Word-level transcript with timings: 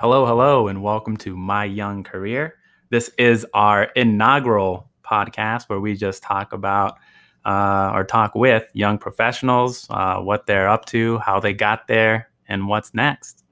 Hello, 0.00 0.24
hello, 0.24 0.68
and 0.68 0.82
welcome 0.82 1.14
to 1.18 1.36
My 1.36 1.66
Young 1.66 2.02
Career. 2.02 2.54
This 2.88 3.10
is 3.18 3.46
our 3.52 3.82
inaugural 3.94 4.88
podcast 5.04 5.64
where 5.68 5.78
we 5.78 5.94
just 5.94 6.22
talk 6.22 6.54
about 6.54 6.96
uh, 7.44 7.90
or 7.92 8.04
talk 8.04 8.34
with 8.34 8.64
young 8.72 8.96
professionals, 8.96 9.86
uh, 9.90 10.16
what 10.16 10.46
they're 10.46 10.70
up 10.70 10.86
to, 10.86 11.18
how 11.18 11.38
they 11.38 11.52
got 11.52 11.86
there, 11.86 12.30
and 12.48 12.66
what's 12.66 12.94
next. 12.94 13.44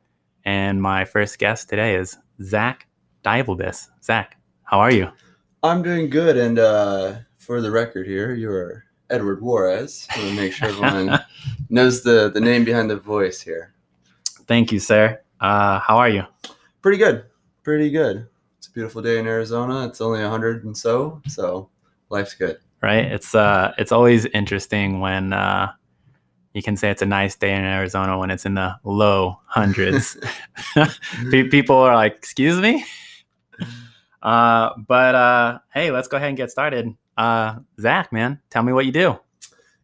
And 0.46 0.80
my 0.80 1.05
first 1.05 1.39
guest 1.39 1.69
today 1.69 1.96
is 1.96 2.16
Zach 2.43 2.87
Dievelbis. 3.23 3.89
Zach, 4.03 4.39
how 4.62 4.79
are 4.79 4.91
you? 4.91 5.11
I'm 5.62 5.83
doing 5.83 6.09
good. 6.09 6.39
And 6.39 6.59
uh, 6.59 7.17
for 7.37 7.61
the 7.61 7.71
record 7.71 8.07
here, 8.07 8.33
you're 8.33 8.87
Edward 9.11 9.43
Juarez. 9.43 10.09
I 10.17 10.21
want 10.21 10.30
to 10.30 10.37
make 10.37 10.55
sure 10.55 10.71
everyone 10.71 11.21
knows 11.69 12.03
the, 12.03 12.30
the 12.30 12.41
name 12.41 12.65
behind 12.65 12.89
the 12.89 12.96
voice 12.96 13.39
here. 13.39 13.75
Thank 14.46 14.72
you, 14.72 14.80
sir. 14.80 15.21
Uh, 15.41 15.79
how 15.81 15.97
are 15.99 16.09
you? 16.09 16.25
Pretty 16.83 16.99
good. 16.99 17.25
Pretty 17.63 17.91
good. 17.91 18.27
It's 18.59 18.67
a 18.67 18.71
beautiful 18.71 19.03
day 19.03 19.19
in 19.19 19.27
Arizona. 19.27 19.87
It's 19.87 20.01
only 20.01 20.21
100 20.21 20.64
and 20.64 20.77
so, 20.77 21.21
so 21.27 21.71
life's 22.09 22.35
good. 22.35 22.59
Right? 22.81 23.05
It's 23.05 23.35
uh 23.35 23.75
it's 23.77 23.91
always 23.91 24.25
interesting 24.27 25.01
when 25.01 25.33
uh 25.33 25.73
you 26.55 26.63
can 26.63 26.77
say 26.77 26.91
it's 26.91 27.03
a 27.03 27.07
nice 27.07 27.37
day 27.37 27.55
in 27.55 27.64
Arizona 27.64 28.19
when 28.19 28.31
it's 28.31 28.47
in 28.47 28.55
the 28.55 28.77
low 28.85 29.41
hundreds. 29.47 30.17
People 31.31 31.77
are 31.77 31.95
like, 31.95 32.14
"Excuse 32.17 32.59
me?" 32.59 32.84
Uh, 34.20 34.70
but 34.86 35.14
uh, 35.14 35.59
hey, 35.73 35.91
let's 35.91 36.09
go 36.09 36.17
ahead 36.17 36.28
and 36.28 36.36
get 36.36 36.50
started. 36.50 36.92
Uh, 37.17 37.61
Zach, 37.81 38.12
man, 38.12 38.41
tell 38.50 38.62
me 38.62 38.73
what 38.73 38.84
you 38.84 38.92
do. 38.92 39.19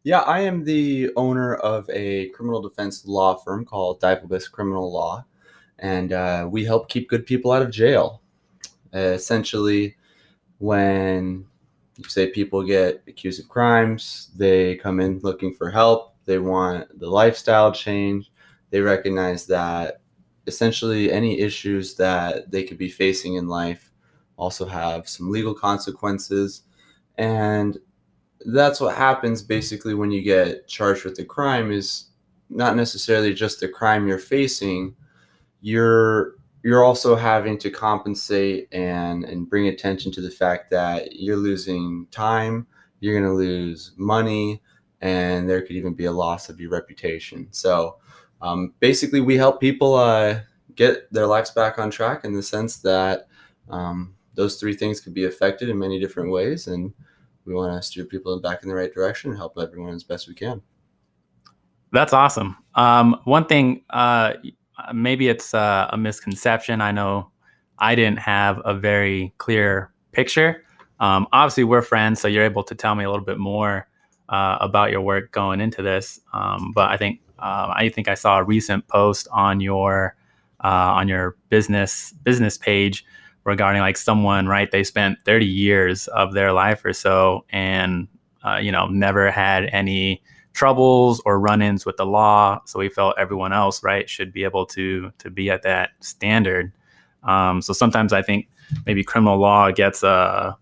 Yeah, 0.03 0.21
I 0.21 0.41
am 0.41 0.65
the 0.65 1.11
owner 1.17 1.55
of 1.55 1.89
a 1.89 2.29
criminal 2.31 2.61
defense 2.61 3.07
law 3.07 3.37
firm 3.37 3.65
called 3.65 4.01
Dievelbis 4.01 4.51
Criminal 4.51 4.93
Law, 4.93 5.25
and 5.85 6.15
uh, 6.15 6.49
we 6.51 6.65
help 6.65 6.89
keep 6.89 7.11
good 7.11 7.27
people 7.27 7.53
out 7.53 7.61
of 7.61 7.71
jail. 7.71 8.23
Uh, 8.95 8.99
essentially, 8.99 9.95
when 10.57 11.45
you 11.99 12.05
say 12.05 12.31
people 12.31 12.63
get 12.63 13.03
accused 13.07 13.39
of 13.39 13.51
crimes, 13.51 14.31
they 14.35 14.77
come 14.77 14.99
in 14.99 15.19
looking 15.19 15.53
for 15.53 15.71
help. 15.71 16.15
They 16.25 16.39
want 16.39 16.99
the 16.99 17.11
lifestyle 17.11 17.71
change. 17.71 18.33
They 18.71 18.81
recognize 18.81 19.45
that 19.49 20.01
essentially 20.47 21.13
any 21.13 21.39
issues 21.41 21.97
that 21.97 22.51
they 22.51 22.65
could 22.65 22.79
be 22.79 22.89
facing 22.89 23.35
in 23.35 23.47
life 23.47 23.93
also 24.39 24.65
have 24.65 25.07
some 25.07 25.31
legal 25.31 25.53
consequences. 25.53 26.63
And 27.19 27.77
that's 28.47 28.81
what 28.81 28.97
happens 28.97 29.43
basically 29.43 29.93
when 29.93 30.11
you 30.11 30.23
get 30.23 30.67
charged 30.67 31.05
with 31.05 31.19
a 31.19 31.27
crime 31.27 31.71
is 31.71 32.07
not 32.49 32.75
necessarily 32.75 33.35
just 33.35 33.61
the 33.61 33.69
crime 33.69 34.09
you're 34.09 34.19
facing 34.19 34.97
you're 35.65 36.35
you're 36.63 36.85
also 36.85 37.17
having 37.17 37.57
to 37.57 37.71
compensate 37.71 38.69
and 38.71 39.25
and 39.25 39.49
bring 39.49 39.69
attention 39.69 40.13
to 40.13 40.21
the 40.21 40.31
fact 40.31 40.71
that 40.71 41.17
you're 41.19 41.39
losing 41.39 42.07
time 42.11 42.67
you're 43.01 43.19
going 43.19 43.25
to 43.25 43.35
lose 43.35 43.93
money 43.97 44.63
and 45.01 45.49
there 45.49 45.63
could 45.63 45.77
even 45.77 45.95
be 45.95 46.05
a 46.05 46.13
loss 46.13 46.51
of 46.51 46.61
your 46.61 46.71
reputation 46.71 47.49
so 47.51 47.97
um, 48.43 48.75
basically 48.81 49.23
we 49.23 49.39
help 49.39 49.59
people 49.59 49.95
uh, 49.95 50.39
get 50.75 51.11
their 51.11 51.27
lives 51.27 51.51
back 51.51 51.79
on 51.79 51.91
track 51.91 52.27
in 52.27 52.35
the 52.35 52.43
sense 52.43 52.77
that 52.77 53.27
um, 53.71 54.15
those 54.35 54.57
three 54.61 54.75
things 54.75 55.01
could 55.01 55.15
be 55.15 55.25
affected 55.25 55.71
in 55.71 55.79
many 55.79 55.99
different 55.99 56.31
ways 56.31 56.67
and 56.67 56.93
we 57.47 57.55
want 57.55 57.75
to 57.75 57.87
steer 57.87 58.05
people 58.05 58.39
back 58.39 58.63
in 58.63 58.69
the 58.69 58.75
right 58.75 58.93
direction 58.93 59.31
and 59.31 59.39
help 59.39 59.57
everyone 59.59 59.95
as 59.95 60.05
best 60.05 60.29
we 60.29 60.35
can. 60.35 60.61
That's 61.91 62.13
awesome. 62.13 62.57
Um, 62.75 63.21
one 63.25 63.47
thing, 63.47 63.85
uh, 63.91 64.35
maybe 64.93 65.29
it's 65.29 65.55
uh, 65.55 65.89
a 65.91 65.97
misconception. 65.97 66.81
I 66.81 66.93
know 66.93 67.31
I 67.79 67.95
didn't 67.95 68.19
have 68.19 68.61
a 68.65 68.75
very 68.75 69.33
clear 69.39 69.93
picture. 70.13 70.65
Um, 71.01 71.27
obviously, 71.33 71.65
we're 71.65 71.83
friends, 71.83 72.21
so 72.21 72.29
you're 72.29 72.45
able 72.45 72.65
to 72.65 72.75
tell 72.75 72.95
me 72.95 73.05
a 73.05 73.11
little 73.11 73.25
bit 73.25 73.39
more 73.39 73.89
uh, 74.29 74.59
about 74.61 74.91
your 74.91 75.01
work 75.01 75.33
going 75.33 75.61
into 75.61 75.83
this. 75.83 76.21
Um, 76.33 76.73
but 76.75 76.91
I 76.91 76.97
think 76.97 77.21
uh, 77.39 77.73
I 77.75 77.89
think 77.89 78.09
I 78.09 78.15
saw 78.15 78.39
a 78.39 78.45
recent 78.45 78.87
post 78.89 79.29
on 79.33 79.61
your 79.61 80.17
uh, 80.63 80.95
on 80.97 81.09
your 81.09 81.37
business 81.51 82.13
business 82.23 82.57
page 82.57 83.05
regarding 83.45 83.83
like 83.83 83.99
someone 83.99 84.47
right 84.47 84.71
they 84.71 84.83
spent 84.83 85.19
30 85.27 85.45
years 85.45 86.09
of 86.09 86.33
their 86.33 86.53
life 86.53 86.83
or 86.83 86.95
so 86.95 87.45
and 87.51 88.09
uh, 88.43 88.57
you 88.57 88.73
know 88.73 88.87
never 88.87 89.31
had 89.31 89.65
any 89.67 90.23
troubles 90.55 91.21
or 91.25 91.39
run-ins 91.39 91.85
with 91.85 91.97
the 91.97 92.07
law 92.07 92.61
so 92.65 92.79
we 92.79 92.89
felt 92.89 93.15
everyone 93.19 93.53
else 93.53 93.83
right 93.83 94.09
should 94.09 94.33
be 94.33 94.45
able 94.45 94.65
to 94.65 95.11
to 95.19 95.31
be 95.31 95.51
at 95.51 95.63
that 95.63 95.91
standard 96.01 96.73
um, 97.25 97.61
so 97.61 97.73
sometimes 97.73 98.13
i 98.13 98.23
think 98.23 98.49
maybe 98.87 99.05
criminal 99.05 99.37
law 99.37 99.71
gets 99.71 100.03
a 100.03 100.57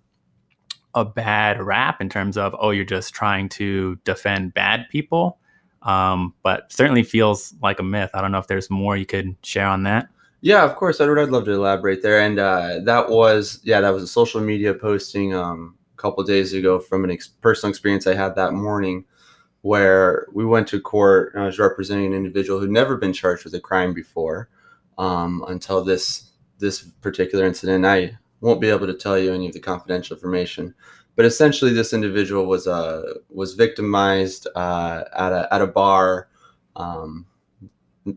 a 0.94 1.04
bad 1.04 1.62
rap 1.62 2.00
in 2.00 2.08
terms 2.08 2.36
of 2.36 2.54
oh 2.58 2.70
you're 2.70 2.84
just 2.84 3.14
trying 3.14 3.48
to 3.48 3.97
defend 4.04 4.53
bad 4.54 4.86
people 4.91 5.38
um, 5.82 6.32
but 6.42 6.70
certainly 6.72 7.03
feels 7.03 7.54
like 7.62 7.78
a 7.78 7.82
myth 7.82 8.10
i 8.14 8.20
don't 8.20 8.32
know 8.32 8.38
if 8.38 8.47
there's 8.47 8.70
more 8.70 8.97
you 8.97 9.06
could 9.06 9.36
share 9.42 9.66
on 9.66 9.84
that 9.84 10.09
yeah, 10.42 10.64
of 10.64 10.74
course, 10.74 11.00
Edward. 11.00 11.20
I'd 11.20 11.30
love 11.30 11.44
to 11.44 11.53
elaborate 11.53 12.03
there. 12.03 12.20
And 12.20 12.38
uh, 12.41 12.80
that 12.82 13.09
was, 13.09 13.60
yeah, 13.62 13.80
that 13.80 13.91
was 13.91 14.03
a 14.03 14.09
social 14.09 14.41
media 14.41 14.74
posting 14.74 15.32
um, 15.32 15.76
a 15.94 15.97
couple 15.97 16.22
days 16.24 16.53
ago 16.53 16.80
from 16.80 17.04
an 17.04 17.12
ex- 17.12 17.28
personal 17.28 17.70
experience 17.70 18.09
I 18.09 18.14
had 18.14 18.34
that 18.34 18.53
morning, 18.53 19.04
where 19.62 20.27
we 20.33 20.45
went 20.45 20.69
to 20.69 20.81
court. 20.81 21.33
I 21.37 21.45
was 21.45 21.59
representing 21.59 22.06
an 22.06 22.12
individual 22.12 22.61
who'd 22.61 22.71
never 22.71 22.97
been 22.97 23.12
charged 23.12 23.45
with 23.45 23.55
a 23.55 23.61
crime 23.61 23.95
before 23.95 24.49
um, 24.99 25.45
until 25.49 25.83
this 25.83 26.31
this 26.59 26.83
particular 26.83 27.45
incident. 27.45 27.84
I 27.87 28.19
won't 28.41 28.61
be 28.61 28.69
able 28.69 28.87
to 28.87 28.95
tell 28.95 29.19
you 29.19 29.33
any 29.33 29.47
of 29.47 29.53
the 29.53 29.61
confidential 29.61 30.17
information, 30.17 30.75
but 31.17 31.25
essentially, 31.25 31.72
this 31.72 31.93
individual 31.93 32.47
was 32.47 32.67
uh, 32.67 33.15
was 33.31 33.55
victimized 33.55 34.47
uh, 34.55 35.05
at 35.17 35.33
a 35.33 35.55
at 35.55 35.62
a 35.62 35.67
bar. 35.67 36.28
Um, 36.77 37.27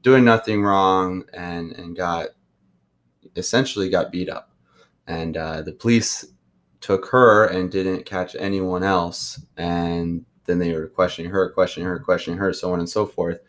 doing 0.01 0.25
nothing 0.25 0.63
wrong 0.63 1.25
and 1.34 1.72
and 1.73 1.95
got 1.95 2.29
essentially 3.35 3.89
got 3.89 4.11
beat 4.11 4.29
up 4.29 4.51
and 5.07 5.38
uh, 5.38 5.61
the 5.61 5.73
police 5.73 6.25
took 6.81 7.05
her 7.07 7.45
and 7.45 7.72
didn't 7.72 8.05
catch 8.05 8.35
anyone 8.35 8.84
else 8.84 9.41
and 9.57 10.25
then 10.45 10.59
they 10.59 10.73
were 10.73 10.88
questioning 10.88 11.31
her 11.31 11.50
questioning 11.50 11.88
her 11.88 12.00
questioning 12.00 12.38
her 12.38 12.53
so 12.53 12.72
on 12.73 12.79
and 12.79 12.89
so 12.89 13.06
forth. 13.06 13.39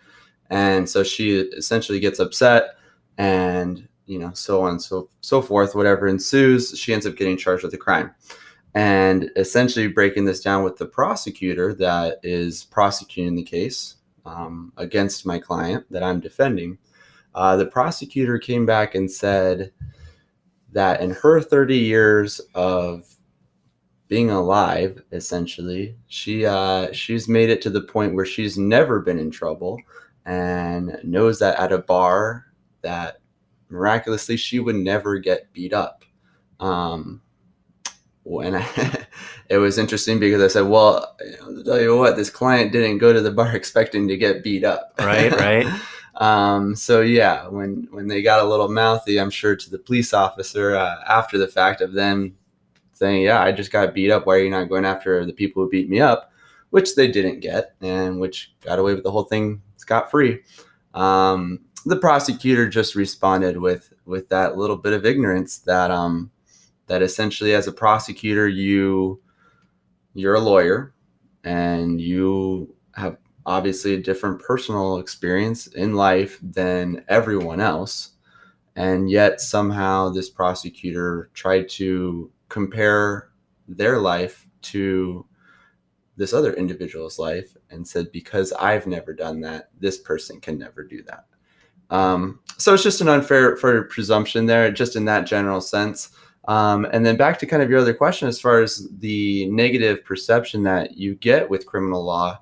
And 0.51 0.89
so 0.89 1.03
she 1.03 1.39
essentially 1.39 2.01
gets 2.01 2.19
upset 2.19 2.77
and 3.19 3.89
you 4.07 4.19
know 4.19 4.31
so 4.35 4.63
on 4.63 4.73
and 4.73 4.83
so 4.83 5.09
so 5.21 5.43
forth 5.43 5.75
whatever 5.75 6.07
ensues 6.07 6.79
she 6.79 6.93
ends 6.93 7.07
up 7.07 7.17
getting 7.17 7.37
charged 7.37 7.65
with 7.65 7.75
a 7.75 7.79
crime. 7.79 8.15
And 8.75 9.31
essentially 9.37 9.89
breaking 9.89 10.27
this 10.27 10.43
down 10.43 10.63
with 10.63 10.77
the 10.77 10.87
prosecutor 10.87 11.73
that 11.75 12.19
is 12.23 12.65
prosecuting 12.65 13.35
the 13.35 13.43
case 13.43 13.97
um, 14.27 14.73
against 14.77 15.25
my 15.25 15.39
client 15.39 15.87
that 15.91 16.03
I'm 16.03 16.21
defending, 16.21 16.77
uh, 17.35 17.57
the 17.57 17.67
prosecutor 17.67 18.39
came 18.39 18.67
back 18.67 18.95
and 18.95 19.11
said 19.11 19.73
that 20.73 21.01
in 21.01 21.11
her 21.11 21.41
30 21.41 21.75
years 21.75 22.39
of 22.55 23.16
being 24.09 24.31
alive, 24.31 25.03
essentially, 25.13 25.97
she 26.07 26.47
uh, 26.47 26.93
she's 26.93 27.29
made 27.29 27.51
it 27.51 27.61
to 27.63 27.71
the 27.71 27.81
point 27.81 28.15
where 28.15 28.27
she's 28.27 28.57
never 28.57 29.01
been 29.01 29.19
in 29.19 29.31
trouble 29.31 29.81
and 30.25 30.99
knows 31.03 31.39
that 31.41 31.59
at 31.59 31.73
a 31.73 31.79
bar 31.79 32.47
that 32.83 33.19
miraculously 33.69 34.37
she 34.37 34.61
would 34.61 34.77
never 34.77 35.19
get 35.19 35.53
beat 35.53 35.73
up. 35.73 36.05
Um, 36.61 37.21
when 38.23 38.57
I, 38.57 39.07
it 39.49 39.59
was 39.59 39.79
interesting 39.79 40.19
because 40.19 40.43
I 40.43 40.49
said, 40.49 40.69
well, 40.69 41.17
I'll 41.43 41.65
tell 41.65 41.81
you 41.81 41.97
what, 41.97 42.17
this 42.17 42.31
client 42.31 42.73
didn't 42.73 42.99
go 42.99 43.13
to 43.13 43.21
the 43.21 43.31
bar 43.31 43.55
expecting 43.57 44.09
to 44.09 44.17
get 44.17 44.45
beat 44.45 44.65
up. 44.65 44.95
Right, 44.99 45.33
right. 45.33 45.81
um, 46.17 46.77
so 46.77 47.01
yeah, 47.01 47.49
when 47.49 47.89
when 47.91 48.07
they 48.07 48.23
got 48.23 48.45
a 48.45 48.49
little 48.49 48.69
mouthy, 48.69 49.19
I'm 49.19 49.31
sure 49.31 49.57
to 49.57 49.71
the 49.71 49.79
police 49.79 50.13
officer 50.13 50.77
uh, 50.77 51.03
after 51.09 51.39
the 51.39 51.49
fact 51.49 51.81
of 51.81 51.93
them 51.93 52.37
saying, 52.97 53.23
yeah, 53.23 53.43
I 53.43 53.53
just 53.53 53.71
got 53.71 53.95
beat 53.95 54.11
up. 54.11 54.27
Why 54.27 54.37
are 54.37 54.45
you 54.45 54.51
not 54.51 54.69
going 54.69 54.85
after 54.85 55.25
the 55.27 55.33
people 55.33 55.63
who 55.63 55.71
beat 55.71 55.89
me 55.89 56.01
up? 56.01 56.31
Which 56.71 56.95
they 56.95 57.09
didn't 57.09 57.41
get, 57.41 57.75
and 57.81 58.19
which 58.19 58.55
got 58.61 58.79
away 58.79 58.95
with 58.95 59.05
the 59.05 59.11
whole 59.11 59.25
thing 59.25 59.63
scot 59.77 60.11
free. 60.11 60.41
Um, 60.95 61.61
the 61.85 61.97
prosecutor 61.97 62.69
just 62.69 62.95
responded 62.95 63.59
with 63.59 63.93
with 64.05 64.29
that 64.31 64.57
little 64.57 64.77
bit 64.77 64.93
of 64.93 65.07
ignorance 65.07 65.59
that 65.59 65.91
um, 65.91 66.31
that 66.89 67.03
essentially 67.03 67.55
as 67.55 67.67
a 67.69 67.73
prosecutor 67.73 68.49
you 68.49 69.21
you're 70.15 70.35
a 70.35 70.41
lawyer 70.41 70.95
and 71.45 72.01
you 72.01 72.75
have 72.95 73.19
obviously 73.45 73.95
a 73.95 74.03
different 74.03 74.43
personal 74.43 74.99
experience 74.99 75.69
in 75.69 75.95
life 75.95 76.41
than 76.43 77.05
everyone 77.09 77.61
else 77.61 78.13
and 78.75 79.09
yet 79.09 79.41
somehow 79.41 80.09
this 80.09 80.29
prosecutor 80.29 81.31
tried 81.35 81.69
to 81.69 82.31
compare 82.49 83.31
their 83.69 83.99
life 83.99 84.47
to 84.63 85.27
this 86.17 86.33
other 86.33 86.55
individual's 86.55 87.19
life 87.19 87.57
and 87.71 87.87
said 87.87 88.11
because 88.13 88.53
i've 88.55 88.87
never 88.87 89.13
done 89.13 89.41
that 89.41 89.71
this 89.79 89.99
person 89.99 90.41
can 90.41 90.59
never 90.59 90.83
do 90.83 91.03
that 91.03 91.27
Um, 91.91 92.41
so 92.59 92.75
it's 92.75 92.83
just 92.83 93.01
an 93.01 93.09
unfair 93.09 93.57
for 93.57 93.85
presumption 93.85 94.47
there, 94.47 94.73
just 94.73 94.97
in 94.97 95.05
that 95.05 95.27
general 95.27 95.61
sense. 95.61 96.11
Um, 96.49 96.87
and 96.93 97.05
then 97.07 97.17
back 97.17 97.39
to 97.39 97.47
kind 97.47 97.63
of 97.63 97.71
your 97.71 97.81
other 97.81 97.95
question, 97.95 98.29
as 98.29 98.41
far 98.41 98.61
as 98.61 98.89
the 98.99 99.47
negative 99.51 100.05
perception 100.05 100.63
that 100.65 100.97
you 100.97 101.15
get 101.17 101.49
with 101.49 101.67
criminal 101.67 102.05
law, 102.05 102.41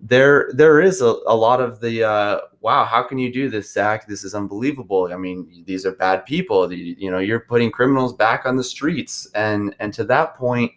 there 0.00 0.50
there 0.54 0.80
is 0.80 1.02
a, 1.02 1.14
a 1.26 1.36
lot 1.36 1.60
of 1.60 1.80
the 1.80 2.04
uh, 2.04 2.40
wow, 2.60 2.84
how 2.84 3.02
can 3.02 3.18
you 3.18 3.32
do 3.32 3.48
this, 3.48 3.72
Zach? 3.72 4.06
This 4.06 4.24
is 4.24 4.34
unbelievable. 4.34 5.10
I 5.12 5.16
mean, 5.16 5.64
these 5.66 5.84
are 5.84 5.92
bad 5.92 6.24
people. 6.26 6.72
You, 6.72 6.94
you 6.98 7.10
know, 7.10 7.18
you're 7.18 7.40
putting 7.40 7.70
criminals 7.70 8.14
back 8.14 8.46
on 8.46 8.56
the 8.56 8.64
streets, 8.64 9.28
and 9.34 9.74
and 9.78 9.92
to 9.94 10.04
that 10.04 10.36
point, 10.36 10.72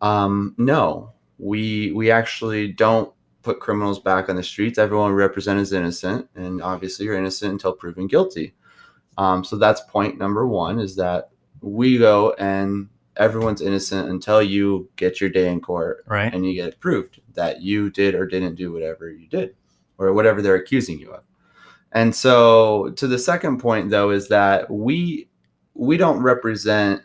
um, 0.00 0.54
no, 0.58 1.12
we 1.38 1.92
we 1.92 2.10
actually 2.10 2.72
don't 2.72 3.12
put 3.42 3.60
criminals 3.60 4.00
back 4.00 4.28
on 4.28 4.36
the 4.36 4.42
streets. 4.42 4.78
Everyone 4.78 5.10
we 5.10 5.16
represent 5.16 5.60
is 5.60 5.72
innocent, 5.72 6.28
and 6.34 6.60
obviously 6.60 7.06
you're 7.06 7.18
innocent 7.18 7.52
until 7.52 7.72
proven 7.72 8.06
guilty. 8.08 8.54
Um, 9.16 9.44
so 9.44 9.56
that's 9.56 9.80
point 9.82 10.18
number 10.18 10.46
one: 10.46 10.80
is 10.80 10.96
that 10.96 11.30
we 11.60 11.98
go 11.98 12.32
and 12.32 12.88
everyone's 13.16 13.60
innocent 13.60 14.08
until 14.08 14.42
you 14.42 14.88
get 14.96 15.20
your 15.20 15.30
day 15.30 15.52
in 15.52 15.60
court, 15.60 16.04
right? 16.06 16.34
And 16.34 16.44
you 16.44 16.54
get 16.54 16.80
proved 16.80 17.19
that 17.34 17.62
you 17.62 17.90
did 17.90 18.14
or 18.14 18.26
didn't 18.26 18.54
do 18.54 18.72
whatever 18.72 19.10
you 19.10 19.28
did, 19.28 19.54
or 19.98 20.12
whatever 20.12 20.42
they're 20.42 20.56
accusing 20.56 20.98
you 20.98 21.12
of. 21.12 21.24
And 21.92 22.14
so, 22.14 22.90
to 22.96 23.06
the 23.06 23.18
second 23.18 23.58
point, 23.58 23.90
though, 23.90 24.10
is 24.10 24.28
that 24.28 24.70
we 24.70 25.28
we 25.74 25.96
don't 25.96 26.22
represent 26.22 27.02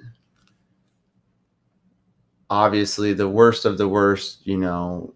obviously 2.49 3.13
the 3.13 3.29
worst 3.29 3.65
of 3.65 3.77
the 3.77 3.87
worst, 3.87 4.45
you 4.45 4.57
know, 4.57 5.13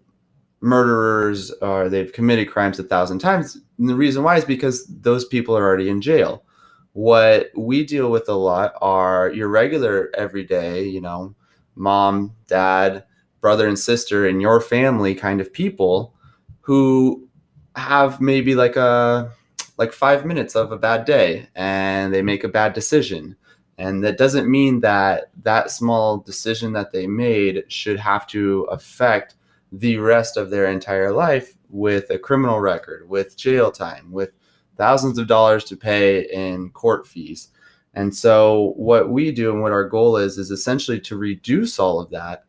murderers 0.60 1.50
or 1.62 1.88
they've 1.88 2.12
committed 2.12 2.50
crimes 2.50 2.78
a 2.78 2.82
thousand 2.82 3.18
times. 3.18 3.58
And 3.78 3.88
the 3.88 3.94
reason 3.94 4.22
why 4.22 4.36
is 4.36 4.44
because 4.44 4.86
those 4.86 5.24
people 5.26 5.56
are 5.56 5.66
already 5.66 5.88
in 5.88 6.00
jail. 6.00 6.44
What 6.92 7.50
we 7.56 7.86
deal 7.86 8.10
with 8.10 8.28
a 8.28 8.34
lot 8.34 8.72
are 8.82 9.30
your 9.32 9.48
regular 9.48 10.10
everyday, 10.16 10.84
you 10.84 11.00
know, 11.00 11.34
mom, 11.76 12.34
dad, 12.46 13.04
brother 13.40 13.66
and 13.68 13.78
sister 13.78 14.26
in 14.26 14.40
your 14.40 14.60
family 14.60 15.14
kind 15.14 15.40
of 15.40 15.52
people 15.52 16.14
who 16.60 17.28
have 17.76 18.20
maybe 18.20 18.54
like 18.54 18.76
a 18.76 19.32
like 19.76 19.92
5 19.92 20.26
minutes 20.26 20.54
of 20.54 20.72
a 20.72 20.78
bad 20.78 21.04
day 21.04 21.48
and 21.54 22.12
they 22.12 22.22
make 22.22 22.44
a 22.44 22.48
bad 22.48 22.72
decision 22.74 23.36
and 23.80 24.04
that 24.04 24.18
doesn't 24.18 24.50
mean 24.50 24.80
that 24.80 25.30
that 25.42 25.70
small 25.70 26.18
decision 26.18 26.74
that 26.74 26.92
they 26.92 27.06
made 27.06 27.64
should 27.68 27.98
have 27.98 28.26
to 28.26 28.64
affect 28.70 29.36
the 29.72 29.96
rest 29.96 30.36
of 30.36 30.50
their 30.50 30.66
entire 30.66 31.12
life 31.12 31.56
with 31.70 32.10
a 32.10 32.18
criminal 32.18 32.60
record, 32.60 33.08
with 33.08 33.38
jail 33.38 33.70
time, 33.70 34.12
with 34.12 34.32
thousands 34.76 35.18
of 35.18 35.28
dollars 35.28 35.64
to 35.64 35.76
pay 35.76 36.22
in 36.30 36.68
court 36.70 37.06
fees. 37.06 37.48
And 37.94 38.14
so, 38.14 38.74
what 38.76 39.08
we 39.08 39.32
do 39.32 39.50
and 39.50 39.62
what 39.62 39.72
our 39.72 39.88
goal 39.88 40.18
is, 40.18 40.36
is 40.36 40.50
essentially 40.50 41.00
to 41.00 41.16
reduce 41.16 41.78
all 41.78 42.00
of 42.00 42.10
that 42.10 42.44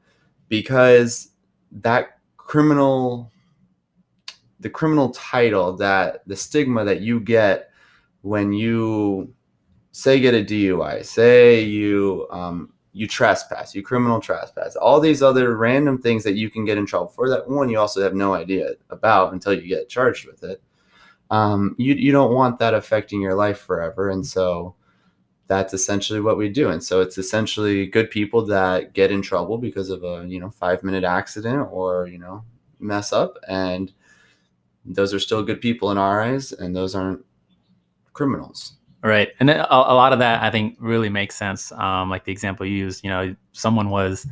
because 0.52 1.30
that 1.72 2.20
criminal, 2.36 3.32
the 4.60 4.70
criminal 4.70 5.10
title, 5.12 5.78
that 5.78 6.28
the 6.28 6.36
stigma 6.36 6.84
that 6.84 7.00
you 7.00 7.22
get 7.22 7.70
when 8.22 8.52
you 8.52 9.34
say 9.94 10.20
get 10.20 10.34
a 10.34 10.44
DUI, 10.44 11.06
say 11.06 11.62
you 11.62 12.28
um, 12.32 12.74
you 12.92 13.08
trespass, 13.08 13.74
you 13.74 13.82
criminal 13.82 14.20
trespass, 14.20 14.76
all 14.76 15.00
these 15.00 15.24
other 15.24 15.56
random 15.56 16.02
things 16.02 16.22
that 16.26 16.36
you 16.36 16.50
can 16.50 16.66
get 16.66 16.78
in 16.78 16.86
trouble 16.86 17.08
for. 17.08 17.30
That 17.30 17.50
one 17.50 17.70
you 17.70 17.80
also 17.80 18.04
have 18.04 18.14
no 18.14 18.34
idea 18.34 18.72
about 18.90 19.32
until 19.32 19.54
you 19.54 19.70
get 19.70 19.88
charged 19.88 20.28
with 20.28 20.44
it. 20.44 20.62
Um, 21.30 21.76
you 21.78 21.94
you 21.94 22.12
don't 22.12 22.36
want 22.36 22.60
that 22.60 22.74
affecting 22.74 23.22
your 23.22 23.36
life 23.36 23.60
forever, 23.60 24.10
and 24.10 24.28
so 24.28 24.76
that's 25.52 25.74
essentially 25.74 26.22
what 26.22 26.38
we 26.38 26.48
do. 26.48 26.70
And 26.70 26.82
so 26.82 27.02
it's 27.02 27.18
essentially 27.18 27.86
good 27.86 28.10
people 28.10 28.46
that 28.46 28.94
get 28.94 29.12
in 29.12 29.22
trouble 29.22 29.58
because 29.58 29.90
of 29.90 30.02
a 30.02 30.26
you 30.26 30.40
know 30.40 30.50
five 30.50 30.82
minute 30.82 31.04
accident 31.04 31.68
or 31.70 32.08
you 32.08 32.18
know 32.18 32.46
mess 32.80 33.12
up, 33.12 33.38
and 33.50 33.92
those 34.86 35.14
are 35.14 35.20
still 35.20 35.44
good 35.44 35.60
people 35.60 35.92
in 35.92 35.98
our 35.98 36.22
eyes, 36.22 36.54
and 36.54 36.74
those 36.74 36.96
aren't 36.96 37.26
criminals. 38.14 38.78
Right. 39.04 39.30
And 39.42 39.50
a, 39.50 39.68
a, 39.74 39.96
lot 39.96 40.14
of 40.14 40.20
that 40.20 40.42
I 40.42 40.52
think 40.52 40.78
really 40.80 41.10
makes 41.10 41.36
sense. 41.36 41.72
Um, 41.74 42.10
like 42.10 42.24
the 42.24 42.32
example 42.32 42.66
you 42.66 42.78
used, 42.78 43.04
you 43.04 43.10
know, 43.10 43.36
someone 43.52 43.90
was 43.90 44.26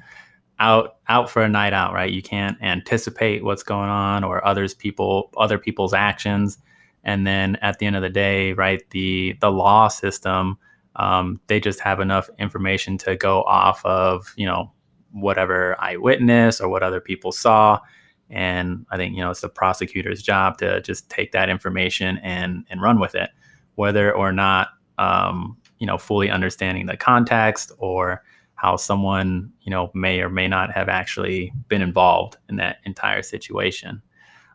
out 0.60 0.98
out 1.10 1.30
for 1.30 1.42
a 1.42 1.50
night 1.50 1.74
out, 1.74 1.92
right? 1.92 2.14
You 2.14 2.22
can't 2.22 2.56
anticipate 2.62 3.44
what's 3.44 3.64
going 3.64 3.90
on 3.90 4.24
or 4.24 4.46
others 4.46 4.74
people 4.74 5.32
other 5.36 5.58
people's 5.58 5.94
actions. 5.94 6.60
And 7.04 7.28
then 7.28 7.58
at 7.58 7.80
the 7.80 7.88
end 7.88 7.98
of 7.98 8.04
the 8.04 8.10
day, 8.10 8.54
right, 8.54 8.82
the 8.92 9.36
the 9.42 9.52
law 9.52 9.90
system, 9.90 10.58
um, 11.00 11.40
they 11.48 11.60
just 11.60 11.80
have 11.80 12.00
enough 12.00 12.30
information 12.38 12.98
to 13.00 13.16
go 13.16 13.44
off 13.44 13.84
of, 13.86 14.34
you 14.38 14.46
know, 14.46 14.72
whatever 15.12 15.76
eyewitness 15.82 16.62
or 16.62 16.70
what 16.70 16.84
other 16.84 17.02
people 17.02 17.32
saw. 17.32 17.80
And 18.30 18.86
I 18.92 18.98
think, 18.98 19.16
you 19.16 19.24
know, 19.24 19.32
it's 19.32 19.42
the 19.42 19.50
prosecutor's 19.50 20.22
job 20.22 20.60
to 20.60 20.82
just 20.82 21.10
take 21.10 21.32
that 21.32 21.50
information 21.50 22.20
and 22.20 22.66
and 22.70 22.82
run 22.82 23.00
with 23.00 23.16
it 23.16 23.32
whether 23.80 24.14
or 24.14 24.34
not 24.34 24.72
um, 24.98 25.58
you 25.78 25.88
know 25.88 25.98
fully 25.98 26.30
understanding 26.30 26.86
the 26.86 26.98
context 26.98 27.72
or 27.78 28.22
how 28.56 28.76
someone 28.76 29.50
you 29.62 29.72
know 29.72 29.90
may 29.94 30.20
or 30.20 30.28
may 30.28 30.50
not 30.50 30.70
have 30.70 30.90
actually 30.90 31.54
been 31.70 31.82
involved 31.82 32.36
in 32.50 32.58
that 32.58 32.80
entire 32.84 33.22
situation. 33.22 34.02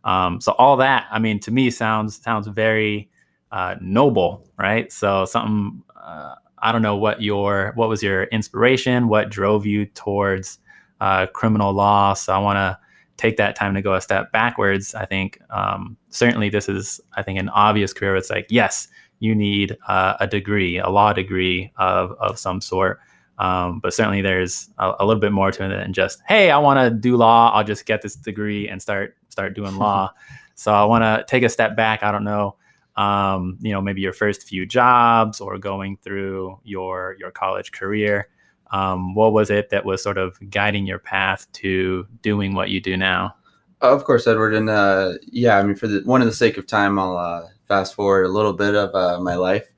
Um, 0.04 0.42
so 0.42 0.52
all 0.58 0.76
that, 0.76 1.06
I 1.10 1.18
mean, 1.18 1.40
to 1.40 1.50
me 1.50 1.70
sounds 1.70 2.20
sounds 2.20 2.46
very 2.48 3.08
uh, 3.50 3.76
noble, 3.80 4.46
right? 4.58 4.92
So 4.92 5.24
something 5.24 5.82
uh, 6.04 6.34
I 6.58 6.72
don't 6.72 6.82
know 6.82 6.96
what 6.96 7.22
your 7.22 7.72
what 7.74 7.88
was 7.88 8.02
your 8.02 8.24
inspiration, 8.24 9.08
what 9.08 9.30
drove 9.30 9.66
you 9.66 9.86
towards 9.86 10.58
uh, 11.00 11.26
criminal 11.26 11.72
law. 11.72 12.14
So 12.14 12.32
I 12.32 12.38
want 12.38 12.56
to 12.56 12.78
take 13.16 13.36
that 13.36 13.56
time 13.56 13.74
to 13.74 13.82
go 13.82 13.94
a 13.94 14.00
step 14.00 14.32
backwards. 14.32 14.94
I 14.94 15.06
think 15.06 15.40
um, 15.50 15.96
certainly 16.10 16.48
this 16.48 16.68
is 16.68 17.00
I 17.14 17.22
think 17.22 17.38
an 17.38 17.48
obvious 17.50 17.92
career. 17.92 18.16
It's 18.16 18.30
like 18.30 18.46
yes, 18.50 18.88
you 19.20 19.34
need 19.34 19.76
uh, 19.88 20.16
a 20.20 20.26
degree, 20.26 20.78
a 20.78 20.88
law 20.88 21.12
degree 21.12 21.72
of, 21.76 22.12
of 22.12 22.38
some 22.38 22.60
sort. 22.60 23.00
Um, 23.38 23.80
but 23.80 23.92
certainly 23.92 24.20
there's 24.22 24.70
a, 24.78 24.92
a, 25.00 25.06
little 25.06 25.20
bit 25.20 25.32
more 25.32 25.50
to 25.50 25.64
it 25.64 25.68
than 25.68 25.92
just, 25.92 26.22
hey, 26.28 26.50
I 26.52 26.58
want 26.58 26.78
to 26.78 26.90
do 26.90 27.16
law. 27.16 27.50
I'll 27.52 27.64
just 27.64 27.84
get 27.84 28.00
this 28.00 28.14
degree 28.14 28.68
and 28.68 28.80
start 28.80 29.16
start 29.28 29.54
doing 29.54 29.76
law. 29.76 30.12
so 30.54 30.72
I 30.72 30.84
want 30.84 31.02
to 31.02 31.24
take 31.26 31.42
a 31.42 31.48
step 31.48 31.74
back. 31.74 32.04
I 32.04 32.12
don't 32.12 32.22
know, 32.22 32.56
um, 32.96 33.58
you 33.60 33.72
know, 33.72 33.80
maybe 33.80 34.00
your 34.00 34.12
first 34.12 34.42
few 34.42 34.66
jobs 34.66 35.40
or 35.40 35.58
going 35.58 35.96
through 35.98 36.58
your 36.64 37.16
your 37.18 37.30
college 37.30 37.72
career. 37.72 38.28
Um, 38.70 39.14
what 39.14 39.32
was 39.32 39.50
it 39.50 39.70
that 39.70 39.84
was 39.84 40.02
sort 40.02 40.18
of 40.18 40.38
guiding 40.50 40.86
your 40.86 40.98
path 40.98 41.50
to 41.52 42.06
doing 42.22 42.54
what 42.54 42.70
you 42.70 42.80
do 42.80 42.96
now? 42.96 43.34
Of 43.80 44.04
course, 44.04 44.26
Edward, 44.26 44.54
and 44.54 44.70
uh, 44.70 45.14
yeah, 45.26 45.58
I 45.58 45.62
mean, 45.62 45.76
for 45.76 45.86
the 45.86 46.00
one 46.04 46.22
of 46.22 46.26
the 46.26 46.34
sake 46.34 46.56
of 46.56 46.66
time, 46.66 46.98
I'll 46.98 47.16
uh, 47.16 47.48
fast 47.68 47.94
forward 47.94 48.24
a 48.24 48.30
little 48.30 48.52
bit 48.52 48.74
of 48.74 48.94
uh, 48.94 49.20
my 49.20 49.34
life, 49.34 49.70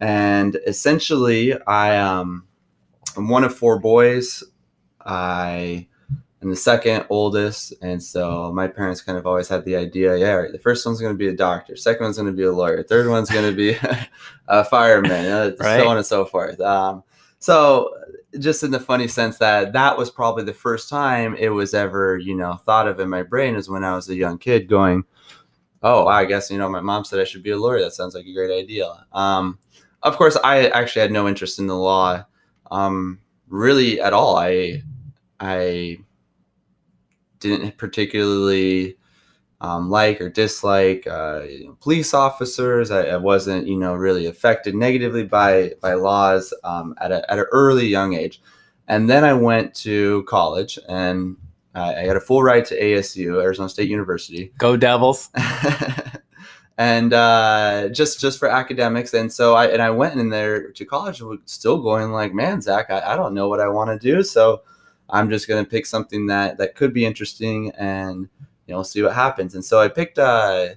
and 0.00 0.58
essentially, 0.66 1.54
I 1.62 1.96
um, 1.98 2.46
I'm 3.16 3.28
one 3.28 3.44
of 3.44 3.56
four 3.56 3.78
boys. 3.78 4.42
I 5.04 5.86
am 6.42 6.50
the 6.50 6.56
second 6.56 7.06
oldest, 7.08 7.74
and 7.82 8.02
so 8.02 8.52
my 8.52 8.68
parents 8.68 9.00
kind 9.00 9.18
of 9.18 9.26
always 9.26 9.48
had 9.48 9.64
the 9.64 9.76
idea, 9.76 10.16
yeah, 10.16 10.32
right, 10.32 10.52
the 10.52 10.58
first 10.58 10.84
one's 10.84 11.00
going 11.00 11.14
to 11.14 11.18
be 11.18 11.28
a 11.28 11.36
doctor, 11.36 11.76
second 11.76 12.04
one's 12.04 12.16
going 12.16 12.30
to 12.30 12.36
be 12.36 12.42
a 12.44 12.52
lawyer, 12.52 12.82
third 12.82 13.08
one's 13.08 13.30
going 13.30 13.48
to 13.48 13.56
be 13.56 13.76
a 14.48 14.64
fireman, 14.64 15.26
uh, 15.26 15.52
right. 15.60 15.80
so 15.80 15.88
on 15.88 15.96
and 15.96 16.06
so 16.06 16.24
forth. 16.24 16.60
Um, 16.60 17.02
so 17.38 17.90
just 18.38 18.62
in 18.62 18.70
the 18.70 18.80
funny 18.80 19.08
sense 19.08 19.38
that 19.38 19.72
that 19.72 19.98
was 19.98 20.10
probably 20.10 20.44
the 20.44 20.54
first 20.54 20.88
time 20.88 21.34
it 21.38 21.50
was 21.50 21.74
ever 21.74 22.16
you 22.16 22.34
know 22.34 22.54
thought 22.64 22.88
of 22.88 22.98
in 22.98 23.06
my 23.06 23.22
brain 23.22 23.54
is 23.54 23.68
when 23.68 23.84
i 23.84 23.94
was 23.94 24.08
a 24.08 24.14
young 24.14 24.38
kid 24.38 24.66
going 24.66 25.04
oh, 25.82 26.06
I 26.06 26.24
guess, 26.24 26.50
you 26.50 26.58
know, 26.58 26.68
my 26.68 26.80
mom 26.80 27.04
said 27.04 27.20
I 27.20 27.24
should 27.24 27.42
be 27.42 27.50
a 27.50 27.56
lawyer. 27.56 27.80
That 27.80 27.92
sounds 27.92 28.14
like 28.14 28.26
a 28.26 28.32
great 28.32 28.56
idea. 28.56 29.04
Um, 29.12 29.58
of 30.02 30.16
course, 30.16 30.36
I 30.42 30.68
actually 30.68 31.02
had 31.02 31.12
no 31.12 31.28
interest 31.28 31.58
in 31.58 31.66
the 31.66 31.76
law 31.76 32.24
um, 32.70 33.20
really 33.48 34.00
at 34.00 34.12
all. 34.12 34.36
I, 34.36 34.82
I 35.40 35.98
didn't 37.42 37.76
particularly 37.76 38.96
um, 39.60 39.90
like 39.90 40.20
or 40.20 40.28
dislike 40.28 41.06
uh, 41.06 41.42
you 41.48 41.66
know, 41.66 41.76
police 41.80 42.14
officers. 42.14 42.90
I, 42.90 43.02
I, 43.04 43.16
wasn't, 43.16 43.68
you 43.68 43.78
know, 43.78 43.94
really 43.94 44.26
affected 44.26 44.74
negatively 44.74 45.24
by 45.24 45.72
by 45.80 45.94
laws 45.94 46.52
um, 46.64 46.94
at 47.00 47.12
a, 47.12 47.30
at 47.30 47.38
an 47.38 47.46
early 47.52 47.86
young 47.86 48.14
age. 48.14 48.42
And 48.88 49.08
then 49.08 49.24
I 49.24 49.32
went 49.32 49.74
to 49.76 50.24
college, 50.24 50.78
and 50.88 51.36
uh, 51.74 51.94
I 51.96 52.06
got 52.06 52.16
a 52.16 52.20
full 52.20 52.42
ride 52.42 52.64
to 52.66 52.80
ASU, 52.80 53.40
Arizona 53.40 53.68
State 53.68 53.88
University. 53.88 54.52
Go 54.58 54.76
Devils! 54.76 55.30
and 56.76 57.12
uh, 57.12 57.88
just 57.92 58.20
just 58.20 58.40
for 58.40 58.48
academics, 58.48 59.14
and 59.14 59.32
so 59.32 59.54
I 59.54 59.66
and 59.66 59.80
I 59.80 59.90
went 59.90 60.18
in 60.18 60.30
there 60.30 60.72
to 60.72 60.84
college, 60.84 61.22
still 61.44 61.80
going 61.80 62.10
like, 62.10 62.34
man, 62.34 62.60
Zach, 62.60 62.90
I, 62.90 63.12
I 63.12 63.16
don't 63.16 63.34
know 63.34 63.48
what 63.48 63.60
I 63.60 63.68
want 63.68 63.90
to 63.90 63.98
do, 63.98 64.24
so 64.24 64.62
I'm 65.12 65.30
just 65.30 65.46
gonna 65.46 65.64
pick 65.64 65.86
something 65.86 66.26
that 66.26 66.58
that 66.58 66.74
could 66.74 66.92
be 66.92 67.04
interesting, 67.04 67.70
and 67.72 68.28
you 68.66 68.74
know, 68.74 68.82
see 68.82 69.02
what 69.02 69.14
happens. 69.14 69.54
And 69.54 69.64
so 69.64 69.80
I 69.80 69.88
picked 69.88 70.18
uh, 70.18 70.70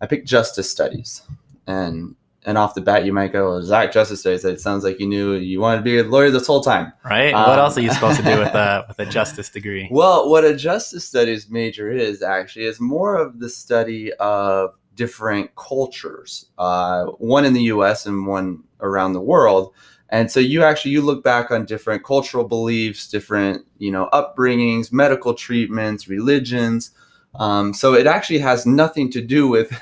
I 0.00 0.06
picked 0.06 0.28
justice 0.28 0.68
studies, 0.68 1.22
And 1.66 2.16
and 2.44 2.58
off 2.58 2.74
the 2.74 2.80
bat, 2.80 3.04
you 3.04 3.12
might 3.12 3.32
go, 3.32 3.60
Zach, 3.62 3.92
justice 3.92 4.20
studies. 4.20 4.44
It 4.44 4.60
sounds 4.60 4.82
like 4.82 4.98
you 4.98 5.06
knew 5.06 5.34
you 5.34 5.60
wanted 5.60 5.78
to 5.78 5.82
be 5.84 5.98
a 5.98 6.02
lawyer 6.02 6.30
this 6.30 6.46
whole 6.46 6.60
time. 6.60 6.92
Right. 7.04 7.32
Um, 7.32 7.48
what 7.48 7.58
else 7.58 7.78
are 7.78 7.82
you 7.82 7.92
supposed 7.92 8.16
to 8.18 8.24
do 8.24 8.38
with 8.38 8.48
a 8.54 8.84
with 8.88 8.98
a 8.98 9.06
justice 9.06 9.48
degree? 9.48 9.88
Well, 9.90 10.28
what 10.28 10.44
a 10.44 10.56
justice 10.56 11.04
studies 11.04 11.48
major 11.48 11.90
is 11.90 12.22
actually 12.22 12.64
is 12.64 12.80
more 12.80 13.14
of 13.14 13.38
the 13.38 13.48
study 13.48 14.12
of 14.14 14.74
different 14.96 15.54
cultures, 15.54 16.46
uh, 16.58 17.04
one 17.18 17.44
in 17.44 17.52
the 17.52 17.62
U.S. 17.64 18.06
and 18.06 18.26
one 18.26 18.64
around 18.80 19.12
the 19.12 19.20
world. 19.20 19.72
And 20.12 20.30
so 20.30 20.40
you 20.40 20.62
actually 20.62 20.90
you 20.90 21.00
look 21.00 21.24
back 21.24 21.50
on 21.50 21.64
different 21.64 22.04
cultural 22.04 22.44
beliefs, 22.44 23.08
different 23.08 23.66
you 23.78 23.90
know 23.90 24.10
upbringings, 24.12 24.92
medical 24.92 25.32
treatments, 25.32 26.06
religions. 26.06 26.90
Um, 27.34 27.72
so 27.72 27.94
it 27.94 28.06
actually 28.06 28.40
has 28.40 28.66
nothing 28.66 29.10
to 29.12 29.22
do 29.22 29.48
with 29.48 29.72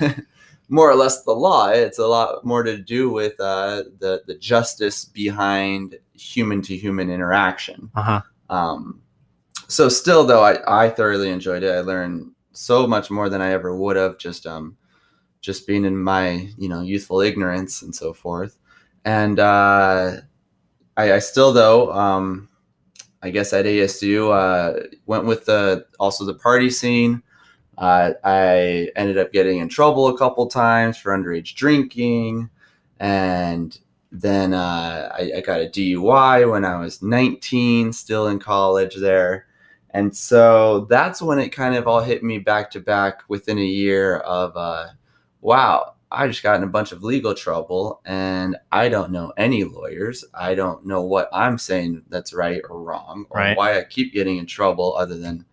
more 0.69 0.89
or 0.89 0.95
less 0.95 1.25
the 1.25 1.33
law. 1.33 1.67
It's 1.71 1.99
a 1.99 2.07
lot 2.07 2.45
more 2.45 2.63
to 2.63 2.79
do 2.79 3.11
with 3.11 3.39
uh, 3.41 3.83
the 3.99 4.23
the 4.29 4.37
justice 4.37 5.05
behind 5.05 5.99
human 6.15 6.63
to 6.63 6.77
human 6.77 7.11
interaction. 7.11 7.91
Uh-huh. 7.97 8.23
Um, 8.49 9.03
so 9.67 9.89
still 9.89 10.25
though, 10.25 10.45
I, 10.45 10.85
I 10.85 10.91
thoroughly 10.91 11.31
enjoyed 11.31 11.65
it. 11.65 11.75
I 11.75 11.81
learned 11.81 12.31
so 12.53 12.87
much 12.87 13.11
more 13.11 13.29
than 13.29 13.43
I 13.43 13.51
ever 13.51 13.75
would 13.75 13.97
have 13.97 14.17
just 14.17 14.47
um 14.47 14.77
just 15.41 15.67
being 15.67 15.85
in 15.85 15.97
my 15.97 16.49
you 16.57 16.69
know 16.69 16.83
youthful 16.83 17.21
ignorance 17.21 17.83
and 17.83 17.93
so 17.93 18.13
forth. 18.13 18.60
And 19.05 19.39
uh, 19.39 20.17
I, 20.97 21.13
I 21.15 21.19
still 21.19 21.53
though 21.53 21.93
um, 21.93 22.49
I 23.23 23.31
guess 23.31 23.53
at 23.53 23.67
ASU 23.67 24.31
uh, 24.33 24.87
went 25.07 25.27
with 25.27 25.47
the 25.47 25.87
also 25.99 26.25
the 26.25 26.35
party 26.35 26.71
scene. 26.71 27.23
Uh, 27.77 28.13
I 28.25 28.91
ended 28.97 29.17
up 29.17 29.33
getting 29.33 29.59
in 29.59 29.69
trouble 29.69 30.09
a 30.09 30.19
couple 30.19 30.47
times 30.47 30.99
for 30.99 31.17
underage 31.17 31.55
drinking, 31.55 32.51
and 32.99 33.79
then 34.13 34.53
uh, 34.53 35.11
I, 35.15 35.33
I, 35.37 35.41
got 35.41 35.61
a 35.61 35.67
DUI 35.67 36.51
when 36.51 36.65
I 36.65 36.79
was 36.79 37.01
19, 37.01 37.93
still 37.93 38.27
in 38.27 38.39
college 38.39 38.97
there. 38.97 39.47
And 39.91 40.15
so 40.15 40.87
that's 40.91 41.23
when 41.23 41.39
it 41.39 41.51
kind 41.51 41.75
of 41.75 41.87
all 41.87 42.01
hit 42.01 42.23
me 42.23 42.39
back 42.39 42.71
to 42.73 42.81
back 42.81 43.23
within 43.29 43.59
a 43.59 43.65
year 43.65 44.17
of, 44.19 44.57
uh, 44.57 44.89
wow, 45.41 45.95
I 46.13 46.27
just 46.27 46.43
got 46.43 46.57
in 46.57 46.65
a 46.65 46.69
bunch 46.69 46.91
of 46.93 47.05
legal 47.05 47.35
trouble 47.35 48.01
and 48.05 48.57
I 48.73 48.89
don't 48.89 49.13
know 49.13 49.33
any 49.37 49.63
lawyers. 49.63 50.25
I 50.35 50.55
don't 50.55 50.85
know 50.85 51.03
what 51.03 51.29
I'm 51.33 51.57
saying 51.57 52.03
that's 52.09 52.35
right 52.35 52.61
or 52.69 52.83
wrong 52.83 53.27
or 53.31 53.39
right. 53.39 53.57
why 53.57 53.79
I 53.79 53.85
keep 53.85 54.13
getting 54.13 54.39
in 54.39 54.47
trouble 54.47 54.97
other 54.97 55.17
than 55.17 55.45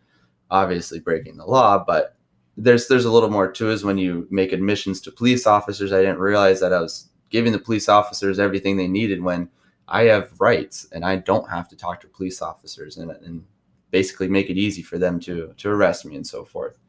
obviously 0.49 0.99
breaking 0.99 1.37
the 1.37 1.45
law. 1.45 1.83
But 1.85 2.15
there's 2.55 2.87
there's 2.87 3.05
a 3.05 3.11
little 3.11 3.29
more 3.29 3.51
to 3.51 3.69
it 3.69 3.73
is 3.73 3.83
when 3.83 3.99
you 3.99 4.27
make 4.31 4.51
admissions 4.51 4.99
to 5.01 5.11
police 5.11 5.45
officers. 5.45 5.93
I 5.93 6.01
didn't 6.01 6.19
realize 6.19 6.59
that 6.61 6.73
I 6.73 6.81
was 6.81 7.09
giving 7.29 7.51
the 7.51 7.59
police 7.59 7.87
officers 7.87 8.39
everything 8.39 8.77
they 8.77 8.87
needed 8.87 9.21
when 9.21 9.49
I 9.87 10.03
have 10.03 10.31
rights 10.39 10.87
and 10.91 11.05
I 11.05 11.17
don't 11.17 11.49
have 11.49 11.69
to 11.69 11.75
talk 11.75 12.01
to 12.01 12.07
police 12.07 12.41
officers 12.41 12.97
and, 12.97 13.11
and 13.11 13.45
basically 13.91 14.27
make 14.27 14.49
it 14.49 14.57
easy 14.57 14.81
for 14.81 14.97
them 14.97 15.19
to 15.21 15.53
to 15.57 15.69
arrest 15.69 16.03
me 16.05 16.15
and 16.15 16.25
so 16.25 16.43
forth. 16.43 16.79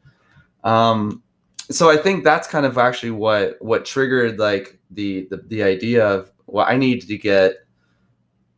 Um, 0.63 1.23
so 1.71 1.89
I 1.89 1.97
think 1.97 2.23
that's 2.23 2.47
kind 2.47 2.65
of 2.65 2.77
actually 2.77 3.11
what 3.11 3.57
what 3.59 3.85
triggered 3.85 4.39
like 4.39 4.79
the 4.91 5.27
the, 5.29 5.37
the 5.47 5.63
idea 5.63 6.05
of 6.05 6.31
well 6.47 6.65
I 6.67 6.77
need 6.77 7.01
to 7.01 7.17
get 7.17 7.55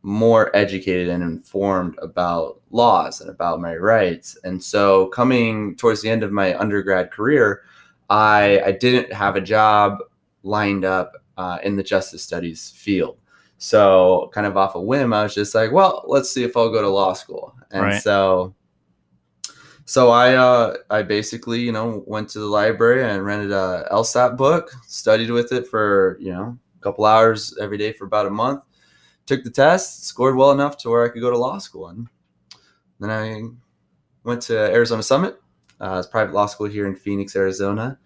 more 0.02 0.54
educated 0.54 1.08
and 1.08 1.22
informed 1.22 1.96
about 2.02 2.60
laws 2.70 3.20
and 3.20 3.30
about 3.30 3.60
my 3.60 3.76
rights. 3.76 4.36
And 4.44 4.62
so 4.62 5.06
coming 5.08 5.76
towards 5.76 6.02
the 6.02 6.10
end 6.10 6.22
of 6.22 6.32
my 6.32 6.58
undergrad 6.58 7.12
career, 7.12 7.62
I, 8.10 8.60
I 8.66 8.72
didn't 8.72 9.12
have 9.12 9.36
a 9.36 9.40
job 9.40 9.98
lined 10.42 10.84
up 10.84 11.12
uh, 11.36 11.58
in 11.62 11.76
the 11.76 11.82
justice 11.82 12.22
studies 12.22 12.70
field. 12.76 13.18
So 13.58 14.28
kind 14.34 14.46
of 14.46 14.56
off 14.56 14.74
a 14.74 14.80
whim, 14.80 15.12
I 15.12 15.22
was 15.22 15.34
just 15.34 15.54
like, 15.54 15.70
well, 15.70 16.04
let's 16.08 16.30
see 16.30 16.42
if 16.42 16.56
I'll 16.56 16.72
go 16.72 16.82
to 16.82 16.88
law 16.88 17.12
school. 17.12 17.54
And 17.70 17.84
right. 17.84 18.02
so 18.02 18.54
so 19.92 20.08
I 20.08 20.36
uh, 20.36 20.76
I 20.88 21.02
basically 21.02 21.60
you 21.60 21.70
know 21.70 22.02
went 22.06 22.30
to 22.30 22.38
the 22.38 22.46
library 22.46 23.04
and 23.04 23.26
rented 23.26 23.52
a 23.52 23.86
LSAT 23.92 24.38
book, 24.38 24.70
studied 24.86 25.30
with 25.30 25.52
it 25.52 25.66
for 25.66 26.16
you 26.18 26.32
know 26.32 26.56
a 26.78 26.82
couple 26.82 27.04
hours 27.04 27.54
every 27.60 27.76
day 27.76 27.92
for 27.92 28.06
about 28.06 28.24
a 28.24 28.30
month, 28.30 28.62
took 29.26 29.44
the 29.44 29.50
test, 29.50 30.06
scored 30.06 30.34
well 30.34 30.50
enough 30.50 30.78
to 30.78 30.88
where 30.88 31.04
I 31.04 31.10
could 31.10 31.20
go 31.20 31.30
to 31.30 31.36
law 31.36 31.58
school. 31.58 31.88
And 31.88 32.08
then 33.00 33.10
I 33.10 33.42
went 34.24 34.40
to 34.44 34.56
Arizona 34.56 35.02
Summit, 35.02 35.38
uh, 35.78 35.96
it's 35.98 36.08
private 36.08 36.32
law 36.32 36.46
school 36.46 36.68
here 36.68 36.86
in 36.86 36.96
Phoenix, 36.96 37.36
Arizona, 37.36 37.98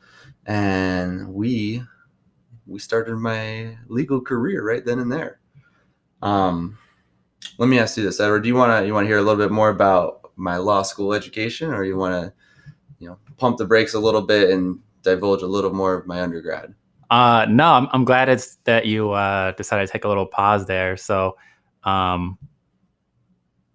and 0.44 1.32
we 1.32 1.84
we 2.66 2.80
started 2.80 3.14
my 3.14 3.78
legal 3.86 4.20
career 4.20 4.66
right 4.66 4.84
then 4.84 4.98
and 4.98 5.12
there. 5.12 5.38
Um, 6.20 6.78
let 7.58 7.68
me 7.68 7.78
ask 7.78 7.96
you 7.96 8.02
this, 8.02 8.18
Edward. 8.18 8.40
Do 8.40 8.48
you 8.48 8.56
want 8.56 8.72
to 8.72 8.84
you 8.84 8.92
want 8.92 9.04
to 9.04 9.08
hear 9.08 9.18
a 9.18 9.22
little 9.22 9.40
bit 9.40 9.52
more 9.52 9.68
about 9.68 10.25
my 10.36 10.56
law 10.58 10.82
school 10.82 11.12
education, 11.12 11.72
or 11.72 11.84
you 11.84 11.96
want 11.96 12.14
to 12.14 12.32
you 12.98 13.08
know 13.08 13.18
pump 13.36 13.58
the 13.58 13.66
brakes 13.66 13.94
a 13.94 14.00
little 14.00 14.22
bit 14.22 14.50
and 14.50 14.78
divulge 15.02 15.42
a 15.42 15.46
little 15.46 15.72
more 15.72 15.94
of 15.94 16.06
my 16.06 16.20
undergrad? 16.20 16.74
Uh, 17.10 17.46
no, 17.48 17.66
I'm, 17.66 17.88
I'm 17.92 18.04
glad 18.04 18.28
it's 18.28 18.56
that 18.64 18.86
you 18.86 19.12
uh, 19.12 19.52
decided 19.52 19.86
to 19.86 19.92
take 19.92 20.04
a 20.04 20.08
little 20.08 20.26
pause 20.26 20.66
there. 20.66 20.96
So, 20.96 21.36
um, 21.84 22.36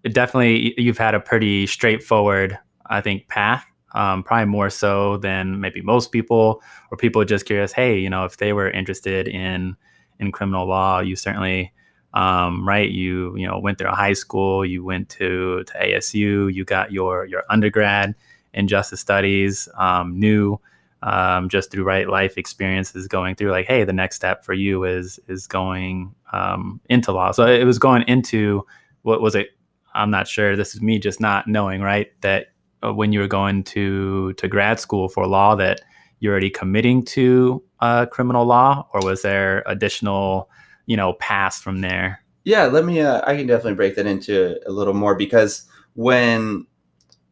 it 0.04 0.14
definitely 0.14 0.74
you've 0.78 0.98
had 0.98 1.16
a 1.16 1.20
pretty 1.20 1.68
straightforward, 1.68 2.58
I 2.88 3.02
think, 3.02 3.28
path. 3.28 3.66
Um, 3.94 4.24
probably 4.24 4.46
more 4.46 4.70
so 4.70 5.18
than 5.18 5.60
maybe 5.60 5.82
most 5.82 6.14
people, 6.14 6.62
or 6.92 6.98
people 6.98 7.26
just 7.26 7.46
curious. 7.46 7.74
Hey, 7.74 8.00
you 8.00 8.10
know, 8.10 8.24
if 8.24 8.38
they 8.38 8.54
were 8.54 8.72
interested 8.72 9.28
in 9.28 9.76
in 10.20 10.32
criminal 10.32 10.66
law, 10.66 11.00
you 11.00 11.16
certainly, 11.16 11.74
um, 12.14 12.68
right? 12.68 12.90
You 12.90 13.36
you 13.38 13.48
know 13.48 13.60
went 13.60 13.78
through 13.78 13.90
high 13.90 14.14
school, 14.14 14.66
you 14.66 14.84
went 14.84 15.10
to 15.10 15.64
to 15.64 15.74
ASU, 15.74 16.54
you 16.54 16.66
got 16.66 16.92
your 16.92 17.26
your 17.26 17.44
undergrad 17.50 18.16
in 18.54 18.68
justice 18.68 19.00
studies, 19.00 19.70
um, 19.78 20.20
knew 20.20 20.60
um, 21.04 21.50
just 21.50 21.72
through 21.72 21.84
right 21.84 22.08
life 22.08 22.38
experiences 22.38 23.08
going 23.08 23.36
through 23.36 23.52
like 23.52 23.66
hey 23.66 23.84
the 23.84 23.94
next 23.94 24.16
step 24.16 24.46
for 24.46 24.54
you 24.54 24.84
is 24.84 25.20
is 25.28 25.48
going 25.48 26.14
um, 26.32 26.80
into 26.90 27.12
law 27.12 27.32
so 27.32 27.46
it 27.46 27.64
was 27.64 27.80
going 27.80 28.04
into 28.08 28.66
what 29.02 29.22
was 29.22 29.36
it 29.36 29.50
i'm 29.94 30.12
not 30.12 30.28
sure 30.28 30.56
this 30.56 30.76
is 30.76 30.82
me 30.82 31.00
just 31.00 31.20
not 31.20 31.48
knowing 31.48 31.82
right 31.82 32.12
that 32.22 32.48
uh, 32.84 32.94
when 32.94 33.12
you 33.12 33.20
were 33.20 33.28
going 33.28 33.64
to 33.64 34.34
to 34.34 34.48
grad 34.48 34.80
school 34.80 35.10
for 35.10 35.26
law 35.28 35.56
that 35.56 35.82
you're 36.20 36.32
already 36.32 36.52
committing 36.52 37.04
to 37.04 37.64
uh, 37.80 38.06
criminal 38.06 38.46
law 38.46 38.88
or 38.94 39.02
was 39.02 39.24
there 39.24 39.64
additional 39.66 40.50
you 40.86 40.98
know 40.98 41.14
paths 41.14 41.62
from 41.62 41.82
there 41.82 42.24
yeah 42.44 42.66
let 42.66 42.86
me 42.86 43.00
uh, 43.02 43.22
i 43.26 43.36
can 43.36 43.48
definitely 43.48 43.76
break 43.76 43.96
that 43.96 44.08
into 44.08 44.60
a 44.68 44.72
little 44.72 44.94
more 44.94 45.16
because 45.16 45.68
when 45.94 46.66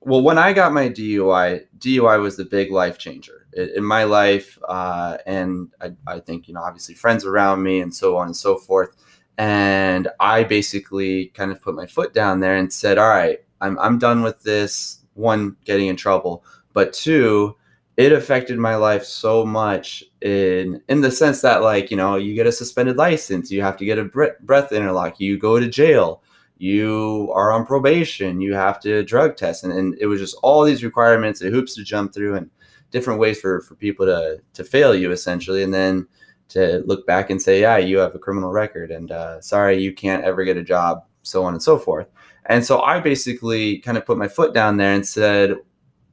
well 0.02 0.22
when 0.22 0.38
i 0.38 0.54
got 0.54 0.74
my 0.74 0.90
dui 0.90 1.62
dui 1.78 2.22
was 2.22 2.38
the 2.38 2.46
big 2.46 2.72
life 2.72 2.98
changer 2.98 3.40
in 3.54 3.84
my 3.84 4.04
life, 4.04 4.58
uh, 4.68 5.18
and 5.26 5.70
I, 5.82 5.92
I 6.08 6.20
think 6.20 6.48
you 6.48 6.54
know 6.54 6.62
obviously 6.62 6.96
friends 6.96 7.26
around 7.26 7.64
me 7.64 7.80
and 7.82 7.94
so 7.94 8.18
on 8.18 8.28
and 8.28 8.36
so 8.36 8.58
forth. 8.58 8.96
And 9.38 10.10
I 10.20 10.44
basically 10.44 11.28
kind 11.28 11.52
of 11.52 11.62
put 11.62 11.76
my 11.76 11.86
foot 11.86 12.14
down 12.14 12.40
there 12.40 12.56
and 12.56 12.72
said, 12.72 12.98
"All 12.98 13.08
right, 13.08 13.40
I'm 13.62 13.80
I'm 13.80 14.00
done 14.00 14.22
with 14.22 14.44
this. 14.44 15.00
One, 15.14 15.58
getting 15.66 15.88
in 15.88 15.96
trouble, 15.96 16.46
but 16.74 16.94
two, 16.94 17.58
it 18.00 18.12
affected 18.12 18.58
my 18.58 18.76
life 18.76 19.04
so 19.04 19.46
much 19.46 20.04
in 20.22 20.82
in 20.90 21.02
the 21.02 21.12
sense 21.12 21.42
that 21.42 21.62
like 21.62 21.92
you 21.92 21.98
know 21.98 22.16
you 22.16 22.34
get 22.34 22.48
a 22.48 22.52
suspended 22.52 22.98
license, 22.98 23.52
you 23.52 23.62
have 23.62 23.78
to 23.78 23.86
get 23.86 24.00
a 24.00 24.06
breath 24.42 24.72
interlock, 24.72 25.20
you 25.20 25.38
go 25.38 25.60
to 25.60 25.68
jail." 25.68 26.22
you 26.62 27.32
are 27.34 27.54
on 27.54 27.66
probation, 27.66 28.42
you 28.42 28.54
have 28.54 28.82
to 28.82 29.02
drug 29.04 29.38
test. 29.38 29.64
And, 29.64 29.72
and, 29.72 29.96
it 29.98 30.08
was 30.08 30.20
just 30.20 30.36
all 30.44 30.66
these 30.66 30.84
requirements 30.84 31.40
and 31.40 31.56
hoops 31.56 31.74
to 31.76 31.86
jump 31.86 32.14
through. 32.14 32.36
And 32.36 32.50
different 32.92 33.20
ways 33.20 33.40
for 33.40 33.62
for 33.62 33.76
people 33.76 34.06
to 34.06 34.42
to 34.54 34.64
fail 34.64 34.96
you 34.96 35.12
essentially, 35.12 35.64
and 35.64 35.74
then 35.74 36.08
to 36.50 36.82
look 36.86 37.06
back 37.06 37.30
and 37.30 37.42
say, 37.42 37.62
yeah, 37.62 37.78
you 37.78 38.00
have 38.00 38.16
a 38.16 38.20
criminal 38.20 38.52
record, 38.52 38.92
and 38.92 39.12
uh, 39.12 39.40
sorry, 39.42 39.82
you 39.82 39.94
can't 39.94 40.24
ever 40.24 40.44
get 40.44 40.58
a 40.58 40.64
job, 40.64 41.04
so 41.22 41.44
on 41.44 41.54
and 41.54 41.62
so 41.62 41.78
forth. 41.78 42.08
And 42.46 42.66
so 42.66 42.82
I 42.82 43.00
basically 43.00 43.78
kind 43.80 43.98
of 43.98 44.06
put 44.06 44.18
my 44.18 44.28
foot 44.28 44.54
down 44.54 44.78
there 44.78 44.94
and 44.94 45.08
said, 45.08 45.58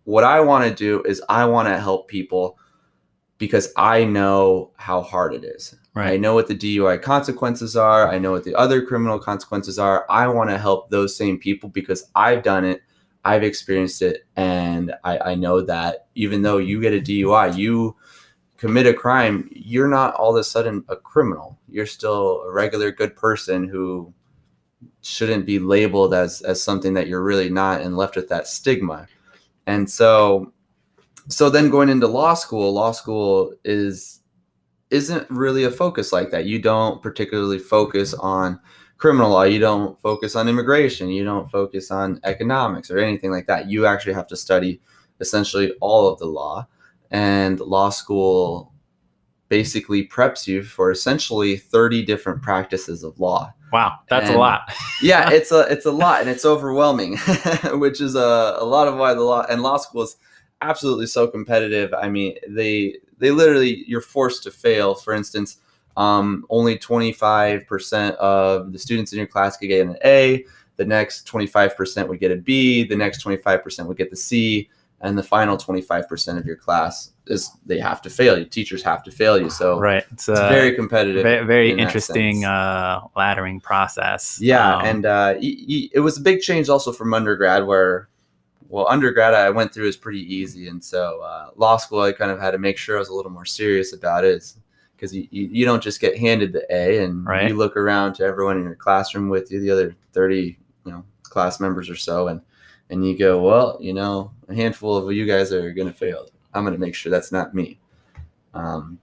what 0.06 0.22
I 0.22 0.40
want 0.40 0.64
to 0.64 0.72
do 0.75 1.02
is 1.02 1.20
I 1.28 1.44
want 1.46 1.66
to 1.66 1.80
help 1.80 2.06
people 2.06 2.58
because 3.38 3.72
I 3.76 4.04
know 4.04 4.70
how 4.76 5.02
hard 5.02 5.34
it 5.34 5.44
is. 5.44 5.75
Right. 5.94 6.12
I 6.12 6.16
know 6.16 6.34
what 6.34 6.46
the 6.46 6.54
DUI 6.54 7.02
consequences 7.02 7.76
are. 7.76 8.08
I 8.08 8.18
know 8.18 8.30
what 8.30 8.44
the 8.44 8.54
other 8.54 8.86
criminal 8.86 9.18
consequences 9.18 9.80
are. 9.80 10.06
I 10.08 10.28
want 10.28 10.48
to 10.50 10.58
help 10.58 10.90
those 10.90 11.16
same 11.16 11.38
people 11.38 11.70
because 11.70 12.08
I've 12.14 12.44
done 12.44 12.64
it. 12.64 12.82
I've 13.25 13.42
experienced 13.42 14.02
it, 14.02 14.25
and 14.36 14.94
I, 15.02 15.18
I 15.18 15.34
know 15.34 15.60
that 15.62 16.06
even 16.14 16.42
though 16.42 16.58
you 16.58 16.80
get 16.80 16.94
a 16.94 17.00
DUI, 17.00 17.56
you 17.56 17.96
commit 18.56 18.86
a 18.86 18.94
crime, 18.94 19.50
you're 19.52 19.88
not 19.88 20.14
all 20.14 20.36
of 20.36 20.40
a 20.40 20.44
sudden 20.44 20.84
a 20.88 20.94
criminal. 20.94 21.58
You're 21.68 21.86
still 21.86 22.42
a 22.42 22.52
regular 22.52 22.92
good 22.92 23.16
person 23.16 23.66
who 23.66 24.14
shouldn't 25.00 25.46
be 25.46 25.58
labeled 25.58 26.14
as 26.14 26.42
as 26.42 26.62
something 26.62 26.94
that 26.94 27.08
you're 27.08 27.25
really 27.25 27.50
not 27.50 27.80
and 27.80 27.96
left 27.96 28.14
with 28.14 28.28
that 28.28 28.46
stigma. 28.46 29.08
And 29.66 29.90
so 29.90 30.52
so 31.28 31.50
then 31.50 31.70
going 31.70 31.88
into 31.88 32.06
law 32.06 32.35
school, 32.35 32.73
law 32.73 32.92
school 32.92 33.52
is 33.64 34.20
isn't 34.90 35.28
really 35.30 35.64
a 35.64 35.70
focus 35.70 36.12
like 36.12 36.30
that. 36.30 36.44
You 36.44 36.61
don't 36.61 37.02
particularly 37.02 37.58
focus 37.58 38.14
on 38.14 38.61
criminal 38.99 39.30
law, 39.30 39.42
you 39.42 39.58
don't 39.58 40.00
focus 40.00 40.37
on 40.37 40.49
immigration, 40.49 41.08
you 41.08 41.25
don't 41.25 41.50
focus 41.50 41.90
on 41.90 42.20
economics 42.25 42.90
or 42.90 42.99
anything 42.99 43.30
like 43.30 43.46
that. 43.46 43.68
You 43.68 43.87
actually 43.87 44.14
have 44.14 44.28
to 44.28 44.37
study 44.37 44.80
essentially 45.20 45.73
all 45.80 46.08
of 46.08 46.18
the 46.18 46.26
law. 46.26 46.66
And 47.11 47.61
law 47.61 47.90
school 47.90 48.73
basically 49.49 50.06
preps 50.08 50.46
you 50.46 50.62
for 50.62 50.90
essentially 50.90 51.56
30 51.56 52.04
different 52.04 52.42
practices 52.42 53.04
of 53.04 53.18
law. 53.20 53.52
Wow, 53.73 53.99
that's 54.08 54.26
And- 54.28 54.37
a 54.37 54.38
lot. 54.38 54.73
yeah, 55.02 55.30
it's 55.30 55.52
a 55.52 55.61
it's 55.73 55.87
a 55.87 55.90
lot 55.90 56.20
and 56.20 56.30
it's 56.30 56.44
overwhelming, 56.44 57.16
which 57.73 58.00
is 58.00 58.14
a, 58.14 58.56
a 58.58 58.64
lot 58.64 58.88
of 58.88 58.96
why 58.96 59.14
the 59.14 59.23
law 59.23 59.44
and 59.49 59.62
law 59.62 59.76
school 59.76 60.02
is 60.02 60.16
absolutely 60.62 61.06
so 61.06 61.26
competitive. 61.26 61.92
I 61.94 62.08
mean, 62.08 62.37
they 62.49 62.96
they 63.18 63.30
literally 63.30 63.85
you're 63.87 64.00
forced 64.00 64.42
to 64.44 64.50
fail. 64.50 64.94
For 64.94 65.12
instance, 65.14 65.58
um, 65.96 66.44
only 66.50 66.78
25% 66.78 68.14
of 68.16 68.73
the 68.73 68.78
students 68.78 69.12
in 69.12 69.18
your 69.18 69.26
class 69.26 69.56
could 69.56 69.68
get 69.68 69.87
an 69.87 69.96
A. 70.04 70.44
The 70.76 70.85
next 70.85 71.26
25% 71.26 72.06
would 72.08 72.20
get 72.20 72.30
a 72.32 72.37
B. 72.37 72.85
The 72.85 72.96
next 72.96 73.25
25% 73.25 73.87
would 73.87 73.96
get 73.96 74.11
the 74.11 74.16
C. 74.16 74.68
And 75.00 75.16
the 75.16 75.23
final 75.23 75.56
25% 75.56 76.38
of 76.38 76.46
your 76.46 76.56
class 76.56 77.12
is 77.26 77.50
they 77.66 77.78
have 77.78 78.00
to 78.02 78.11
fail 78.11 78.38
you. 78.38 78.45
Teachers 78.45 78.83
have 78.83 79.02
to 79.04 79.11
fail 79.11 79.38
you. 79.40 79.50
So 79.50 79.78
right. 79.80 80.04
It's, 80.12 80.28
it's 80.28 80.38
a 80.38 80.49
very 80.49 80.75
competitive. 80.75 81.23
very, 81.23 81.45
very 81.45 81.71
in 81.73 81.80
interesting 81.80 82.45
uh, 82.45 83.00
laddering 83.16 83.62
process. 83.62 84.38
Yeah, 84.40 84.76
Um, 84.76 84.85
and 84.85 85.06
uh, 85.06 85.35
y- 85.37 85.56
y- 85.68 85.88
it 85.92 86.00
was 86.00 86.18
a 86.18 86.21
big 86.21 86.40
change 86.40 86.68
also 86.68 86.92
from 86.92 87.12
undergrad, 87.12 87.66
where, 87.66 88.09
well, 88.68 88.87
undergrad 88.88 89.35
I 89.35 89.50
went 89.50 89.73
through 89.75 89.88
is 89.88 89.97
pretty 89.97 90.23
easy, 90.35 90.68
and 90.68 90.83
so 90.83 91.21
uh, 91.21 91.50
law 91.56 91.76
school 91.78 92.00
I 92.00 92.12
kind 92.12 92.30
of 92.30 92.40
had 92.40 92.52
to 92.52 92.59
make 92.59 92.78
sure 92.78 92.97
I 92.97 92.99
was 93.00 93.09
a 93.09 93.14
little 93.14 93.33
more 93.33 93.45
serious 93.45 93.92
about 93.92 94.25
it, 94.25 94.52
because 94.95 95.14
you, 95.14 95.26
you, 95.30 95.49
you 95.52 95.64
don't 95.64 95.83
just 95.83 96.00
get 96.00 96.16
handed 96.16 96.52
the 96.52 96.64
A, 96.75 97.04
and 97.04 97.26
Right. 97.26 97.49
you 97.49 97.56
look 97.56 97.76
around 97.76 98.14
to 98.14 98.25
everyone 98.25 98.56
in 98.56 98.64
your 98.64 98.76
classroom 98.76 99.28
with 99.28 99.50
you, 99.50 99.61
the 99.61 99.71
other 99.71 99.95
thirty, 100.12 100.59
you 100.85 100.92
know, 100.92 101.04
class 101.23 101.61
members 101.61 101.90
or 101.90 101.97
so, 101.97 102.28
and 102.28 102.40
and 102.88 103.04
you 103.04 103.18
go, 103.18 103.42
well, 103.42 103.76
you 103.80 103.92
know, 103.92 104.30
a 104.49 104.54
handful 104.54 104.97
of 104.97 105.12
you 105.12 105.26
guys 105.26 105.52
are 105.52 105.73
going 105.73 105.88
to 105.88 105.95
fail. 105.95 106.28
I'm 106.56 106.64
going 106.64 106.75
to 106.75 106.80
make 106.80 106.94
sure 106.94 107.10
that's 107.10 107.32
not 107.32 107.54
me. 107.54 107.78
Um, 108.54 108.98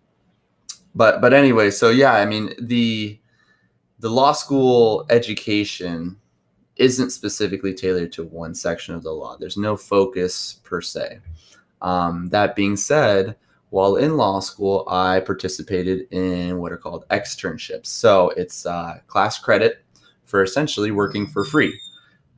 but 0.96 1.22
but 1.22 1.34
anyway, 1.34 1.72
so 1.72 1.90
yeah, 1.90 2.14
I 2.14 2.26
mean 2.26 2.54
the 2.60 3.20
the 4.00 4.10
law 4.10 4.34
school 4.34 5.06
education 5.10 6.18
isn't 6.76 7.12
specifically 7.12 7.74
tailored 7.74 8.12
to 8.14 8.24
one 8.24 8.56
section 8.56 8.96
of 8.96 9.04
the 9.04 9.12
law. 9.12 9.38
There's 9.38 9.58
no 9.58 9.78
focus 9.78 10.60
per 10.64 10.82
se. 10.82 11.20
Um, 11.82 12.30
that 12.30 12.56
being 12.56 12.76
said, 12.76 13.36
while 13.70 13.96
in 13.96 14.18
law 14.18 14.40
school, 14.40 14.84
I 14.88 15.20
participated 15.20 16.08
in 16.12 16.60
what 16.60 16.72
are 16.72 16.78
called 16.78 17.08
externships. 17.10 17.88
So 17.88 18.30
it's 18.30 18.66
uh, 18.66 19.00
class 19.08 19.40
credit 19.40 19.84
for 20.26 20.44
essentially 20.44 20.92
working 20.92 21.28
for 21.28 21.44
free. 21.44 21.80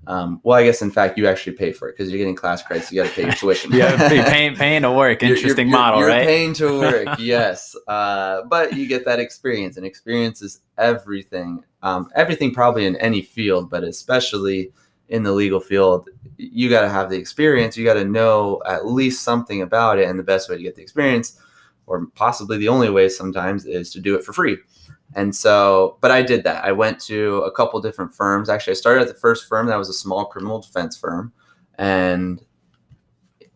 Um, 0.07 0.39
well, 0.43 0.57
I 0.59 0.63
guess 0.63 0.81
in 0.81 0.91
fact 0.91 1.17
you 1.17 1.27
actually 1.27 1.53
pay 1.53 1.71
for 1.71 1.89
it 1.89 1.93
because 1.97 2.11
you're 2.11 2.17
getting 2.19 2.35
class 2.35 2.61
credits. 2.61 2.91
You 2.91 3.01
got 3.03 3.09
to 3.09 3.15
pay 3.15 3.23
your 3.23 3.31
tuition. 3.41 3.71
yeah, 3.73 4.07
paying, 4.09 4.55
paying 4.57 4.81
to 4.83 4.91
work. 4.91 5.21
You're- 5.21 5.29
you're- 5.29 5.37
Interesting 5.39 5.67
you're- 5.69 5.79
model, 5.79 5.99
you're 5.99 6.09
right? 6.09 6.25
paying 6.25 6.53
to 6.55 6.79
work, 6.79 7.07
yes. 7.19 7.75
Uh, 7.87 8.43
but 8.43 8.73
you 8.73 8.87
get 8.87 9.05
that 9.05 9.19
experience, 9.19 9.77
and 9.77 9.85
experience 9.85 10.41
is 10.41 10.59
everything. 10.77 11.63
Um, 11.81 12.09
everything 12.15 12.53
probably 12.53 12.85
in 12.85 12.95
any 12.97 13.21
field, 13.21 13.69
but 13.69 13.83
especially 13.83 14.71
in 15.09 15.23
the 15.23 15.31
legal 15.31 15.59
field, 15.59 16.09
you 16.37 16.69
got 16.69 16.81
to 16.81 16.89
have 16.89 17.09
the 17.09 17.17
experience. 17.17 17.77
You 17.77 17.85
got 17.85 17.93
to 17.95 18.05
know 18.05 18.61
at 18.65 18.87
least 18.87 19.23
something 19.23 19.61
about 19.61 19.99
it, 19.99 20.07
and 20.09 20.17
the 20.17 20.23
best 20.23 20.49
way 20.49 20.57
to 20.57 20.63
get 20.63 20.75
the 20.75 20.81
experience, 20.81 21.39
or 21.87 22.07
possibly 22.15 22.57
the 22.57 22.67
only 22.69 22.89
way 22.89 23.07
sometimes, 23.09 23.65
is 23.65 23.91
to 23.93 23.99
do 23.99 24.15
it 24.15 24.23
for 24.23 24.33
free. 24.33 24.57
And 25.15 25.33
so, 25.33 25.97
but 26.01 26.11
I 26.11 26.21
did 26.21 26.43
that. 26.43 26.65
I 26.65 26.73
went 26.73 26.99
to 27.03 27.37
a 27.43 27.51
couple 27.51 27.79
different 27.79 28.13
firms. 28.13 28.49
Actually, 28.49 28.71
I 28.71 28.75
started 28.75 29.01
at 29.03 29.07
the 29.07 29.13
first 29.13 29.47
firm 29.47 29.67
that 29.67 29.77
was 29.77 29.87
a 29.87 29.93
small 29.93 30.25
criminal 30.25 30.59
defense 30.59 30.97
firm, 30.97 31.31
and 31.77 32.43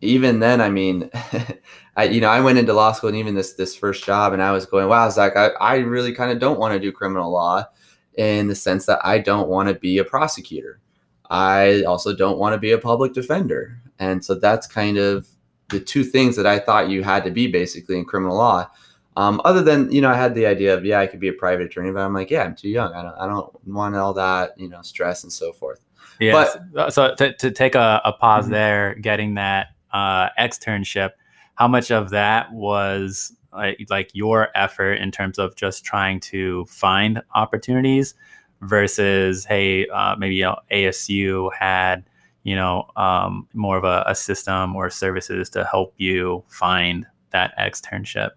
even 0.00 0.40
then, 0.40 0.62
I 0.62 0.70
mean, 0.70 1.10
I 1.96 2.04
you 2.04 2.22
know 2.22 2.30
I 2.30 2.40
went 2.40 2.58
into 2.58 2.72
law 2.72 2.92
school 2.92 3.08
and 3.08 3.18
even 3.18 3.34
this 3.34 3.52
this 3.52 3.76
first 3.76 4.04
job, 4.04 4.32
and 4.32 4.42
I 4.42 4.52
was 4.52 4.64
going, 4.64 4.88
wow, 4.88 5.10
Zach, 5.10 5.36
I, 5.36 5.48
I 5.60 5.76
really 5.76 6.14
kind 6.14 6.32
of 6.32 6.38
don't 6.38 6.58
want 6.58 6.72
to 6.72 6.80
do 6.80 6.90
criminal 6.92 7.30
law, 7.30 7.66
in 8.14 8.48
the 8.48 8.54
sense 8.54 8.86
that 8.86 9.00
I 9.04 9.18
don't 9.18 9.48
want 9.48 9.68
to 9.68 9.74
be 9.74 9.98
a 9.98 10.04
prosecutor. 10.04 10.80
I 11.28 11.82
also 11.82 12.16
don't 12.16 12.38
want 12.38 12.54
to 12.54 12.58
be 12.58 12.72
a 12.72 12.78
public 12.78 13.12
defender, 13.12 13.78
and 13.98 14.24
so 14.24 14.34
that's 14.34 14.66
kind 14.66 14.96
of 14.96 15.28
the 15.68 15.78
two 15.78 16.04
things 16.04 16.36
that 16.36 16.46
I 16.46 16.58
thought 16.58 16.88
you 16.88 17.02
had 17.02 17.22
to 17.24 17.30
be 17.30 17.48
basically 17.48 17.98
in 17.98 18.06
criminal 18.06 18.36
law. 18.36 18.70
Um, 19.16 19.40
other 19.44 19.62
than 19.62 19.90
you 19.90 20.00
know, 20.00 20.10
I 20.10 20.14
had 20.14 20.34
the 20.34 20.46
idea 20.46 20.74
of 20.74 20.84
yeah, 20.84 21.00
I 21.00 21.06
could 21.06 21.20
be 21.20 21.28
a 21.28 21.32
private 21.32 21.66
attorney, 21.66 21.90
but 21.90 22.00
I'm 22.00 22.14
like, 22.14 22.30
yeah, 22.30 22.42
I'm 22.44 22.54
too 22.54 22.68
young. 22.68 22.92
I 22.94 23.02
don't 23.02 23.14
I 23.14 23.26
don't 23.26 23.66
want 23.66 23.96
all 23.96 24.14
that 24.14 24.58
you 24.58 24.68
know 24.68 24.82
stress 24.82 25.24
and 25.24 25.32
so 25.32 25.52
forth. 25.52 25.80
Yes. 26.20 26.56
so 26.94 27.14
to, 27.14 27.32
to 27.34 27.50
take 27.50 27.74
a, 27.74 28.00
a 28.04 28.12
pause 28.12 28.46
Mhm. 28.46 28.50
there, 28.50 28.94
getting 28.96 29.34
that 29.34 29.68
uh, 29.92 30.28
externship, 30.38 31.12
how 31.54 31.66
much 31.66 31.90
of 31.90 32.10
that 32.10 32.52
was 32.52 33.32
like, 33.52 33.86
like 33.88 34.10
your 34.12 34.48
effort 34.54 34.94
in 34.94 35.10
terms 35.10 35.38
of 35.38 35.56
just 35.56 35.84
trying 35.84 36.20
to 36.20 36.64
find 36.66 37.22
opportunities 37.34 38.14
versus, 38.60 39.44
hey, 39.46 39.88
uh, 39.88 40.14
maybe 40.16 40.34
you 40.36 40.44
know, 40.44 40.58
ASU 40.70 41.50
had, 41.58 42.04
you 42.42 42.54
know, 42.54 42.86
um, 42.96 43.48
more 43.54 43.78
of 43.78 43.84
a, 43.84 44.04
a 44.06 44.14
system 44.14 44.76
or 44.76 44.90
services 44.90 45.48
to 45.50 45.64
help 45.64 45.94
you 45.96 46.44
find 46.48 47.06
that 47.30 47.56
externship? 47.58 48.30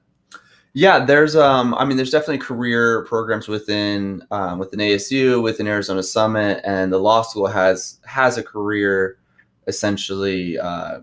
Yeah, 0.75 1.05
there's 1.05 1.35
um 1.35 1.75
I 1.75 1.85
mean 1.85 1.97
there's 1.97 2.09
definitely 2.09 2.39
career 2.39 3.05
programs 3.05 3.47
within 3.47 4.23
um, 4.31 4.57
within 4.57 4.79
ASU, 4.79 5.41
within 5.43 5.67
Arizona 5.67 6.01
Summit, 6.01 6.61
and 6.65 6.91
the 6.91 6.97
law 6.97 7.21
school 7.21 7.47
has 7.47 7.99
has 8.05 8.37
a 8.37 8.43
career 8.43 9.19
essentially 9.67 10.57
uh, 10.57 10.99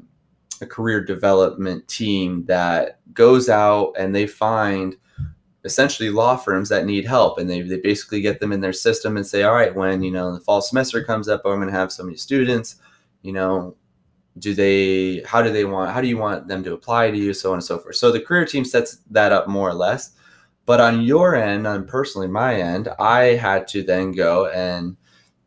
a 0.62 0.66
career 0.66 1.04
development 1.04 1.86
team 1.88 2.44
that 2.46 3.00
goes 3.14 3.48
out 3.48 3.92
and 3.98 4.14
they 4.14 4.26
find 4.26 4.96
essentially 5.64 6.10
law 6.10 6.36
firms 6.36 6.68
that 6.70 6.86
need 6.86 7.06
help 7.06 7.38
and 7.38 7.48
they, 7.50 7.62
they 7.62 7.78
basically 7.78 8.20
get 8.20 8.40
them 8.40 8.52
in 8.52 8.60
their 8.60 8.72
system 8.72 9.16
and 9.16 9.26
say 9.26 9.42
all 9.44 9.54
right 9.54 9.74
when 9.74 10.02
you 10.02 10.10
know 10.10 10.32
the 10.32 10.40
fall 10.40 10.62
semester 10.62 11.04
comes 11.04 11.28
up 11.28 11.42
i'm 11.44 11.56
going 11.56 11.68
to 11.68 11.72
have 11.72 11.92
so 11.92 12.02
many 12.04 12.16
students 12.16 12.76
you 13.22 13.32
know 13.32 13.76
do 14.38 14.54
they 14.54 15.22
how 15.26 15.42
do 15.42 15.52
they 15.52 15.64
want 15.64 15.92
how 15.92 16.00
do 16.00 16.06
you 16.06 16.16
want 16.16 16.46
them 16.48 16.62
to 16.64 16.72
apply 16.72 17.10
to 17.10 17.16
you 17.16 17.34
so 17.34 17.50
on 17.50 17.54
and 17.54 17.64
so 17.64 17.78
forth. 17.78 17.96
So 17.96 18.12
the 18.12 18.20
career 18.20 18.44
team 18.44 18.64
sets 18.64 18.98
that 19.10 19.32
up 19.32 19.48
more 19.48 19.68
or 19.68 19.74
less. 19.74 20.12
But 20.66 20.80
on 20.80 21.02
your 21.02 21.34
end 21.34 21.66
on 21.66 21.84
personally 21.86 22.28
my 22.28 22.54
end 22.54 22.88
i 23.00 23.34
had 23.34 23.66
to 23.68 23.82
then 23.82 24.12
go 24.12 24.46
and 24.50 24.96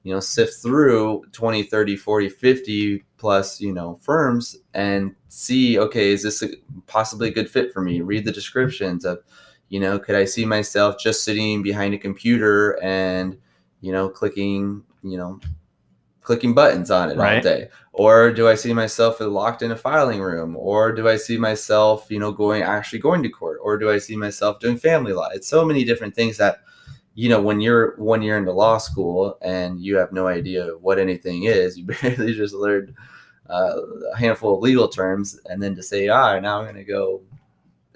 you 0.03 0.13
know 0.13 0.19
sift 0.19 0.61
through 0.61 1.23
20 1.31 1.63
30 1.63 1.95
40 1.95 2.29
50 2.29 3.03
plus 3.17 3.61
you 3.61 3.73
know 3.73 3.95
firms 4.01 4.57
and 4.73 5.15
see 5.29 5.79
okay 5.79 6.11
is 6.11 6.23
this 6.23 6.43
a, 6.43 6.49
possibly 6.87 7.29
a 7.29 7.31
good 7.31 7.49
fit 7.49 7.73
for 7.73 7.81
me? 7.81 8.01
Read 8.01 8.25
the 8.25 8.31
descriptions 8.31 9.05
of 9.05 9.19
you 9.69 9.79
know 9.79 9.97
could 9.97 10.15
i 10.15 10.25
see 10.25 10.45
myself 10.45 10.99
just 10.99 11.23
sitting 11.23 11.63
behind 11.63 11.93
a 11.93 11.97
computer 11.97 12.77
and 12.83 13.37
you 13.81 13.91
know 13.91 14.09
clicking 14.09 14.83
you 15.03 15.17
know 15.17 15.39
clicking 16.21 16.53
buttons 16.53 16.91
on 16.91 17.09
it 17.09 17.17
all 17.17 17.41
day 17.41 17.69
or 17.93 18.31
do 18.31 18.47
i 18.47 18.55
see 18.55 18.73
myself 18.73 19.19
locked 19.19 19.61
in 19.61 19.71
a 19.71 19.75
filing 19.75 20.21
room? 20.21 20.55
Or 20.57 20.91
do 20.91 21.07
i 21.07 21.15
see 21.15 21.37
myself 21.37 22.07
you 22.09 22.19
know 22.19 22.31
going 22.31 22.63
actually 22.63 22.99
going 22.99 23.23
to 23.23 23.29
court? 23.29 23.59
Or 23.61 23.77
do 23.77 23.89
i 23.89 23.97
see 23.99 24.15
myself 24.15 24.59
doing 24.59 24.77
family 24.77 25.13
law? 25.13 25.29
It's 25.33 25.47
so 25.47 25.63
many 25.63 25.83
different 25.85 26.15
things 26.15 26.37
that 26.37 26.61
you 27.15 27.29
know 27.29 27.41
when 27.41 27.61
you're 27.61 27.95
one 27.97 28.21
year 28.23 28.37
into 28.37 28.51
law 28.51 28.77
school 28.79 29.37
and 29.41 29.79
you 29.79 29.95
have 29.97 30.11
no 30.11 30.27
idea 30.27 30.71
what 30.81 30.99
anything 30.99 31.43
is 31.43 31.77
you 31.77 31.85
barely 32.01 32.33
just 32.33 32.55
learned 32.55 32.95
uh, 33.49 33.75
a 34.13 34.17
handful 34.17 34.55
of 34.55 34.61
legal 34.61 34.87
terms. 34.87 35.39
And 35.45 35.61
then 35.61 35.75
to 35.75 35.83
say 35.83 36.09
ah 36.09 36.39
now 36.39 36.59
i'm 36.59 36.65
going 36.65 36.75
to 36.75 36.83
go 36.83 37.21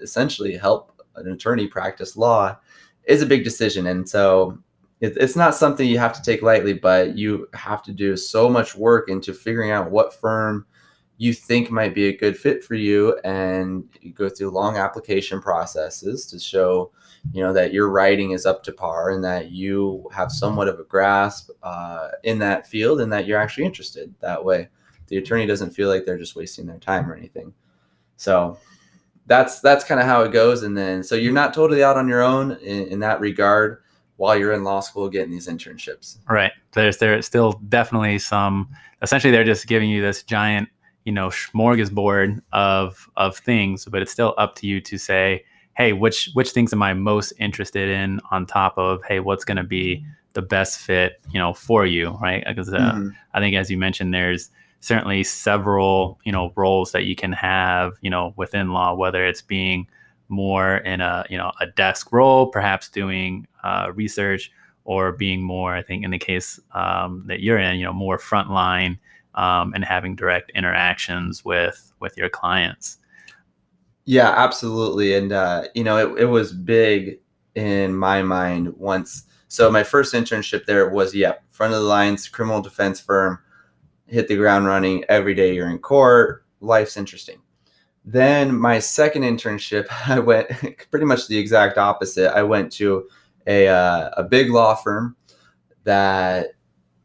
essentially 0.00 0.56
help 0.56 1.02
an 1.16 1.32
attorney 1.32 1.66
practice 1.66 2.16
law 2.16 2.56
is 3.04 3.22
a 3.22 3.26
big 3.26 3.42
decision. 3.42 3.86
And 3.86 4.08
so 4.08 4.58
it, 5.00 5.16
it's 5.16 5.36
not 5.36 5.54
something 5.54 5.88
you 5.88 5.98
have 5.98 6.12
to 6.12 6.22
take 6.22 6.42
lightly 6.42 6.74
but 6.74 7.16
you 7.16 7.48
have 7.54 7.82
to 7.82 7.92
do 7.92 8.16
so 8.16 8.48
much 8.48 8.74
work 8.74 9.08
into 9.08 9.32
figuring 9.32 9.70
out 9.70 9.90
what 9.90 10.14
firm 10.14 10.66
you 11.16 11.32
think 11.32 11.70
might 11.70 11.94
be 11.94 12.06
a 12.08 12.16
good 12.16 12.36
fit 12.36 12.62
for 12.62 12.74
you 12.74 13.18
and 13.24 13.88
you 14.00 14.12
go 14.12 14.28
through 14.28 14.50
long 14.50 14.76
application 14.76 15.40
processes 15.40 16.26
to 16.26 16.38
show 16.38 16.92
you 17.32 17.42
know 17.42 17.52
that 17.52 17.72
your 17.72 17.90
writing 17.90 18.32
is 18.32 18.46
up 18.46 18.62
to 18.62 18.72
par 18.72 19.10
and 19.10 19.22
that 19.24 19.50
you 19.50 20.08
have 20.12 20.30
somewhat 20.30 20.68
of 20.68 20.78
a 20.78 20.84
grasp 20.84 21.50
uh, 21.62 22.08
in 22.22 22.38
that 22.38 22.66
field 22.66 23.00
and 23.00 23.12
that 23.12 23.26
you're 23.26 23.38
actually 23.38 23.64
interested. 23.64 24.14
That 24.20 24.44
way 24.44 24.68
the 25.08 25.16
attorney 25.16 25.46
doesn't 25.46 25.70
feel 25.70 25.88
like 25.88 26.04
they're 26.04 26.18
just 26.18 26.36
wasting 26.36 26.66
their 26.66 26.78
time 26.78 27.10
or 27.10 27.14
anything. 27.14 27.52
So 28.16 28.58
that's 29.26 29.60
that's 29.60 29.84
kind 29.84 30.00
of 30.00 30.06
how 30.06 30.22
it 30.22 30.32
goes. 30.32 30.62
And 30.62 30.76
then 30.76 31.02
so 31.02 31.14
you're 31.14 31.32
not 31.32 31.54
totally 31.54 31.82
out 31.82 31.96
on 31.96 32.08
your 32.08 32.22
own 32.22 32.52
in, 32.52 32.88
in 32.88 32.98
that 33.00 33.20
regard 33.20 33.82
while 34.18 34.36
you're 34.36 34.52
in 34.52 34.64
law 34.64 34.80
school 34.80 35.08
getting 35.08 35.30
these 35.30 35.48
internships 35.48 36.18
Right. 36.28 36.52
There's 36.72 36.98
there's 36.98 37.24
still 37.24 37.52
definitely 37.68 38.18
some. 38.18 38.68
Essentially, 39.00 39.30
they're 39.30 39.44
just 39.44 39.66
giving 39.66 39.88
you 39.88 40.02
this 40.02 40.22
giant, 40.22 40.68
you 41.04 41.12
know, 41.12 41.28
smorgasbord 41.28 42.42
of 42.52 43.08
of 43.16 43.38
things, 43.38 43.86
but 43.86 44.02
it's 44.02 44.12
still 44.12 44.34
up 44.36 44.54
to 44.56 44.66
you 44.66 44.80
to 44.82 44.98
say, 44.98 45.44
hey, 45.76 45.92
which 45.92 46.30
which 46.34 46.50
things 46.50 46.72
am 46.72 46.82
I 46.82 46.92
most 46.94 47.32
interested 47.38 47.88
in 47.88 48.20
on 48.30 48.44
top 48.44 48.76
of 48.76 49.02
hey, 49.04 49.20
what's 49.20 49.44
going 49.44 49.56
to 49.56 49.64
be 49.64 50.04
the 50.34 50.42
best 50.42 50.78
fit, 50.80 51.20
you 51.30 51.38
know, 51.38 51.54
for 51.54 51.86
you, 51.86 52.10
right? 52.20 52.44
Because 52.46 52.72
uh, 52.72 52.78
mm-hmm. 52.78 53.08
I 53.34 53.40
think 53.40 53.56
as 53.56 53.70
you 53.70 53.78
mentioned, 53.78 54.12
there's 54.12 54.50
certainly 54.80 55.24
several 55.24 56.20
you 56.24 56.32
know 56.32 56.52
roles 56.54 56.92
that 56.92 57.04
you 57.04 57.16
can 57.16 57.32
have 57.32 57.94
you 58.00 58.10
know 58.10 58.34
within 58.36 58.70
law, 58.70 58.94
whether 58.94 59.24
it's 59.24 59.42
being 59.42 59.86
more 60.28 60.78
in 60.78 61.00
a 61.00 61.24
you 61.28 61.38
know 61.38 61.52
a 61.60 61.66
desk 61.66 62.12
role, 62.12 62.46
perhaps 62.46 62.88
doing 62.88 63.46
uh, 63.64 63.92
research, 63.94 64.50
or 64.84 65.12
being 65.12 65.42
more, 65.42 65.74
I 65.74 65.82
think, 65.82 66.02
in 66.02 66.10
the 66.10 66.18
case 66.18 66.58
um, 66.72 67.22
that 67.26 67.40
you're 67.40 67.58
in, 67.58 67.78
you 67.78 67.84
know, 67.84 67.92
more 67.92 68.18
frontline 68.18 68.98
um, 69.34 69.74
and 69.74 69.84
having 69.84 70.16
direct 70.16 70.50
interactions 70.54 71.44
with 71.44 71.92
with 72.00 72.16
your 72.16 72.30
clients. 72.30 72.98
Yeah, 74.06 74.30
absolutely. 74.30 75.14
And 75.14 75.32
uh, 75.32 75.64
you 75.74 75.84
know, 75.84 75.98
it, 75.98 76.22
it 76.22 76.24
was 76.24 76.52
big 76.52 77.20
in 77.54 77.94
my 77.94 78.22
mind 78.22 78.74
once. 78.78 79.24
So 79.48 79.70
my 79.70 79.82
first 79.82 80.14
internship 80.14 80.64
there 80.64 80.88
was, 80.88 81.14
yeah, 81.14 81.34
front 81.50 81.74
of 81.74 81.80
the 81.80 81.86
lines 81.86 82.26
criminal 82.28 82.62
defense 82.62 82.98
firm. 82.98 83.38
Hit 84.06 84.28
the 84.28 84.36
ground 84.36 84.66
running 84.66 85.04
every 85.10 85.34
day. 85.34 85.54
You're 85.54 85.68
in 85.68 85.80
court. 85.80 86.46
Life's 86.60 86.96
interesting. 86.96 87.40
Then 88.10 88.58
my 88.58 88.78
second 88.78 89.22
internship, 89.24 89.86
I 90.06 90.18
went 90.18 90.48
pretty 90.90 91.04
much 91.04 91.28
the 91.28 91.36
exact 91.36 91.76
opposite. 91.76 92.34
I 92.34 92.42
went 92.42 92.72
to 92.72 93.06
a 93.46 93.68
uh, 93.68 94.10
a 94.16 94.24
big 94.24 94.50
law 94.50 94.74
firm 94.74 95.14
that 95.84 96.48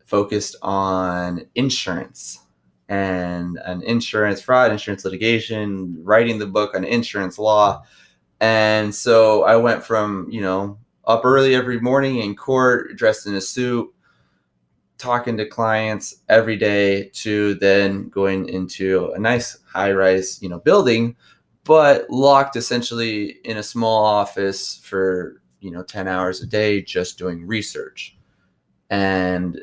focused 0.05 0.55
on 0.61 1.45
insurance 1.55 2.39
and 2.87 3.57
an 3.65 3.81
insurance 3.81 4.41
fraud, 4.41 4.71
insurance 4.71 5.03
litigation, 5.03 5.97
writing 6.03 6.39
the 6.39 6.47
book 6.47 6.73
on 6.73 6.85
insurance 6.85 7.37
law. 7.37 7.83
And 8.39 8.93
so 8.93 9.43
I 9.43 9.57
went 9.57 9.83
from, 9.83 10.27
you 10.29 10.41
know, 10.41 10.77
up 11.05 11.25
early 11.25 11.53
every 11.53 11.81
morning 11.81 12.17
in 12.17 12.35
court, 12.35 12.95
dressed 12.95 13.27
in 13.27 13.35
a 13.35 13.41
suit, 13.41 13.93
talking 15.03 15.35
to 15.35 15.45
clients 15.45 16.15
every 16.29 16.55
day 16.55 17.09
to 17.09 17.55
then 17.55 18.07
going 18.07 18.47
into 18.47 19.11
a 19.11 19.19
nice 19.19 19.57
high 19.69 19.91
rise, 19.91 20.41
you 20.41 20.47
know, 20.47 20.59
building, 20.59 21.13
but 21.65 22.09
locked 22.09 22.55
essentially 22.55 23.35
in 23.43 23.57
a 23.57 23.63
small 23.63 24.05
office 24.05 24.77
for, 24.77 25.41
you 25.59 25.71
know, 25.71 25.83
10 25.83 26.07
hours 26.07 26.41
a 26.41 26.47
day 26.47 26.81
just 26.81 27.17
doing 27.17 27.45
research. 27.45 28.17
And 28.89 29.59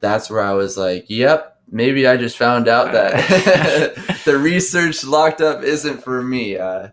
that's 0.00 0.30
where 0.30 0.42
I 0.42 0.54
was 0.54 0.78
like, 0.78 1.04
yep, 1.10 1.60
maybe 1.70 2.06
I 2.06 2.16
just 2.16 2.38
found 2.38 2.66
out 2.66 2.92
that 2.92 4.22
the 4.24 4.38
research 4.38 5.04
locked 5.04 5.42
up 5.42 5.64
isn't 5.64 6.02
for 6.02 6.22
me. 6.22 6.56
Uh, 6.56 6.88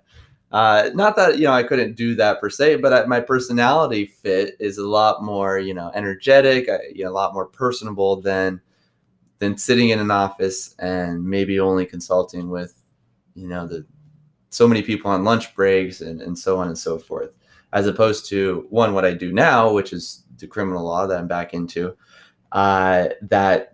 uh, 0.53 0.91
not 0.93 1.15
that 1.15 1.39
you 1.39 1.45
know 1.45 1.51
I 1.51 1.63
couldn't 1.63 1.95
do 1.95 2.15
that 2.15 2.39
per 2.39 2.49
se, 2.49 2.77
but 2.77 2.93
I, 2.93 3.05
my 3.05 3.19
personality 3.19 4.05
fit 4.05 4.55
is 4.59 4.77
a 4.77 4.87
lot 4.87 5.23
more 5.23 5.57
you 5.57 5.73
know 5.73 5.91
energetic, 5.95 6.69
uh, 6.69 6.77
you 6.93 7.03
know, 7.03 7.09
a 7.09 7.11
lot 7.11 7.33
more 7.33 7.47
personable 7.47 8.21
than 8.21 8.61
than 9.39 9.57
sitting 9.57 9.89
in 9.89 9.99
an 9.99 10.11
office 10.11 10.75
and 10.79 11.25
maybe 11.25 11.59
only 11.59 11.85
consulting 11.85 12.49
with 12.49 12.81
you 13.35 13.47
know 13.47 13.67
the 13.67 13.85
so 14.51 14.67
many 14.67 14.83
people 14.83 15.09
on 15.09 15.23
lunch 15.23 15.55
breaks 15.55 16.01
and, 16.01 16.21
and 16.21 16.37
so 16.37 16.57
on 16.57 16.67
and 16.67 16.77
so 16.77 16.99
forth 16.99 17.31
as 17.73 17.87
opposed 17.87 18.29
to 18.29 18.67
one 18.69 18.93
what 18.93 19.03
i 19.03 19.11
do 19.11 19.33
now 19.33 19.71
which 19.73 19.91
is 19.91 20.23
the 20.37 20.47
criminal 20.47 20.85
law 20.85 21.07
that 21.07 21.19
i'm 21.19 21.27
back 21.27 21.53
into 21.53 21.95
uh, 22.53 23.07
that 23.23 23.72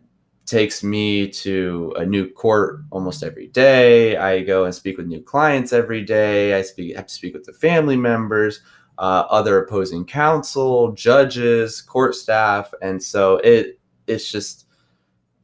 takes 0.50 0.84
me 0.84 1.30
to 1.30 1.94
a 1.98 2.06
new 2.06 2.28
court 2.28 2.82
almost 2.90 3.24
every 3.24 3.48
day. 3.48 4.18
I 4.18 4.42
go 4.42 4.66
and 4.66 4.74
speak 4.74 4.98
with 4.98 5.08
new 5.08 5.22
clients 5.22 5.72
every 5.72 6.04
day. 6.04 6.56
I 6.56 6.62
speak 6.64 6.96
have 6.96 7.08
to 7.08 7.14
speak 7.14 7.34
with 7.34 7.44
the 7.46 7.54
family 7.54 7.96
members, 7.96 8.62
uh, 8.98 9.26
other 9.30 9.64
opposing 9.64 10.06
counsel, 10.06 10.92
judges, 10.94 11.82
court 11.82 12.16
staff, 12.16 12.74
and 12.82 13.02
so 13.02 13.38
it 13.38 13.80
it's 14.08 14.32
just 14.32 14.66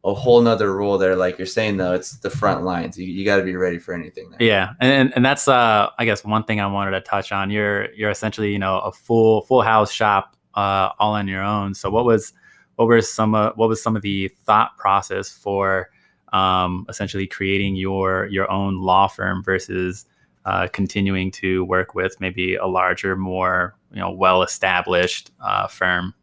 a 0.03 0.13
whole 0.13 0.41
nother 0.41 0.75
role 0.75 0.97
there. 0.97 1.15
Like 1.15 1.37
you're 1.37 1.47
saying 1.47 1.77
though, 1.77 1.93
it's 1.93 2.17
the 2.17 2.29
front 2.29 2.63
lines. 2.63 2.97
You, 2.97 3.05
you 3.05 3.25
got 3.25 3.37
to 3.37 3.43
be 3.43 3.55
ready 3.55 3.79
for 3.79 3.93
anything. 3.93 4.29
There. 4.31 4.41
Yeah, 4.41 4.73
and 4.79 5.13
and 5.15 5.23
that's 5.23 5.47
uh 5.47 5.89
I 5.97 6.05
guess 6.05 6.23
one 6.23 6.43
thing 6.43 6.59
I 6.59 6.67
wanted 6.67 6.91
to 6.91 7.01
touch 7.01 7.31
on. 7.31 7.51
You're 7.51 7.91
you're 7.93 8.09
essentially 8.09 8.51
you 8.51 8.59
know 8.59 8.79
a 8.79 8.91
full 8.91 9.41
full 9.41 9.61
house 9.61 9.91
shop 9.91 10.35
uh 10.55 10.89
all 10.99 11.13
on 11.13 11.27
your 11.27 11.43
own. 11.43 11.75
So 11.75 11.91
what 11.91 12.05
was 12.05 12.33
what 12.75 12.87
were 12.87 13.01
some 13.01 13.35
uh, 13.35 13.51
what 13.55 13.69
was 13.69 13.81
some 13.81 13.95
of 13.95 14.01
the 14.01 14.29
thought 14.45 14.77
process 14.77 15.29
for 15.29 15.89
um, 16.33 16.85
essentially 16.89 17.27
creating 17.27 17.75
your 17.75 18.27
your 18.27 18.49
own 18.51 18.81
law 18.81 19.07
firm 19.07 19.43
versus 19.43 20.05
uh, 20.45 20.67
continuing 20.67 21.31
to 21.31 21.65
work 21.65 21.95
with 21.95 22.19
maybe 22.19 22.55
a 22.55 22.67
larger, 22.67 23.15
more 23.15 23.75
you 23.91 23.99
know 23.99 24.11
well 24.11 24.43
established 24.43 25.31
uh, 25.43 25.67
firm? 25.67 26.13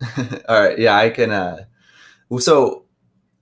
All 0.48 0.60
right, 0.60 0.78
yeah, 0.78 0.96
I 0.96 1.10
can. 1.10 1.30
Uh, 1.30 1.64
so 2.38 2.84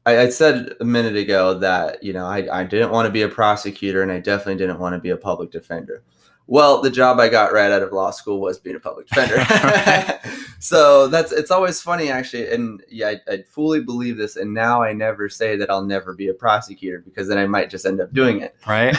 I, 0.06 0.18
I, 0.18 0.28
said 0.28 0.74
a 0.80 0.84
minute 0.84 1.16
ago 1.16 1.54
that 1.54 2.02
you 2.02 2.12
know 2.12 2.26
I, 2.26 2.60
I 2.60 2.64
didn't 2.64 2.90
want 2.90 3.06
to 3.06 3.12
be 3.12 3.22
a 3.22 3.28
prosecutor, 3.28 4.02
and 4.02 4.12
I 4.12 4.20
definitely 4.20 4.56
didn't 4.56 4.78
want 4.78 4.94
to 4.94 5.00
be 5.00 5.10
a 5.10 5.16
public 5.16 5.50
defender. 5.50 6.02
Well, 6.46 6.82
the 6.82 6.90
job 6.90 7.20
I 7.20 7.28
got 7.28 7.52
right 7.52 7.70
out 7.70 7.82
of 7.82 7.92
law 7.92 8.10
school 8.10 8.40
was 8.40 8.58
being 8.58 8.76
a 8.76 8.80
public 8.80 9.06
defender. 9.06 9.36
so 10.62 11.08
that's 11.08 11.32
it's 11.32 11.50
always 11.50 11.80
funny 11.80 12.10
actually, 12.10 12.52
and 12.52 12.82
yeah, 12.86 13.08
I, 13.08 13.32
I, 13.32 13.42
fully 13.44 13.80
believe 13.80 14.18
this. 14.18 14.36
And 14.36 14.52
now 14.52 14.82
I 14.82 14.92
never 14.92 15.26
say 15.30 15.56
that 15.56 15.70
I'll 15.70 15.86
never 15.86 16.14
be 16.14 16.28
a 16.28 16.34
prosecutor 16.34 16.98
because 17.02 17.28
then 17.28 17.38
I 17.38 17.46
might 17.46 17.70
just 17.70 17.86
end 17.86 17.98
up 17.98 18.12
doing 18.12 18.42
it. 18.42 18.54
Right. 18.66 18.94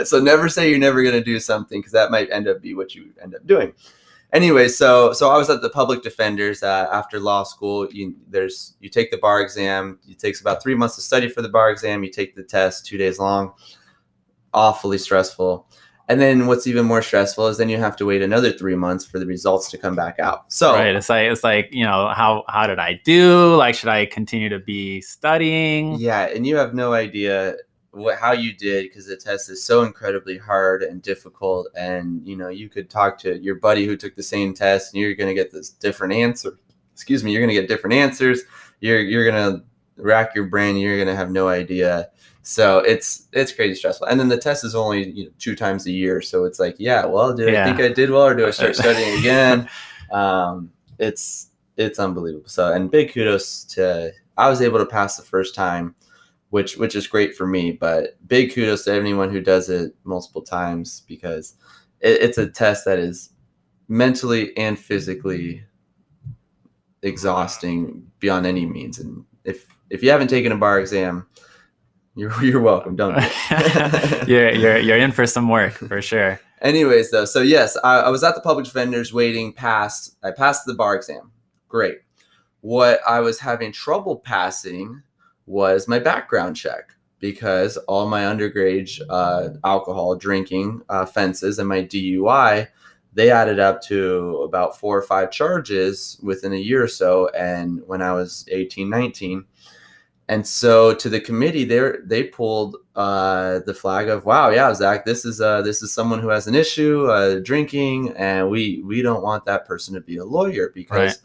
so 0.04 0.18
never 0.18 0.48
say 0.48 0.68
you're 0.68 0.80
never 0.80 1.04
going 1.04 1.14
to 1.14 1.22
do 1.22 1.38
something 1.38 1.78
because 1.78 1.92
that 1.92 2.10
might 2.10 2.28
end 2.32 2.48
up 2.48 2.60
be 2.60 2.74
what 2.74 2.96
you 2.96 3.12
end 3.22 3.36
up 3.36 3.46
doing. 3.46 3.72
Anyway, 4.32 4.66
so 4.66 5.12
so 5.12 5.30
I 5.30 5.38
was 5.38 5.48
at 5.48 5.62
the 5.62 5.70
public 5.70 6.02
defenders 6.02 6.64
uh, 6.64 6.88
after 6.90 7.20
law 7.20 7.44
school. 7.44 7.88
You 7.92 8.16
there's 8.28 8.74
you 8.80 8.88
take 8.88 9.12
the 9.12 9.18
bar 9.18 9.40
exam. 9.40 10.00
It 10.08 10.18
takes 10.18 10.40
about 10.40 10.60
three 10.60 10.74
months 10.74 10.96
to 10.96 11.02
study 11.02 11.28
for 11.28 11.40
the 11.40 11.48
bar 11.48 11.70
exam. 11.70 12.02
You 12.02 12.10
take 12.10 12.34
the 12.34 12.42
test, 12.42 12.84
two 12.84 12.98
days 12.98 13.20
long. 13.20 13.52
Awfully 14.52 14.98
stressful 14.98 15.68
and 16.08 16.20
then 16.20 16.46
what's 16.46 16.66
even 16.66 16.86
more 16.86 17.02
stressful 17.02 17.48
is 17.48 17.58
then 17.58 17.68
you 17.68 17.78
have 17.78 17.96
to 17.96 18.06
wait 18.06 18.22
another 18.22 18.52
three 18.52 18.76
months 18.76 19.04
for 19.04 19.18
the 19.18 19.26
results 19.26 19.70
to 19.70 19.78
come 19.78 19.96
back 19.96 20.18
out. 20.18 20.52
So 20.52 20.72
right, 20.72 20.94
it's 20.94 21.08
like 21.08 21.30
it's 21.30 21.42
like 21.42 21.68
you 21.72 21.84
know 21.84 22.12
how 22.14 22.44
how 22.48 22.66
did 22.66 22.78
I 22.78 23.00
do? 23.04 23.56
Like, 23.56 23.74
should 23.74 23.88
I 23.88 24.06
continue 24.06 24.48
to 24.48 24.58
be 24.58 25.00
studying? 25.00 25.98
Yeah, 25.98 26.26
and 26.26 26.46
you 26.46 26.56
have 26.56 26.74
no 26.74 26.92
idea 26.92 27.56
what 27.90 28.18
how 28.18 28.32
you 28.32 28.52
did 28.52 28.84
because 28.84 29.06
the 29.06 29.16
test 29.16 29.50
is 29.50 29.64
so 29.64 29.82
incredibly 29.82 30.38
hard 30.38 30.82
and 30.82 31.02
difficult. 31.02 31.68
And 31.76 32.26
you 32.26 32.36
know 32.36 32.48
you 32.48 32.68
could 32.68 32.88
talk 32.88 33.18
to 33.20 33.38
your 33.38 33.56
buddy 33.56 33.86
who 33.86 33.96
took 33.96 34.14
the 34.14 34.22
same 34.22 34.54
test, 34.54 34.94
and 34.94 35.02
you're 35.02 35.14
going 35.14 35.28
to 35.28 35.34
get 35.34 35.52
this 35.52 35.70
different 35.70 36.14
answer. 36.14 36.56
Excuse 36.92 37.24
me, 37.24 37.32
you're 37.32 37.42
going 37.42 37.54
to 37.54 37.60
get 37.60 37.68
different 37.68 37.94
answers. 37.94 38.42
You're 38.80 39.00
you're 39.00 39.28
going 39.28 39.52
to 39.52 39.64
rack 39.96 40.34
your 40.36 40.44
brain. 40.44 40.76
You're 40.76 40.96
going 40.96 41.08
to 41.08 41.16
have 41.16 41.30
no 41.30 41.48
idea 41.48 42.10
so 42.46 42.78
it's 42.78 43.26
it's 43.32 43.50
crazy 43.50 43.74
stressful. 43.74 44.06
And 44.06 44.20
then 44.20 44.28
the 44.28 44.38
test 44.38 44.64
is 44.64 44.76
only 44.76 45.10
you 45.10 45.24
know, 45.24 45.30
two 45.36 45.56
times 45.56 45.84
a 45.86 45.90
year, 45.90 46.22
so 46.22 46.44
it's 46.44 46.60
like, 46.60 46.76
yeah, 46.78 47.04
well, 47.04 47.34
do 47.34 47.50
yeah. 47.50 47.62
I 47.62 47.64
think 47.66 47.80
I 47.80 47.92
did 47.92 48.08
well, 48.08 48.22
or 48.22 48.34
do 48.36 48.46
I 48.46 48.52
start 48.52 48.76
studying 48.84 49.18
again? 49.18 49.68
Um, 50.12 50.70
it's 51.00 51.50
it's 51.76 51.98
unbelievable. 51.98 52.48
So 52.48 52.72
and 52.72 52.88
big 52.88 53.12
kudos 53.12 53.64
to 53.74 54.12
I 54.36 54.48
was 54.48 54.62
able 54.62 54.78
to 54.78 54.86
pass 54.86 55.16
the 55.16 55.24
first 55.24 55.56
time, 55.56 55.96
which 56.50 56.76
which 56.76 56.94
is 56.94 57.08
great 57.08 57.34
for 57.34 57.48
me. 57.48 57.72
But 57.72 58.16
big 58.28 58.54
kudos 58.54 58.84
to 58.84 58.94
anyone 58.94 59.30
who 59.30 59.40
does 59.40 59.68
it 59.68 59.96
multiple 60.04 60.42
times 60.42 61.02
because 61.08 61.56
it, 62.00 62.22
it's 62.22 62.38
a 62.38 62.48
test 62.48 62.84
that 62.84 63.00
is 63.00 63.30
mentally 63.88 64.56
and 64.56 64.78
physically 64.78 65.64
exhausting 67.02 68.06
beyond 68.20 68.46
any 68.46 68.66
means. 68.66 69.00
And 69.00 69.24
if 69.42 69.66
if 69.90 70.00
you 70.04 70.10
haven't 70.10 70.28
taken 70.28 70.52
a 70.52 70.56
bar 70.56 70.78
exam, 70.78 71.26
you're 72.16 72.42
you're 72.44 72.60
welcome. 72.60 72.96
Don't. 72.96 73.16
you're 74.28 74.50
you're 74.50 74.78
you're 74.78 74.98
in 74.98 75.12
for 75.12 75.26
some 75.26 75.48
work 75.48 75.74
for 75.74 76.02
sure. 76.02 76.40
Anyways, 76.62 77.10
though, 77.10 77.26
so 77.26 77.42
yes, 77.42 77.76
I, 77.84 78.00
I 78.00 78.08
was 78.08 78.24
at 78.24 78.34
the 78.34 78.40
public 78.40 78.64
defenders 78.64 79.12
waiting 79.12 79.52
past. 79.52 80.16
I 80.24 80.30
passed 80.30 80.64
the 80.66 80.74
bar 80.74 80.96
exam. 80.96 81.30
Great. 81.68 81.98
What 82.62 83.00
I 83.06 83.20
was 83.20 83.38
having 83.38 83.70
trouble 83.70 84.16
passing 84.16 85.02
was 85.44 85.86
my 85.86 85.98
background 85.98 86.56
check 86.56 86.94
because 87.20 87.76
all 87.86 88.08
my 88.08 88.22
underage 88.22 89.00
uh, 89.08 89.50
alcohol 89.64 90.16
drinking 90.16 90.82
offenses 90.88 91.58
and 91.58 91.68
my 91.68 91.82
DUI 91.82 92.68
they 93.16 93.30
added 93.30 93.58
up 93.58 93.80
to 93.80 94.42
about 94.42 94.78
four 94.78 94.96
or 94.96 95.02
five 95.02 95.30
charges 95.30 96.20
within 96.22 96.52
a 96.52 96.56
year 96.56 96.84
or 96.84 96.88
so 96.88 97.28
and 97.30 97.82
when 97.86 98.02
i 98.02 98.12
was 98.12 98.44
18 98.52 98.88
19 98.88 99.44
and 100.28 100.46
so 100.46 100.92
to 100.94 101.08
the 101.08 101.20
committee, 101.20 101.64
they 101.64 101.92
they 102.04 102.24
pulled 102.24 102.76
uh, 102.96 103.60
the 103.60 103.74
flag 103.74 104.08
of, 104.08 104.24
"Wow, 104.24 104.50
yeah, 104.50 104.74
Zach, 104.74 105.04
this 105.04 105.24
is 105.24 105.40
uh, 105.40 105.62
this 105.62 105.82
is 105.82 105.92
someone 105.92 106.20
who 106.20 106.28
has 106.28 106.48
an 106.48 106.54
issue 106.54 107.06
uh, 107.06 107.38
drinking, 107.38 108.12
and 108.16 108.50
we 108.50 108.82
we 108.84 109.02
don't 109.02 109.22
want 109.22 109.44
that 109.44 109.66
person 109.66 109.94
to 109.94 110.00
be 110.00 110.16
a 110.16 110.24
lawyer 110.24 110.72
because 110.74 110.98
right. 110.98 111.18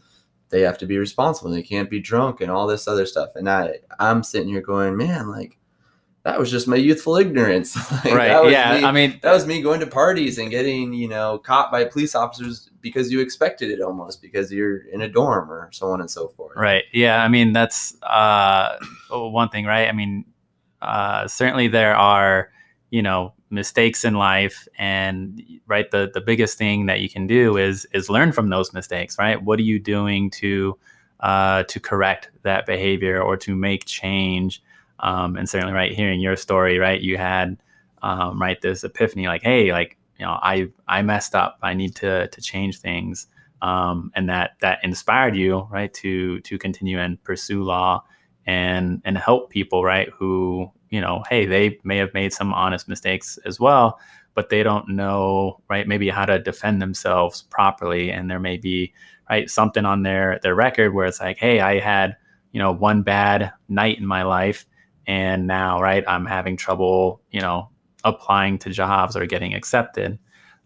they 0.50 0.60
have 0.60 0.78
to 0.78 0.86
be 0.86 0.98
responsible. 0.98 1.50
And 1.50 1.58
They 1.58 1.66
can't 1.66 1.90
be 1.90 1.98
drunk 1.98 2.40
and 2.40 2.50
all 2.50 2.68
this 2.68 2.86
other 2.86 3.06
stuff." 3.06 3.30
And 3.34 3.50
I 3.50 3.78
I'm 3.98 4.22
sitting 4.22 4.48
here 4.48 4.60
going, 4.60 4.96
"Man, 4.96 5.28
like 5.28 5.58
that 6.24 6.38
was 6.38 6.50
just 6.50 6.68
my 6.68 6.76
youthful 6.76 7.16
ignorance. 7.16 7.76
like, 7.92 8.14
right. 8.14 8.50
Yeah. 8.50 8.78
Me, 8.78 8.84
I 8.84 8.92
mean, 8.92 9.18
that 9.22 9.32
was 9.32 9.46
me 9.46 9.60
going 9.60 9.80
to 9.80 9.86
parties 9.86 10.38
and 10.38 10.50
getting, 10.50 10.92
you 10.92 11.08
know, 11.08 11.38
caught 11.38 11.72
by 11.72 11.84
police 11.84 12.14
officers 12.14 12.70
because 12.80 13.10
you 13.10 13.20
expected 13.20 13.70
it 13.70 13.80
almost 13.80 14.22
because 14.22 14.52
you're 14.52 14.78
in 14.88 15.02
a 15.02 15.08
dorm 15.08 15.50
or 15.50 15.68
so 15.72 15.88
on 15.88 16.00
and 16.00 16.10
so 16.10 16.28
forth. 16.28 16.56
Right. 16.56 16.84
Yeah. 16.92 17.22
I 17.22 17.28
mean, 17.28 17.52
that's 17.52 18.00
uh, 18.02 18.78
one 19.10 19.48
thing, 19.48 19.64
right? 19.64 19.88
I 19.88 19.92
mean, 19.92 20.24
uh, 20.80 21.26
certainly 21.26 21.68
there 21.68 21.96
are, 21.96 22.50
you 22.90 23.02
know, 23.02 23.34
mistakes 23.50 24.02
in 24.04 24.14
life 24.14 24.66
and 24.78 25.42
right 25.66 25.90
the 25.90 26.10
the 26.14 26.22
biggest 26.22 26.56
thing 26.56 26.86
that 26.86 27.00
you 27.00 27.10
can 27.10 27.26
do 27.26 27.58
is 27.58 27.86
is 27.92 28.08
learn 28.08 28.32
from 28.32 28.48
those 28.48 28.72
mistakes 28.72 29.18
right 29.18 29.42
what 29.42 29.58
are 29.58 29.62
you 29.62 29.78
doing 29.78 30.30
to 30.30 30.76
uh, 31.20 31.62
to 31.64 31.78
correct 31.78 32.30
that 32.42 32.64
behavior 32.64 33.22
or 33.22 33.36
to 33.36 33.54
make 33.54 33.84
change 33.84 34.62
um, 35.02 35.36
and 35.36 35.48
certainly, 35.48 35.74
right, 35.74 35.92
hearing 35.92 36.20
your 36.20 36.36
story, 36.36 36.78
right, 36.78 37.00
you 37.00 37.18
had 37.18 37.58
um, 38.02 38.40
right 38.40 38.60
this 38.60 38.84
epiphany, 38.84 39.26
like, 39.26 39.42
hey, 39.42 39.72
like 39.72 39.98
you 40.18 40.24
know, 40.26 40.38
I 40.42 40.68
I 40.88 41.02
messed 41.02 41.34
up. 41.34 41.58
I 41.62 41.74
need 41.74 41.96
to 41.96 42.28
to 42.28 42.40
change 42.40 42.78
things, 42.78 43.26
um, 43.62 44.12
and 44.14 44.28
that 44.28 44.52
that 44.60 44.78
inspired 44.84 45.36
you, 45.36 45.66
right, 45.70 45.92
to 45.94 46.40
to 46.40 46.58
continue 46.58 46.98
and 46.98 47.22
pursue 47.24 47.62
law 47.64 48.04
and 48.46 49.02
and 49.04 49.18
help 49.18 49.50
people, 49.50 49.84
right, 49.84 50.08
who 50.16 50.70
you 50.90 51.00
know, 51.00 51.22
hey, 51.28 51.46
they 51.46 51.78
may 51.84 51.96
have 51.96 52.14
made 52.14 52.32
some 52.32 52.52
honest 52.54 52.86
mistakes 52.88 53.38
as 53.46 53.58
well, 53.58 53.98
but 54.34 54.50
they 54.50 54.62
don't 54.62 54.88
know, 54.88 55.60
right, 55.70 55.88
maybe 55.88 56.10
how 56.10 56.24
to 56.26 56.38
defend 56.38 56.80
themselves 56.82 57.42
properly, 57.50 58.10
and 58.12 58.30
there 58.30 58.40
may 58.40 58.56
be 58.56 58.92
right 59.30 59.50
something 59.50 59.84
on 59.84 60.02
their 60.02 60.38
their 60.42 60.54
record 60.54 60.94
where 60.94 61.06
it's 61.06 61.20
like, 61.20 61.38
hey, 61.38 61.60
I 61.60 61.80
had 61.80 62.16
you 62.52 62.60
know 62.60 62.72
one 62.72 63.02
bad 63.02 63.52
night 63.68 63.98
in 63.98 64.06
my 64.06 64.22
life 64.22 64.66
and 65.06 65.46
now 65.46 65.80
right 65.80 66.04
i'm 66.06 66.26
having 66.26 66.56
trouble 66.56 67.20
you 67.30 67.40
know 67.40 67.68
applying 68.04 68.58
to 68.58 68.70
jobs 68.70 69.16
or 69.16 69.26
getting 69.26 69.54
accepted. 69.54 70.18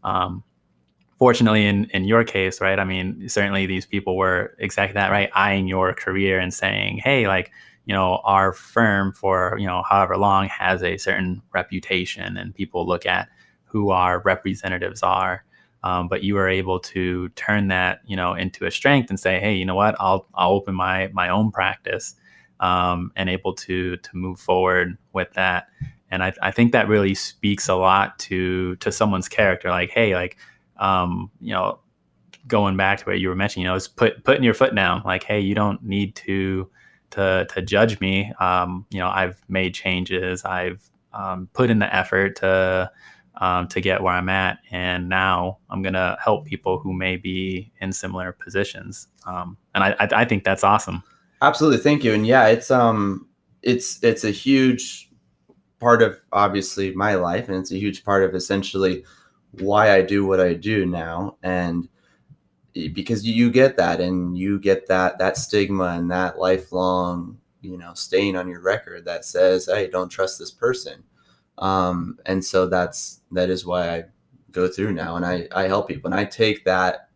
Um, 0.02 0.42
fortunately 1.18 1.66
in 1.66 1.86
in 1.86 2.04
your 2.04 2.24
case 2.24 2.60
right 2.60 2.78
i 2.78 2.84
mean 2.84 3.26
certainly 3.28 3.64
these 3.64 3.86
people 3.86 4.16
were 4.16 4.54
exactly 4.58 4.92
that 4.92 5.10
right 5.10 5.30
eyeing 5.34 5.66
your 5.66 5.94
career 5.94 6.38
and 6.38 6.52
saying 6.52 6.98
hey 6.98 7.26
like 7.26 7.50
you 7.86 7.94
know 7.94 8.20
our 8.24 8.52
firm 8.52 9.12
for 9.12 9.56
you 9.58 9.66
know 9.66 9.82
however 9.88 10.16
long 10.18 10.46
has 10.48 10.82
a 10.82 10.98
certain 10.98 11.40
reputation 11.54 12.36
and 12.36 12.54
people 12.54 12.86
look 12.86 13.06
at 13.06 13.28
who 13.64 13.90
our 13.90 14.20
representatives 14.20 15.02
are. 15.02 15.44
Um, 15.82 16.08
but 16.08 16.24
you 16.24 16.34
were 16.34 16.48
able 16.48 16.80
to 16.80 17.28
turn 17.30 17.68
that 17.68 18.00
you 18.06 18.16
know 18.16 18.34
into 18.34 18.66
a 18.66 18.70
strength 18.70 19.08
and 19.08 19.18
say 19.18 19.38
hey 19.38 19.54
you 19.54 19.64
know 19.64 19.74
what? 19.74 19.94
I'll 20.00 20.26
i'll 20.34 20.52
open 20.52 20.74
my 20.74 21.08
my 21.12 21.28
own 21.28 21.50
practice 21.50 22.14
um, 22.60 23.12
and 23.16 23.28
able 23.28 23.54
to 23.54 23.96
to 23.98 24.16
move 24.16 24.38
forward 24.38 24.96
with 25.12 25.32
that. 25.34 25.68
And 26.10 26.22
I, 26.22 26.32
I 26.40 26.50
think 26.50 26.72
that 26.72 26.88
really 26.88 27.14
speaks 27.14 27.68
a 27.68 27.74
lot 27.74 28.18
to 28.20 28.76
to 28.76 28.92
someone's 28.92 29.28
character. 29.28 29.70
Like, 29.70 29.90
hey, 29.90 30.14
like, 30.14 30.36
um, 30.78 31.30
you 31.40 31.52
know, 31.52 31.80
going 32.46 32.76
back 32.76 32.98
to 32.98 33.04
what 33.04 33.18
you 33.18 33.28
were 33.28 33.34
mentioning, 33.34 33.64
you 33.64 33.70
know, 33.70 33.76
is 33.76 33.88
put 33.88 34.22
putting 34.24 34.44
your 34.44 34.54
foot 34.54 34.74
down. 34.74 35.02
Like, 35.04 35.24
hey, 35.24 35.40
you 35.40 35.54
don't 35.54 35.82
need 35.82 36.14
to 36.16 36.70
to 37.10 37.46
to 37.50 37.62
judge 37.62 38.00
me. 38.00 38.32
Um, 38.40 38.86
you 38.90 38.98
know, 38.98 39.08
I've 39.08 39.40
made 39.48 39.74
changes. 39.74 40.44
I've 40.44 40.88
um, 41.12 41.48
put 41.52 41.70
in 41.70 41.78
the 41.78 41.94
effort 41.94 42.36
to 42.36 42.90
um, 43.38 43.68
to 43.68 43.80
get 43.80 44.02
where 44.02 44.14
I'm 44.14 44.28
at, 44.28 44.58
and 44.70 45.08
now 45.08 45.58
I'm 45.70 45.82
gonna 45.82 46.16
help 46.22 46.46
people 46.46 46.78
who 46.78 46.92
may 46.92 47.16
be 47.16 47.72
in 47.80 47.92
similar 47.92 48.32
positions. 48.32 49.08
Um, 49.26 49.56
and 49.74 49.84
I, 49.84 49.90
I, 49.98 50.08
I 50.22 50.24
think 50.24 50.44
that's 50.44 50.64
awesome. 50.64 51.02
Absolutely, 51.42 51.78
thank 51.78 52.04
you. 52.04 52.12
And 52.14 52.26
yeah, 52.26 52.46
it's 52.48 52.70
um, 52.70 53.28
it's 53.62 54.02
it's 54.02 54.24
a 54.24 54.30
huge 54.30 55.10
part 55.80 56.02
of 56.02 56.20
obviously 56.32 56.94
my 56.94 57.14
life, 57.16 57.48
and 57.48 57.58
it's 57.58 57.72
a 57.72 57.78
huge 57.78 58.04
part 58.04 58.24
of 58.24 58.34
essentially 58.34 59.04
why 59.52 59.94
I 59.94 60.02
do 60.02 60.26
what 60.26 60.40
I 60.40 60.54
do 60.54 60.86
now, 60.86 61.36
and 61.42 61.88
because 62.94 63.26
you 63.26 63.50
get 63.50 63.76
that, 63.78 64.00
and 64.00 64.36
you 64.38 64.58
get 64.60 64.86
that 64.88 65.18
that 65.18 65.36
stigma 65.38 65.86
and 65.98 66.10
that 66.10 66.38
lifelong, 66.38 67.38
you 67.62 67.78
know, 67.78 67.94
stain 67.94 68.36
on 68.36 68.48
your 68.48 68.60
record 68.62 69.04
that 69.06 69.24
says, 69.24 69.66
"Hey, 69.66 69.88
don't 69.88 70.10
trust 70.10 70.38
this 70.38 70.50
person," 70.52 71.04
um, 71.58 72.18
and 72.26 72.44
so 72.44 72.66
that's 72.66 73.22
that 73.32 73.50
is 73.50 73.66
why 73.66 73.90
I 73.96 74.04
go 74.52 74.68
through 74.68 74.92
now, 74.94 75.16
and 75.16 75.26
I 75.26 75.48
I 75.54 75.68
help 75.68 75.88
people, 75.88 76.10
and 76.10 76.20
I 76.20 76.24
take 76.26 76.64
that 76.66 77.08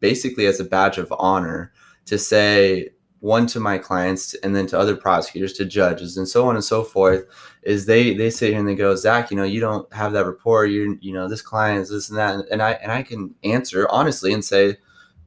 basically 0.00 0.46
as 0.46 0.60
a 0.60 0.64
badge 0.64 0.98
of 0.98 1.12
honor 1.18 1.72
to 2.06 2.18
say 2.18 2.90
one 3.24 3.46
to 3.46 3.58
my 3.58 3.78
clients 3.78 4.34
and 4.42 4.54
then 4.54 4.66
to 4.66 4.78
other 4.78 4.94
prosecutors 4.94 5.54
to 5.54 5.64
judges 5.64 6.18
and 6.18 6.28
so 6.28 6.46
on 6.46 6.56
and 6.56 6.64
so 6.64 6.84
forth 6.84 7.24
is 7.62 7.86
they 7.86 8.12
they 8.12 8.28
sit 8.28 8.50
here 8.50 8.58
and 8.58 8.68
they 8.68 8.74
go 8.74 8.94
zach 8.94 9.30
you 9.30 9.36
know 9.36 9.44
you 9.44 9.60
don't 9.60 9.90
have 9.94 10.12
that 10.12 10.26
rapport. 10.26 10.66
You're 10.66 10.96
you 11.00 11.14
know 11.14 11.26
this 11.26 11.40
client 11.40 11.80
is 11.80 11.88
this 11.88 12.10
and 12.10 12.18
that. 12.18 12.46
And 12.50 12.60
i 12.60 12.72
and 12.72 12.92
i 12.92 13.02
can 13.02 13.34
answer 13.42 13.88
honestly 13.88 14.34
and 14.34 14.44
say 14.44 14.76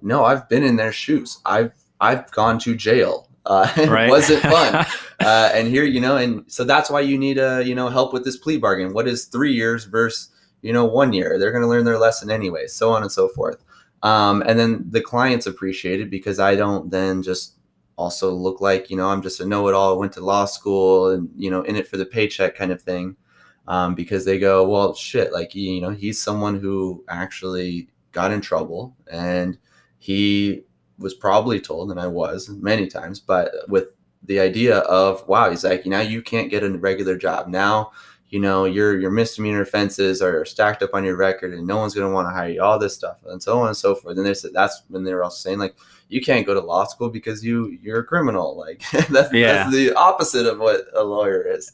no 0.04 0.26
i've 0.26 0.48
been 0.48 0.64
in 0.64 0.76
their 0.76 0.92
shoes. 0.92 1.40
I've 1.44 1.74
i've 2.00 2.30
gone 2.32 2.60
to 2.60 2.76
jail. 2.76 3.30
Uh, 3.48 3.68
right. 3.90 4.08
it 4.08 4.12
wasn't 4.12 4.42
fun. 4.44 4.86
Uh, 5.20 5.50
and 5.56 5.68
here 5.68 5.84
you 5.84 6.00
know 6.00 6.16
and 6.16 6.44
so 6.46 6.64
that's 6.64 6.92
why 6.92 7.00
you 7.00 7.18
need 7.18 7.40
a 7.40 7.64
you 7.66 7.74
know 7.74 7.90
help 7.90 8.14
with 8.14 8.24
this 8.24 8.38
plea 8.38 8.58
bargain. 8.58 8.94
What 8.94 9.08
is 9.08 9.26
three 9.26 9.54
years 9.54 9.86
versus 9.86 10.30
you 10.62 10.72
know 10.72 10.86
one 10.86 11.12
year? 11.12 11.40
They're 11.40 11.52
going 11.52 11.64
to 11.64 11.68
learn 11.68 11.86
their 11.86 11.98
lesson 11.98 12.30
anyway 12.30 12.68
so 12.68 12.92
on 12.92 13.02
and 13.02 13.12
so 13.12 13.28
forth. 13.28 13.64
Um, 14.04 14.44
and 14.46 14.60
then 14.60 14.86
the 14.88 15.02
clients 15.02 15.48
appreciate 15.48 16.00
it 16.00 16.12
because 16.12 16.40
i 16.40 16.56
don't 16.56 16.92
then 16.92 17.24
just 17.24 17.57
also 17.98 18.32
look 18.32 18.62
like 18.62 18.90
you 18.90 18.98
know 18.98 19.08
i'm 19.08 19.22
just 19.22 19.40
a 19.40 19.46
know-it-all 19.46 19.98
went 19.98 20.14
to 20.14 20.22
law 20.22 20.46
school 20.46 21.10
and 21.10 21.30
you 21.36 21.50
know 21.50 21.62
in 21.64 21.76
it 21.76 21.88
for 21.88 21.98
the 21.98 22.06
paycheck 22.06 22.56
kind 22.56 22.72
of 22.72 22.82
thing 22.82 23.16
um, 23.68 23.96
because 23.96 24.24
they 24.24 24.40
go 24.40 24.68
well 24.68 24.94
shit 24.94 25.34
like 25.34 25.54
you 25.56 25.82
know 25.82 25.90
he's 25.90 26.22
someone 26.22 26.60
who 26.60 27.04
actually 27.10 27.90
got 28.12 28.32
in 28.32 28.40
trouble 28.40 28.96
and 29.12 29.58
he 29.98 30.64
was 31.00 31.14
probably 31.14 31.60
told 31.60 31.92
and 31.92 32.00
i 32.00 32.08
was 32.08 32.50
many 32.50 32.88
times 32.88 33.20
but 33.20 33.52
with 33.68 33.88
the 34.28 34.40
idea 34.40 34.80
of 34.80 35.28
wow 35.28 35.50
he's 35.50 35.64
like 35.64 35.86
now 35.86 36.02
you 36.02 36.22
can't 36.22 36.50
get 36.50 36.64
a 36.64 36.70
regular 36.78 37.18
job. 37.18 37.48
Now 37.48 37.92
you 38.30 38.40
know 38.40 38.66
your 38.66 39.00
your 39.00 39.12
misdemeanor 39.12 39.62
offenses 39.62 40.22
are 40.22 40.46
stacked 40.46 40.84
up 40.84 40.92
on 40.94 41.04
your 41.04 41.16
record 41.16 41.54
and 41.54 41.66
no 41.66 41.78
one's 41.78 41.96
going 41.96 42.08
to 42.08 42.14
want 42.14 42.28
to 42.28 42.34
hire 42.34 42.50
you 42.50 42.62
all 42.62 42.78
this 42.78 42.94
stuff 42.94 43.18
and 43.26 43.42
so 43.42 43.60
on 43.60 43.68
and 43.68 43.78
so 43.78 43.96
forth. 43.96 44.18
And 44.18 44.26
they 44.26 44.34
said 44.34 44.52
that's 44.54 44.84
when 44.90 45.04
they 45.04 45.14
were 45.14 45.24
also 45.24 45.38
saying 45.38 45.60
like 45.60 45.76
you 46.10 46.22
can't 46.22 46.46
go 46.46 46.54
to 46.54 46.60
law 46.60 46.86
school 46.86 47.10
because 47.10 47.44
you 47.44 47.78
you're 47.82 48.00
a 48.00 48.06
criminal 48.06 48.58
like 48.58 48.84
that's, 49.10 49.34
yeah. 49.34 49.54
that's 49.54 49.72
the 49.72 49.94
opposite 49.94 50.46
of 50.46 50.60
what 50.60 50.86
a 50.94 51.04
lawyer 51.04 51.42
is 51.42 51.74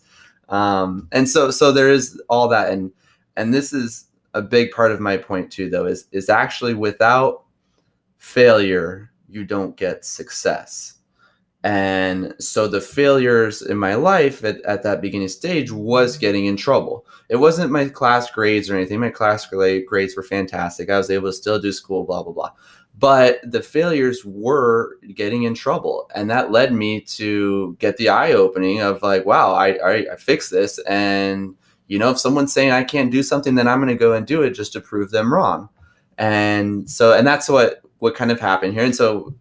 um, 0.49 1.07
and 1.11 1.27
so 1.27 1.51
so 1.51 1.71
there 1.71 1.89
is 1.89 2.21
all 2.29 2.47
that 2.47 2.69
and 2.69 2.91
and 3.35 3.53
this 3.53 3.73
is 3.73 4.05
a 4.33 4.41
big 4.41 4.71
part 4.71 4.91
of 4.91 4.99
my 4.99 5.17
point 5.17 5.51
too 5.51 5.69
though 5.69 5.85
is 5.85 6.07
is 6.11 6.29
actually 6.29 6.73
without 6.73 7.43
failure 8.17 9.11
you 9.29 9.43
don't 9.43 9.77
get 9.77 10.05
success 10.05 10.95
and 11.63 12.33
so 12.39 12.67
the 12.67 12.81
failures 12.81 13.61
in 13.61 13.77
my 13.77 13.95
life 13.95 14.43
at, 14.43 14.61
at 14.63 14.83
that 14.83 15.01
beginning 15.01 15.29
stage 15.29 15.71
was 15.71 16.17
getting 16.17 16.45
in 16.45 16.57
trouble. 16.57 17.05
It 17.29 17.37
wasn't 17.37 17.71
my 17.71 17.87
class 17.87 18.29
grades 18.29 18.69
or 18.69 18.75
anything. 18.75 18.99
My 18.99 19.09
class 19.09 19.45
grades 19.45 20.15
were 20.15 20.23
fantastic. 20.23 20.89
I 20.89 20.97
was 20.97 21.09
able 21.09 21.29
to 21.29 21.33
still 21.33 21.59
do 21.59 21.71
school, 21.71 22.03
blah, 22.03 22.21
blah, 22.21 22.33
blah. 22.33 22.51
But 22.97 23.39
the 23.43 23.61
failures 23.61 24.23
were 24.23 24.97
getting 25.13 25.43
in 25.43 25.55
trouble. 25.55 26.09
And 26.15 26.29
that 26.29 26.51
led 26.51 26.73
me 26.73 27.01
to 27.01 27.75
get 27.79 27.97
the 27.97 28.09
eye 28.09 28.33
opening 28.33 28.81
of 28.81 29.01
like, 29.01 29.25
wow, 29.25 29.53
I, 29.53 29.69
I, 29.77 29.93
I 30.13 30.15
fixed 30.15 30.51
this. 30.51 30.79
And, 30.87 31.55
you 31.87 31.97
know, 31.97 32.11
if 32.11 32.19
someone's 32.19 32.53
saying 32.53 32.71
I 32.71 32.83
can't 32.83 33.11
do 33.11 33.23
something, 33.23 33.55
then 33.55 33.67
I'm 33.67 33.79
going 33.79 33.89
to 33.89 33.95
go 33.95 34.13
and 34.13 34.27
do 34.27 34.43
it 34.43 34.51
just 34.51 34.73
to 34.73 34.81
prove 34.81 35.11
them 35.11 35.33
wrong. 35.33 35.69
And 36.17 36.89
so, 36.89 37.13
and 37.13 37.25
that's 37.25 37.49
what, 37.49 37.81
what 37.97 38.15
kind 38.15 38.31
of 38.31 38.39
happened 38.39 38.73
here. 38.73 38.83
And 38.83 38.95
so 38.95 39.33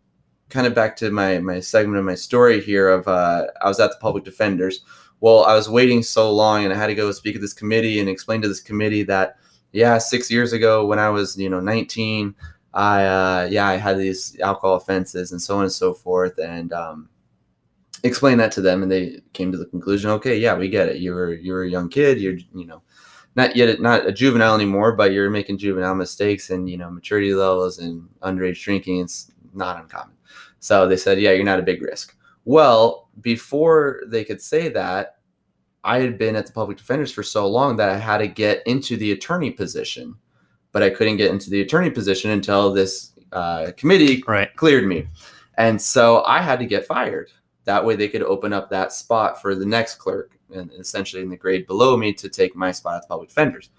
kind 0.52 0.66
of 0.66 0.74
back 0.74 0.94
to 0.94 1.10
my 1.10 1.38
my 1.38 1.58
segment 1.58 1.98
of 1.98 2.04
my 2.04 2.14
story 2.14 2.60
here 2.60 2.90
of 2.90 3.08
uh, 3.08 3.46
I 3.62 3.68
was 3.68 3.80
at 3.80 3.90
the 3.90 3.96
public 3.96 4.22
defenders. 4.22 4.84
Well, 5.20 5.44
I 5.44 5.54
was 5.54 5.68
waiting 5.68 6.02
so 6.02 6.30
long, 6.32 6.64
and 6.64 6.72
I 6.72 6.76
had 6.76 6.88
to 6.88 6.94
go 6.94 7.10
speak 7.10 7.34
at 7.34 7.40
this 7.40 7.54
committee 7.54 8.00
and 8.00 8.08
explain 8.08 8.42
to 8.42 8.48
this 8.48 8.60
committee 8.60 9.02
that 9.04 9.36
yeah, 9.72 9.98
six 9.98 10.30
years 10.30 10.52
ago 10.52 10.86
when 10.86 10.98
I 10.98 11.08
was 11.08 11.36
you 11.38 11.48
know 11.48 11.60
19, 11.60 12.34
I 12.74 13.04
uh, 13.04 13.48
yeah 13.50 13.66
I 13.68 13.76
had 13.76 13.98
these 13.98 14.38
alcohol 14.40 14.76
offenses 14.76 15.32
and 15.32 15.40
so 15.40 15.56
on 15.56 15.64
and 15.64 15.72
so 15.72 15.94
forth, 15.94 16.38
and 16.38 16.72
um, 16.72 17.08
explain 18.02 18.38
that 18.38 18.52
to 18.52 18.60
them, 18.60 18.82
and 18.82 18.90
they 18.90 19.20
came 19.32 19.52
to 19.52 19.58
the 19.58 19.66
conclusion, 19.66 20.10
okay, 20.10 20.38
yeah, 20.38 20.54
we 20.54 20.68
get 20.68 20.88
it. 20.88 20.96
You 20.96 21.14
were 21.14 21.34
you 21.34 21.52
were 21.52 21.64
a 21.64 21.70
young 21.70 21.88
kid. 21.88 22.20
You're 22.20 22.38
you 22.54 22.66
know 22.66 22.82
not 23.36 23.56
yet 23.56 23.80
not 23.80 24.06
a 24.06 24.12
juvenile 24.12 24.54
anymore, 24.54 24.92
but 24.92 25.12
you're 25.12 25.30
making 25.30 25.58
juvenile 25.58 25.94
mistakes 25.94 26.50
and 26.50 26.68
you 26.68 26.76
know 26.78 26.90
maturity 26.90 27.34
levels 27.34 27.78
and 27.78 28.08
underage 28.22 28.62
drinking. 28.62 29.00
It's 29.00 29.32
not 29.54 29.80
uncommon. 29.80 30.16
So 30.60 30.86
they 30.86 30.96
said, 30.96 31.20
yeah, 31.20 31.32
you're 31.32 31.44
not 31.44 31.58
a 31.58 31.62
big 31.62 31.82
risk. 31.82 32.16
Well, 32.44 33.08
before 33.20 34.02
they 34.06 34.24
could 34.24 34.40
say 34.40 34.68
that, 34.68 35.16
I 35.84 35.98
had 35.98 36.18
been 36.18 36.36
at 36.36 36.46
the 36.46 36.52
public 36.52 36.78
defenders 36.78 37.10
for 37.10 37.24
so 37.24 37.48
long 37.48 37.76
that 37.76 37.88
I 37.88 37.96
had 37.96 38.18
to 38.18 38.28
get 38.28 38.62
into 38.66 38.96
the 38.96 39.12
attorney 39.12 39.50
position, 39.50 40.14
but 40.72 40.82
I 40.82 40.90
couldn't 40.90 41.18
get 41.18 41.30
into 41.30 41.50
the 41.50 41.60
attorney 41.60 41.90
position 41.90 42.30
until 42.30 42.72
this 42.72 43.12
uh, 43.32 43.72
committee 43.76 44.22
right. 44.26 44.54
cleared 44.56 44.86
me. 44.86 45.06
And 45.58 45.80
so 45.80 46.24
I 46.24 46.40
had 46.40 46.58
to 46.58 46.66
get 46.66 46.86
fired. 46.86 47.30
That 47.64 47.84
way 47.84 47.94
they 47.94 48.08
could 48.08 48.22
open 48.22 48.52
up 48.52 48.70
that 48.70 48.92
spot 48.92 49.40
for 49.40 49.54
the 49.54 49.66
next 49.66 49.96
clerk 49.96 50.38
and 50.52 50.70
essentially 50.72 51.22
in 51.22 51.30
the 51.30 51.36
grade 51.36 51.66
below 51.66 51.96
me 51.96 52.12
to 52.14 52.28
take 52.28 52.56
my 52.56 52.72
spot 52.72 53.02
at 53.02 53.08
public 53.08 53.28
defenders. 53.28 53.70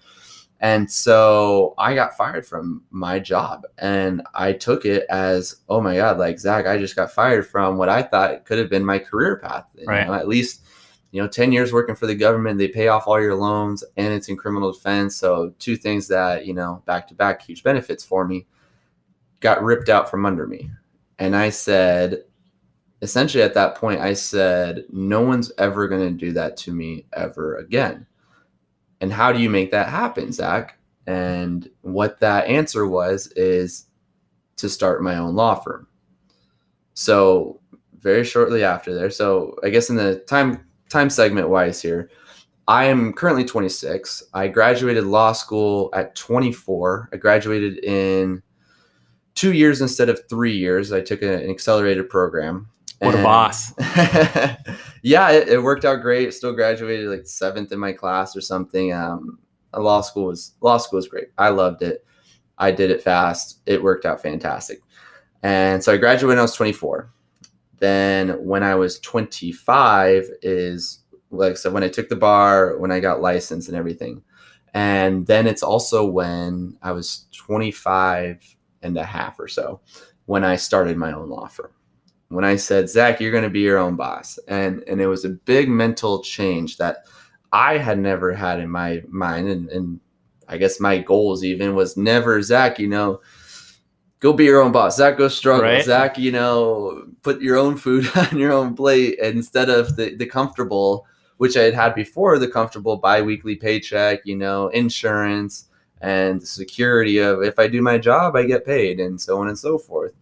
And 0.60 0.90
so 0.90 1.74
I 1.76 1.94
got 1.94 2.16
fired 2.16 2.46
from 2.46 2.84
my 2.90 3.18
job 3.18 3.64
and 3.78 4.22
I 4.34 4.52
took 4.52 4.86
it 4.86 5.04
as, 5.10 5.56
oh 5.68 5.80
my 5.80 5.96
God, 5.96 6.18
like 6.18 6.38
Zach, 6.38 6.66
I 6.66 6.78
just 6.78 6.96
got 6.96 7.12
fired 7.12 7.46
from 7.46 7.76
what 7.76 7.88
I 7.88 8.02
thought 8.02 8.46
could 8.46 8.58
have 8.58 8.70
been 8.70 8.84
my 8.84 8.98
career 8.98 9.36
path. 9.36 9.66
Right. 9.86 10.00
You 10.00 10.06
know, 10.06 10.14
at 10.14 10.28
least, 10.28 10.64
you 11.14 11.22
know, 11.22 11.28
10 11.28 11.52
years 11.52 11.72
working 11.72 11.94
for 11.94 12.08
the 12.08 12.14
government, 12.16 12.58
they 12.58 12.66
pay 12.66 12.88
off 12.88 13.06
all 13.06 13.22
your 13.22 13.36
loans 13.36 13.84
and 13.96 14.12
it's 14.12 14.28
in 14.28 14.36
criminal 14.36 14.72
defense. 14.72 15.14
So 15.14 15.54
two 15.60 15.76
things 15.76 16.08
that, 16.08 16.44
you 16.44 16.52
know, 16.52 16.82
back 16.86 17.06
to 17.06 17.14
back 17.14 17.40
huge 17.40 17.62
benefits 17.62 18.04
for 18.04 18.26
me 18.26 18.48
got 19.38 19.62
ripped 19.62 19.88
out 19.88 20.10
from 20.10 20.26
under 20.26 20.44
me. 20.44 20.72
And 21.20 21.36
I 21.36 21.50
said, 21.50 22.24
essentially 23.00 23.44
at 23.44 23.54
that 23.54 23.76
point, 23.76 24.00
I 24.00 24.12
said, 24.12 24.86
no 24.90 25.20
one's 25.20 25.52
ever 25.56 25.86
going 25.86 26.02
to 26.02 26.10
do 26.10 26.32
that 26.32 26.56
to 26.56 26.72
me 26.72 27.06
ever 27.12 27.58
again. 27.58 28.08
And 29.00 29.12
how 29.12 29.30
do 29.30 29.38
you 29.38 29.48
make 29.48 29.70
that 29.70 29.90
happen, 29.90 30.32
Zach? 30.32 30.78
And 31.06 31.70
what 31.82 32.18
that 32.18 32.48
answer 32.48 32.88
was 32.88 33.28
is 33.36 33.86
to 34.56 34.68
start 34.68 35.00
my 35.00 35.18
own 35.18 35.36
law 35.36 35.54
firm. 35.54 35.86
So 36.94 37.60
very 38.00 38.24
shortly 38.24 38.64
after 38.64 38.92
there, 38.92 39.10
so 39.10 39.54
I 39.62 39.68
guess 39.68 39.90
in 39.90 39.96
the 39.96 40.16
time 40.26 40.66
time 40.88 41.10
segment 41.10 41.48
wise 41.48 41.80
here, 41.80 42.10
I 42.66 42.84
am 42.84 43.12
currently 43.12 43.44
26. 43.44 44.22
I 44.32 44.48
graduated 44.48 45.04
law 45.04 45.32
school 45.32 45.90
at 45.94 46.14
24. 46.14 47.10
I 47.12 47.16
graduated 47.16 47.84
in 47.84 48.42
two 49.34 49.52
years 49.52 49.80
instead 49.80 50.08
of 50.08 50.20
three 50.28 50.56
years. 50.56 50.92
I 50.92 51.00
took 51.00 51.22
an 51.22 51.48
accelerated 51.50 52.08
program. 52.08 52.68
What 53.00 53.14
a 53.14 53.22
boss. 53.22 53.72
yeah, 55.02 55.30
it, 55.30 55.48
it, 55.48 55.62
worked 55.62 55.84
out 55.84 56.00
great. 56.00 56.32
Still 56.32 56.54
graduated 56.54 57.08
like 57.08 57.26
seventh 57.26 57.70
in 57.72 57.78
my 57.78 57.92
class 57.92 58.34
or 58.34 58.40
something. 58.40 58.94
Um, 58.94 59.38
law 59.76 60.00
school 60.00 60.26
was 60.26 60.54
law 60.62 60.78
school 60.78 60.96
was 60.96 61.08
great. 61.08 61.28
I 61.36 61.50
loved 61.50 61.82
it. 61.82 62.06
I 62.56 62.70
did 62.70 62.90
it 62.90 63.02
fast. 63.02 63.60
It 63.66 63.82
worked 63.82 64.06
out 64.06 64.22
fantastic. 64.22 64.80
And 65.42 65.84
so 65.84 65.92
I 65.92 65.98
graduated 65.98 66.28
when 66.28 66.38
I 66.38 66.42
was 66.42 66.54
24. 66.54 67.10
Then 67.84 68.42
when 68.42 68.62
I 68.62 68.76
was 68.76 68.98
25 69.00 70.30
is 70.40 71.00
like 71.30 71.58
so 71.58 71.70
when 71.70 71.82
I 71.84 71.88
took 71.88 72.08
the 72.08 72.16
bar, 72.16 72.78
when 72.78 72.90
I 72.90 72.98
got 72.98 73.20
licensed 73.20 73.68
and 73.68 73.76
everything. 73.76 74.22
And 74.72 75.26
then 75.26 75.46
it's 75.46 75.62
also 75.62 76.06
when 76.06 76.78
I 76.80 76.92
was 76.92 77.26
25 77.32 78.56
and 78.80 78.96
a 78.96 79.04
half 79.04 79.38
or 79.38 79.48
so 79.48 79.82
when 80.24 80.44
I 80.44 80.56
started 80.56 80.96
my 80.96 81.12
own 81.12 81.28
law 81.28 81.46
firm. 81.46 81.72
When 82.28 82.42
I 82.42 82.56
said, 82.56 82.88
Zach, 82.88 83.20
you're 83.20 83.30
going 83.30 83.44
to 83.44 83.50
be 83.50 83.60
your 83.60 83.76
own 83.76 83.96
boss. 83.96 84.38
And, 84.48 84.82
and 84.88 85.02
it 85.02 85.06
was 85.06 85.26
a 85.26 85.28
big 85.28 85.68
mental 85.68 86.22
change 86.22 86.78
that 86.78 87.04
I 87.52 87.76
had 87.76 87.98
never 87.98 88.32
had 88.32 88.60
in 88.60 88.70
my 88.70 89.02
mind. 89.10 89.48
And, 89.48 89.68
and 89.68 90.00
I 90.48 90.56
guess 90.56 90.80
my 90.80 90.96
goals 90.96 91.44
even 91.44 91.74
was 91.74 91.98
never, 91.98 92.40
Zach, 92.40 92.78
you 92.78 92.88
know, 92.88 93.20
go 94.24 94.32
be 94.32 94.44
your 94.44 94.62
own 94.62 94.72
boss. 94.72 94.96
Zach, 94.96 95.18
go 95.18 95.28
struggle. 95.28 95.66
Right. 95.66 95.84
Zach, 95.84 96.16
you 96.16 96.32
know, 96.32 97.06
put 97.20 97.42
your 97.42 97.58
own 97.58 97.76
food 97.76 98.08
on 98.16 98.38
your 98.38 98.52
own 98.52 98.74
plate 98.74 99.18
instead 99.18 99.68
of 99.68 99.96
the, 99.96 100.16
the 100.16 100.24
comfortable, 100.24 101.06
which 101.36 101.58
I 101.58 101.64
had 101.64 101.74
had 101.74 101.94
before, 101.94 102.38
the 102.38 102.48
comfortable 102.48 102.96
biweekly 102.96 103.56
paycheck, 103.56 104.24
you 104.24 104.34
know, 104.34 104.68
insurance, 104.68 105.68
and 106.00 106.40
the 106.40 106.46
security 106.46 107.18
of 107.18 107.42
if 107.42 107.58
I 107.58 107.68
do 107.68 107.82
my 107.82 107.98
job, 107.98 108.34
I 108.34 108.44
get 108.44 108.64
paid, 108.64 108.98
and 108.98 109.20
so 109.20 109.38
on 109.40 109.48
and 109.48 109.58
so 109.58 109.76
forth. 109.76 110.14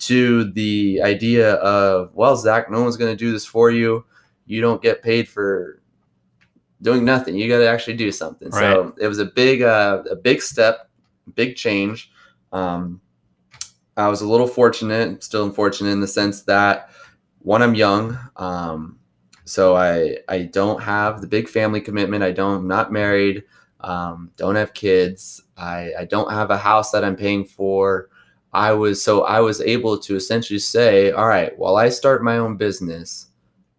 To 0.00 0.44
the 0.52 1.00
idea 1.02 1.54
of, 1.54 2.14
well, 2.14 2.36
Zach, 2.36 2.70
no 2.70 2.80
one's 2.80 2.96
going 2.96 3.10
to 3.10 3.16
do 3.16 3.32
this 3.32 3.44
for 3.44 3.72
you. 3.72 4.04
You 4.46 4.60
don't 4.60 4.80
get 4.80 5.02
paid 5.02 5.28
for 5.28 5.82
doing 6.80 7.04
nothing. 7.04 7.34
You 7.34 7.48
got 7.48 7.58
to 7.58 7.68
actually 7.68 7.96
do 7.96 8.12
something. 8.12 8.50
Right. 8.50 8.60
So 8.60 8.94
it 9.00 9.08
was 9.08 9.18
a 9.18 9.24
big, 9.24 9.62
uh, 9.62 10.04
a 10.08 10.14
big 10.14 10.42
step, 10.42 10.88
big 11.34 11.56
change. 11.56 12.12
Um, 12.52 13.00
I 13.98 14.08
was 14.08 14.22
a 14.22 14.28
little 14.28 14.46
fortunate, 14.46 15.22
still 15.22 15.44
unfortunate 15.44 15.90
in 15.90 16.00
the 16.00 16.08
sense 16.08 16.42
that 16.42 16.90
one, 17.40 17.62
I'm 17.62 17.74
young. 17.74 18.18
Um, 18.36 18.98
so 19.44 19.76
I 19.76 20.18
I 20.28 20.42
don't 20.42 20.82
have 20.82 21.20
the 21.20 21.26
big 21.26 21.48
family 21.48 21.80
commitment. 21.80 22.22
I 22.22 22.32
don't 22.32 22.56
I'm 22.56 22.68
not 22.68 22.92
married 22.92 23.44
um, 23.80 24.30
don't 24.36 24.56
have 24.56 24.74
kids. 24.74 25.42
I, 25.56 25.92
I 25.98 26.04
don't 26.04 26.30
have 26.32 26.50
a 26.50 26.58
house 26.58 26.90
that 26.92 27.04
I'm 27.04 27.16
paying 27.16 27.44
for. 27.44 28.08
I 28.52 28.72
was 28.72 29.02
so 29.02 29.24
I 29.24 29.40
was 29.40 29.60
able 29.60 29.98
to 29.98 30.16
essentially 30.16 30.58
say, 30.58 31.12
all 31.12 31.28
right, 31.28 31.56
while 31.58 31.76
I 31.76 31.90
start 31.90 32.24
my 32.24 32.38
own 32.38 32.56
business, 32.56 33.26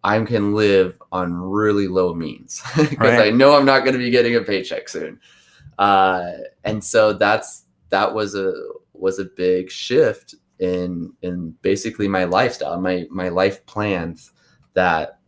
I 0.04 0.18
can 0.24 0.54
live 0.54 1.00
on 1.12 1.34
really 1.34 1.88
low 1.88 2.14
means 2.14 2.62
because 2.76 2.98
right. 2.98 3.28
I 3.28 3.30
know 3.30 3.56
I'm 3.56 3.66
not 3.66 3.80
going 3.80 3.92
to 3.92 3.98
be 3.98 4.10
getting 4.10 4.36
a 4.36 4.42
paycheck 4.42 4.88
soon. 4.88 5.20
Uh, 5.78 6.32
and 6.64 6.82
so 6.82 7.12
that's 7.12 7.64
that 7.90 8.14
was 8.14 8.34
a 8.34 8.54
was 9.00 9.18
a 9.18 9.24
big 9.24 9.70
shift 9.70 10.34
in 10.58 11.12
in 11.22 11.54
basically 11.62 12.08
my 12.08 12.24
lifestyle, 12.24 12.80
my 12.80 13.06
my 13.10 13.28
life 13.28 13.64
plans. 13.66 14.32
That 14.74 15.18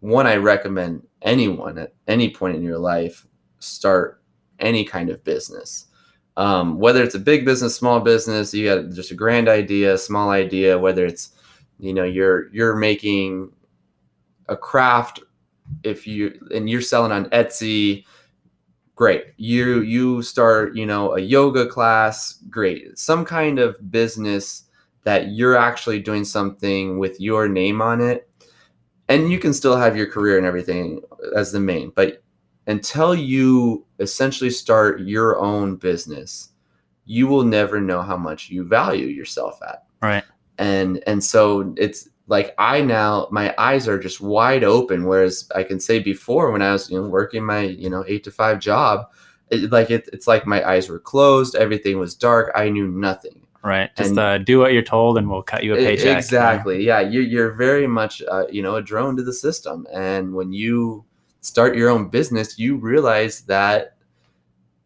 one 0.00 0.26
I 0.26 0.36
recommend 0.36 1.06
anyone 1.22 1.78
at 1.78 1.94
any 2.06 2.30
point 2.30 2.56
in 2.56 2.62
your 2.62 2.78
life 2.78 3.26
start 3.58 4.22
any 4.58 4.84
kind 4.84 5.10
of 5.10 5.24
business. 5.24 5.86
Um, 6.36 6.78
whether 6.78 7.02
it's 7.02 7.14
a 7.14 7.20
big 7.20 7.44
business, 7.44 7.76
small 7.76 8.00
business, 8.00 8.54
you 8.54 8.64
got 8.64 8.90
just 8.94 9.10
a 9.10 9.14
grand 9.14 9.48
idea, 9.48 9.98
small 9.98 10.30
idea, 10.30 10.78
whether 10.78 11.04
it's, 11.04 11.30
you 11.78 11.92
know, 11.92 12.04
you're 12.04 12.52
you're 12.54 12.76
making 12.76 13.52
a 14.48 14.56
craft 14.56 15.20
if 15.82 16.06
you 16.06 16.38
and 16.54 16.68
you're 16.68 16.80
selling 16.80 17.12
on 17.12 17.26
Etsy, 17.30 18.04
great. 19.02 19.34
You 19.36 19.80
you 19.80 20.22
start, 20.22 20.76
you 20.76 20.86
know, 20.86 21.16
a 21.16 21.20
yoga 21.20 21.66
class, 21.66 22.34
great. 22.48 22.96
Some 22.96 23.24
kind 23.24 23.58
of 23.58 23.90
business 23.90 24.66
that 25.02 25.32
you're 25.32 25.56
actually 25.56 25.98
doing 25.98 26.24
something 26.24 27.00
with 27.00 27.20
your 27.20 27.48
name 27.48 27.82
on 27.82 28.00
it. 28.00 28.30
And 29.08 29.28
you 29.28 29.40
can 29.40 29.52
still 29.52 29.76
have 29.76 29.96
your 29.96 30.06
career 30.06 30.38
and 30.38 30.46
everything 30.46 31.00
as 31.34 31.50
the 31.50 31.58
main, 31.58 31.90
but 31.96 32.22
until 32.68 33.12
you 33.12 33.84
essentially 33.98 34.50
start 34.50 35.00
your 35.00 35.36
own 35.36 35.74
business, 35.74 36.50
you 37.04 37.26
will 37.26 37.42
never 37.42 37.80
know 37.80 38.02
how 38.02 38.16
much 38.16 38.50
you 38.50 38.62
value 38.62 39.08
yourself 39.08 39.58
at. 39.68 39.82
Right. 40.00 40.22
And 40.58 41.02
and 41.08 41.24
so 41.24 41.74
it's 41.76 42.08
like 42.32 42.54
I 42.56 42.80
now 42.80 43.28
my 43.30 43.54
eyes 43.58 43.86
are 43.86 43.98
just 43.98 44.22
wide 44.22 44.64
open. 44.64 45.04
Whereas 45.04 45.50
I 45.54 45.64
can 45.64 45.78
say 45.78 45.98
before 45.98 46.50
when 46.50 46.62
I 46.62 46.72
was 46.72 46.90
you 46.90 46.98
know 46.98 47.06
working 47.06 47.44
my 47.44 47.60
you 47.60 47.90
know 47.90 48.04
eight 48.08 48.24
to 48.24 48.30
five 48.30 48.58
job, 48.58 49.06
it, 49.50 49.70
like 49.70 49.90
it, 49.90 50.08
it's 50.14 50.26
like 50.26 50.46
my 50.46 50.66
eyes 50.66 50.88
were 50.88 50.98
closed. 50.98 51.54
Everything 51.54 51.98
was 51.98 52.14
dark. 52.14 52.50
I 52.54 52.70
knew 52.70 52.88
nothing. 52.88 53.46
Right. 53.62 53.94
Just 53.96 54.16
uh, 54.16 54.38
do 54.38 54.58
what 54.60 54.72
you're 54.72 54.82
told, 54.82 55.18
and 55.18 55.28
we'll 55.28 55.42
cut 55.42 55.62
you 55.62 55.74
a 55.74 55.76
paycheck. 55.76 56.16
Exactly. 56.16 56.82
Yeah. 56.82 57.00
You're 57.00 57.22
you're 57.22 57.52
very 57.52 57.86
much 57.86 58.22
uh, 58.22 58.46
you 58.50 58.62
know 58.62 58.76
a 58.76 58.82
drone 58.82 59.14
to 59.18 59.22
the 59.22 59.34
system, 59.34 59.86
and 59.92 60.32
when 60.32 60.54
you 60.54 61.04
start 61.42 61.76
your 61.76 61.90
own 61.90 62.08
business, 62.08 62.58
you 62.58 62.76
realize 62.76 63.42
that 63.42 63.98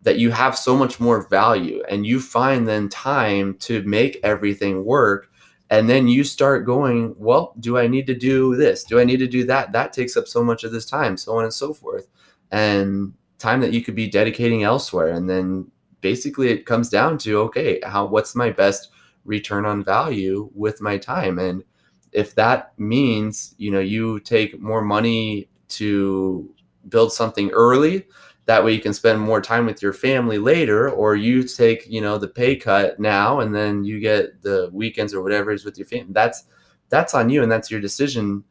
that 0.03 0.19
you 0.19 0.33
have 0.33 0.59
so 0.59 0.77
much 0.77 0.99
more 0.99 1.29
value 1.29 1.83
and 1.89 2.07
you 2.07 2.21
find 2.21 2.67
then 2.67 2.89
time 2.89 3.55
to 3.59 3.83
make 3.83 4.19
everything 4.25 4.85
work 4.85 5.31
and 5.71 5.89
then 5.91 6.07
you 6.07 6.23
start 6.23 6.65
going 6.65 7.15
well 7.19 7.55
do 7.61 7.77
i 7.79 7.87
need 7.87 8.07
to 8.07 8.15
do 8.15 8.55
this? 8.57 8.85
Do 8.85 8.99
i 9.01 9.05
need 9.05 9.19
to 9.19 9.27
do 9.27 9.45
that? 9.45 9.73
That 9.73 9.93
takes 9.93 10.17
up 10.17 10.29
so 10.29 10.43
much 10.43 10.65
of 10.65 10.73
this 10.73 10.87
time 10.87 11.17
so 11.17 11.37
on 11.37 11.45
and 11.45 11.55
so 11.55 11.75
forth 11.75 12.09
and 12.51 13.13
time 13.39 13.61
that 13.61 13.73
you 13.73 13.83
could 13.83 13.95
be 13.95 14.09
dedicating 14.09 14.63
elsewhere. 14.63 15.09
And 15.09 15.29
then 15.29 15.71
basically 16.01 16.49
it 16.49 16.67
comes 16.67 16.89
down 16.89 17.19
to 17.19 17.39
okay 17.41 17.81
how 17.85 18.07
what's 18.07 18.35
my 18.35 18.51
best 18.51 18.91
return 19.25 19.67
on 19.67 19.85
value 19.85 20.51
with 20.55 20.81
my 20.81 20.99
time? 20.99 21.39
And 21.39 21.65
if 22.13 22.35
that 22.37 22.79
means 22.79 23.55
you 23.59 23.71
know 23.71 23.81
you 23.81 24.21
take 24.21 24.61
more 24.61 24.83
money 24.83 25.49
to 25.69 26.55
build 26.89 27.13
something 27.13 27.51
early 27.51 28.07
that 28.47 28.65
way 28.65 28.73
you 28.73 28.81
can 28.81 28.95
spend 28.95 29.21
more 29.21 29.41
time 29.41 29.67
with 29.67 29.83
your 29.83 29.93
family 29.93 30.39
later 30.39 30.89
or 30.91 31.15
you 31.15 31.43
take 31.43 31.87
you 31.89 32.01
know 32.01 32.17
the 32.17 32.29
pay 32.29 32.57
cut 32.57 32.99
now 32.99 33.41
and 33.41 33.55
then 33.55 33.85
you 33.85 34.01
get 34.01 34.43
the 34.43 34.71
weekends 34.73 35.13
or 35.13 35.23
whatever 35.23 35.51
is 35.53 35.65
with 35.65 35.77
your 35.77 35.87
family 35.87 36.13
that's 36.13 36.45
that's 36.89 37.15
on 37.15 37.29
you 37.29 37.43
and 37.43 37.51
that's 37.51 37.71
your 37.71 37.81
decision 37.81 38.45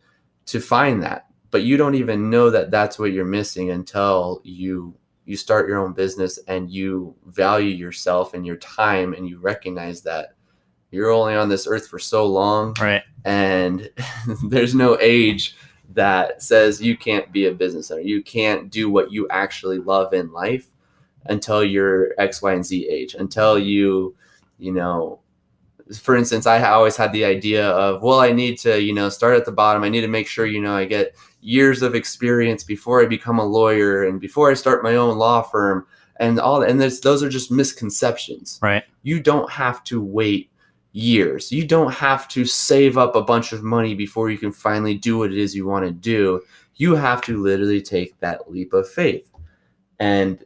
to 0.46 0.60
find 0.60 1.02
that. 1.04 1.26
But 1.52 1.64
you 1.64 1.78
don't 1.78 1.96
even 1.96 2.30
know 2.30 2.50
that 2.50 2.72
that's 2.72 3.00
what 3.00 3.12
you're 3.12 3.26
missing 3.26 3.72
until 3.72 4.42
you 4.44 4.96
you 5.26 5.36
start 5.36 5.68
your 5.68 5.80
own 5.80 5.94
business 5.94 6.38
and 6.48 6.70
you 6.70 7.16
value 7.26 7.72
yourself 7.72 8.36
and 8.36 8.46
your 8.46 8.58
time 8.58 9.14
and 9.14 9.28
you 9.28 9.40
recognize 9.40 10.02
that 10.02 10.36
you're 10.92 11.10
only 11.10 11.36
on 11.36 11.50
this 11.50 11.66
earth 11.66 11.88
for 11.88 11.98
so 11.98 12.28
long 12.28 12.76
right. 12.80 13.02
and 13.24 13.90
there's 14.50 14.76
no 14.76 15.00
age 15.02 15.56
that 15.94 16.42
says 16.42 16.82
you 16.82 16.98
can't 16.98 17.32
be 17.32 17.46
a 17.46 17.52
business 17.52 17.92
owner. 17.92 18.02
You 18.02 18.24
can't 18.24 18.70
do 18.70 18.90
what 18.90 19.12
you 19.12 19.28
actually 19.30 19.80
love 19.80 20.14
in 20.14 20.32
life 20.32 20.68
until 21.26 21.64
you're 21.64 22.10
X, 22.18 22.42
Y, 22.42 22.54
and 22.54 22.66
Z 22.66 22.88
age, 22.88 23.16
until 23.16 23.58
you, 23.58 24.16
you 24.58 24.72
know, 24.72 25.20
for 26.00 26.16
instance, 26.16 26.48
I 26.48 26.62
always 26.72 26.98
had 26.98 27.14
the 27.14 27.26
idea 27.26 27.70
of, 27.70 28.02
well, 28.02 28.20
I 28.20 28.32
need 28.32 28.58
to, 28.60 28.82
you 28.82 28.94
know, 28.94 29.10
start 29.10 29.38
at 29.38 29.46
the 29.46 29.52
bottom. 29.52 29.84
I 29.84 29.90
need 29.90 30.02
to 30.02 30.08
make 30.08 30.28
sure, 30.28 30.46
you 30.46 30.62
know, 30.62 30.76
I 30.76 30.86
get 30.86 31.16
years 31.42 31.84
of 31.84 31.94
experience 31.94 32.64
before 32.64 33.04
I 33.04 33.06
become 33.06 33.38
a 33.38 33.46
lawyer 33.46 34.04
and 34.04 34.20
before 34.20 34.50
I 34.50 34.56
start 34.56 34.84
my 34.84 34.96
own 34.96 35.18
law 35.18 35.44
firm 35.44 35.86
and 36.18 36.40
all 36.40 36.60
that. 36.60 36.70
and 36.70 36.82
this, 36.82 37.00
those 37.02 37.22
are 37.22 37.30
just 37.30 37.52
misconceptions. 37.52 38.60
Right. 38.64 38.84
You 39.04 39.20
don't 39.20 39.50
have 39.52 39.84
to 39.86 40.02
wait 40.02 40.50
years. 40.96 41.52
You 41.52 41.68
don't 41.68 41.94
have 41.94 42.28
to 42.30 42.46
save 42.46 42.98
up 42.98 43.16
a 43.16 43.22
bunch 43.22 43.52
of 43.52 43.64
money 43.64 43.94
before 43.94 44.30
you 44.30 44.38
can 44.38 44.54
finally 44.54 44.96
do 44.96 45.18
what 45.18 45.32
it 45.32 45.38
is 45.38 45.54
you 45.54 45.68
want 45.68 45.86
to 45.86 45.92
do. 45.92 46.42
You 46.76 46.96
have 46.96 47.22
to 47.24 47.42
literally 47.42 47.82
take 47.82 48.18
that 48.22 48.50
leap 48.50 48.74
of 48.74 48.90
faith. 48.90 49.30
And 50.00 50.44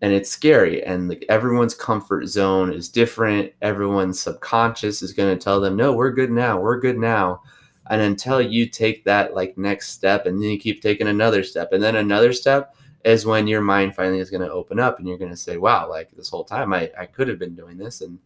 and 0.00 0.12
it's 0.12 0.28
scary 0.28 0.84
and 0.84 1.08
like 1.08 1.24
everyone's 1.28 1.74
comfort 1.74 2.26
zone 2.26 2.72
is 2.72 2.88
different. 2.88 3.52
Everyone's 3.62 4.20
subconscious 4.20 5.00
is 5.02 5.12
going 5.12 5.36
to 5.36 5.42
tell 5.42 5.60
them, 5.60 5.76
"No, 5.76 5.92
we're 5.92 6.10
good 6.10 6.30
now. 6.30 6.58
We're 6.58 6.80
good 6.80 6.98
now." 6.98 7.42
And 7.90 8.00
until 8.00 8.40
you 8.40 8.66
take 8.66 9.04
that 9.04 9.34
like 9.34 9.58
next 9.58 9.90
step 9.90 10.26
and 10.26 10.42
then 10.42 10.50
you 10.50 10.58
keep 10.58 10.80
taking 10.82 11.08
another 11.08 11.42
step 11.42 11.72
and 11.72 11.82
then 11.82 11.96
another 11.96 12.32
step, 12.32 12.74
is 13.04 13.26
when 13.26 13.46
your 13.46 13.60
mind 13.60 13.94
finally 13.94 14.18
is 14.18 14.30
going 14.30 14.42
to 14.42 14.50
open 14.50 14.80
up 14.80 14.98
and 14.98 15.06
you're 15.06 15.18
going 15.18 15.30
to 15.30 15.36
say, 15.36 15.58
wow, 15.58 15.88
like 15.88 16.10
this 16.12 16.30
whole 16.30 16.44
time 16.44 16.72
I, 16.72 16.90
I 16.98 17.04
could 17.04 17.28
have 17.28 17.38
been 17.38 17.54
doing 17.54 17.76
this. 17.76 18.00
And 18.00 18.18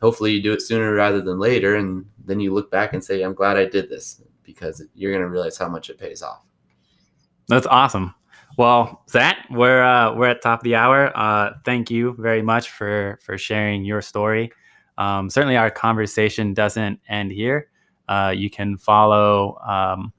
hopefully 0.00 0.32
you 0.32 0.42
do 0.42 0.52
it 0.52 0.62
sooner 0.62 0.92
rather 0.94 1.20
than 1.20 1.38
later. 1.38 1.76
And 1.76 2.06
then 2.24 2.40
you 2.40 2.52
look 2.52 2.70
back 2.70 2.92
and 2.92 3.02
say, 3.02 3.22
I'm 3.22 3.34
glad 3.34 3.56
I 3.56 3.64
did 3.64 3.88
this 3.88 4.22
because 4.42 4.82
you're 4.94 5.12
going 5.12 5.22
to 5.22 5.28
realize 5.28 5.56
how 5.56 5.68
much 5.68 5.90
it 5.90 5.98
pays 5.98 6.22
off. 6.22 6.42
That's 7.48 7.66
awesome. 7.66 8.14
Well, 8.56 9.02
Zach, 9.08 9.36
we're 9.50 9.82
uh, 9.82 10.14
we're 10.14 10.28
at 10.28 10.40
top 10.40 10.60
of 10.60 10.64
the 10.64 10.76
hour. 10.76 11.16
Uh, 11.16 11.52
thank 11.64 11.90
you 11.90 12.16
very 12.18 12.40
much 12.40 12.70
for 12.70 13.18
for 13.22 13.36
sharing 13.36 13.84
your 13.84 14.00
story. 14.00 14.50
Um, 14.96 15.28
certainly, 15.28 15.56
our 15.56 15.70
conversation 15.70 16.54
doesn't 16.54 16.98
end 17.08 17.32
here. 17.32 17.68
Uh, 18.08 18.32
you 18.34 18.48
can 18.48 18.78
follow 18.78 19.58
um, 19.58 20.12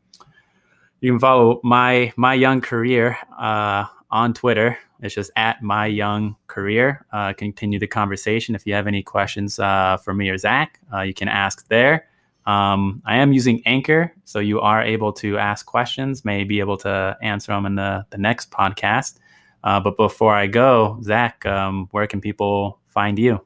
you 1.02 1.12
can 1.12 1.20
follow 1.20 1.60
my 1.64 2.14
my 2.16 2.36
young 2.36 2.62
career 2.62 3.18
uh, 3.40 3.86
on 4.10 4.34
Twitter. 4.34 4.78
It's 5.02 5.14
just 5.14 5.32
at 5.36 5.62
my 5.62 5.86
young 5.86 6.36
career. 6.48 7.06
Uh, 7.12 7.34
continue 7.34 7.80
the 7.80 7.88
conversation. 7.88 8.56
If 8.56 8.66
you 8.66 8.74
have 8.74 8.88
any 8.88 9.04
questions 9.04 9.60
uh, 9.60 9.98
for 9.98 10.14
me 10.14 10.30
or 10.30 10.38
Zach, 10.38 10.80
uh, 10.94 11.02
you 11.02 11.14
can 11.14 11.28
ask 11.28 11.68
there. 11.68 12.08
Um, 12.46 13.02
I 13.06 13.18
am 13.18 13.34
using 13.34 13.62
Anchor, 13.66 14.14
so 14.24 14.40
you 14.40 14.62
are 14.62 14.82
able 14.82 15.12
to 15.14 15.38
ask 15.38 15.66
questions. 15.66 16.24
May 16.24 16.46
be 16.46 16.60
able 16.60 16.78
to 16.78 17.18
answer 17.22 17.52
them 17.52 17.66
in 17.66 17.76
the 17.76 18.06
the 18.10 18.18
next 18.18 18.52
podcast. 18.52 19.18
Uh, 19.64 19.82
but 19.82 19.98
before 19.98 20.34
I 20.34 20.48
go, 20.48 21.00
Zach, 21.04 21.46
um, 21.46 21.90
where 21.92 22.08
can 22.08 22.22
people 22.22 22.80
find 22.88 23.20
you? 23.20 23.46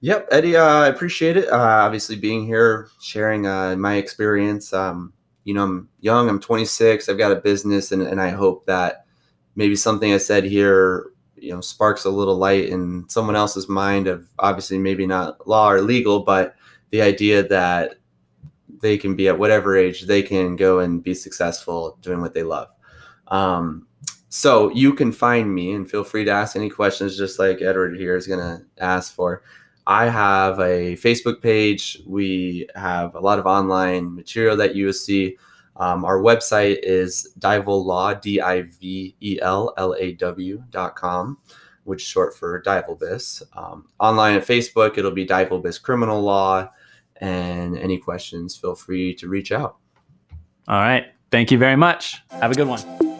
Yep, 0.00 0.28
Eddie, 0.30 0.56
uh, 0.56 0.64
I 0.64 0.88
appreciate 0.88 1.36
it. 1.36 1.48
Uh, 1.48 1.56
obviously, 1.56 2.14
being 2.16 2.46
here, 2.46 2.88
sharing 3.00 3.42
my 3.80 3.96
experience. 3.96 4.72
Um, 4.72 5.12
you 5.44 5.54
know, 5.54 5.64
I'm 5.64 5.88
young. 6.00 6.28
I'm 6.28 6.38
26. 6.38 7.08
I've 7.08 7.18
got 7.18 7.32
a 7.32 7.36
business, 7.36 7.90
and, 7.90 8.02
and 8.02 8.20
I 8.20 8.30
hope 8.30 8.66
that 8.66 9.01
maybe 9.54 9.76
something 9.76 10.12
I 10.12 10.18
said 10.18 10.44
here, 10.44 11.10
you 11.36 11.52
know, 11.52 11.60
sparks 11.60 12.04
a 12.04 12.10
little 12.10 12.36
light 12.36 12.68
in 12.68 13.08
someone 13.08 13.36
else's 13.36 13.68
mind 13.68 14.06
of 14.06 14.28
obviously 14.38 14.78
maybe 14.78 15.06
not 15.06 15.46
law 15.46 15.70
or 15.70 15.80
legal, 15.80 16.20
but 16.20 16.54
the 16.90 17.02
idea 17.02 17.42
that 17.48 17.96
they 18.80 18.98
can 18.98 19.14
be 19.14 19.28
at 19.28 19.38
whatever 19.38 19.76
age 19.76 20.02
they 20.02 20.22
can 20.22 20.56
go 20.56 20.80
and 20.80 21.02
be 21.02 21.14
successful 21.14 21.98
doing 22.02 22.20
what 22.20 22.34
they 22.34 22.42
love. 22.42 22.68
Um, 23.28 23.86
so 24.28 24.70
you 24.70 24.94
can 24.94 25.12
find 25.12 25.54
me 25.54 25.72
and 25.72 25.90
feel 25.90 26.04
free 26.04 26.24
to 26.24 26.30
ask 26.30 26.56
any 26.56 26.70
questions, 26.70 27.16
just 27.16 27.38
like 27.38 27.60
Edward 27.60 27.96
here 27.96 28.16
is 28.16 28.26
going 28.26 28.40
to 28.40 28.64
ask 28.78 29.14
for. 29.14 29.42
I 29.86 30.08
have 30.08 30.58
a 30.58 30.96
Facebook 30.96 31.42
page. 31.42 31.98
We 32.06 32.68
have 32.74 33.14
a 33.14 33.20
lot 33.20 33.38
of 33.38 33.46
online 33.46 34.14
material 34.14 34.56
that 34.56 34.74
you 34.74 34.86
will 34.86 34.92
see. 34.92 35.36
Um, 35.76 36.04
our 36.04 36.18
website 36.18 36.80
is 36.82 37.32
Divel 37.38 37.84
Law, 37.84 38.14
D 38.14 38.40
I 38.40 38.62
V 38.62 39.16
E 39.20 39.38
L 39.40 39.72
L 39.76 39.94
A 39.98 40.12
W 40.12 40.62
dot 40.70 40.96
com, 40.96 41.38
which 41.84 42.02
is 42.02 42.08
short 42.08 42.36
for 42.36 42.62
Divelbis. 42.62 43.42
Um, 43.56 43.88
online 43.98 44.36
at 44.36 44.46
Facebook, 44.46 44.98
it'll 44.98 45.10
be 45.10 45.26
Divelbis 45.26 45.80
Criminal 45.80 46.20
Law. 46.20 46.70
And 47.16 47.78
any 47.78 47.98
questions, 47.98 48.56
feel 48.56 48.74
free 48.74 49.14
to 49.14 49.28
reach 49.28 49.52
out. 49.52 49.76
All 50.68 50.80
right. 50.80 51.06
Thank 51.30 51.50
you 51.50 51.58
very 51.58 51.76
much. 51.76 52.22
Have 52.30 52.50
a 52.50 52.54
good 52.54 52.68
one. 52.68 53.11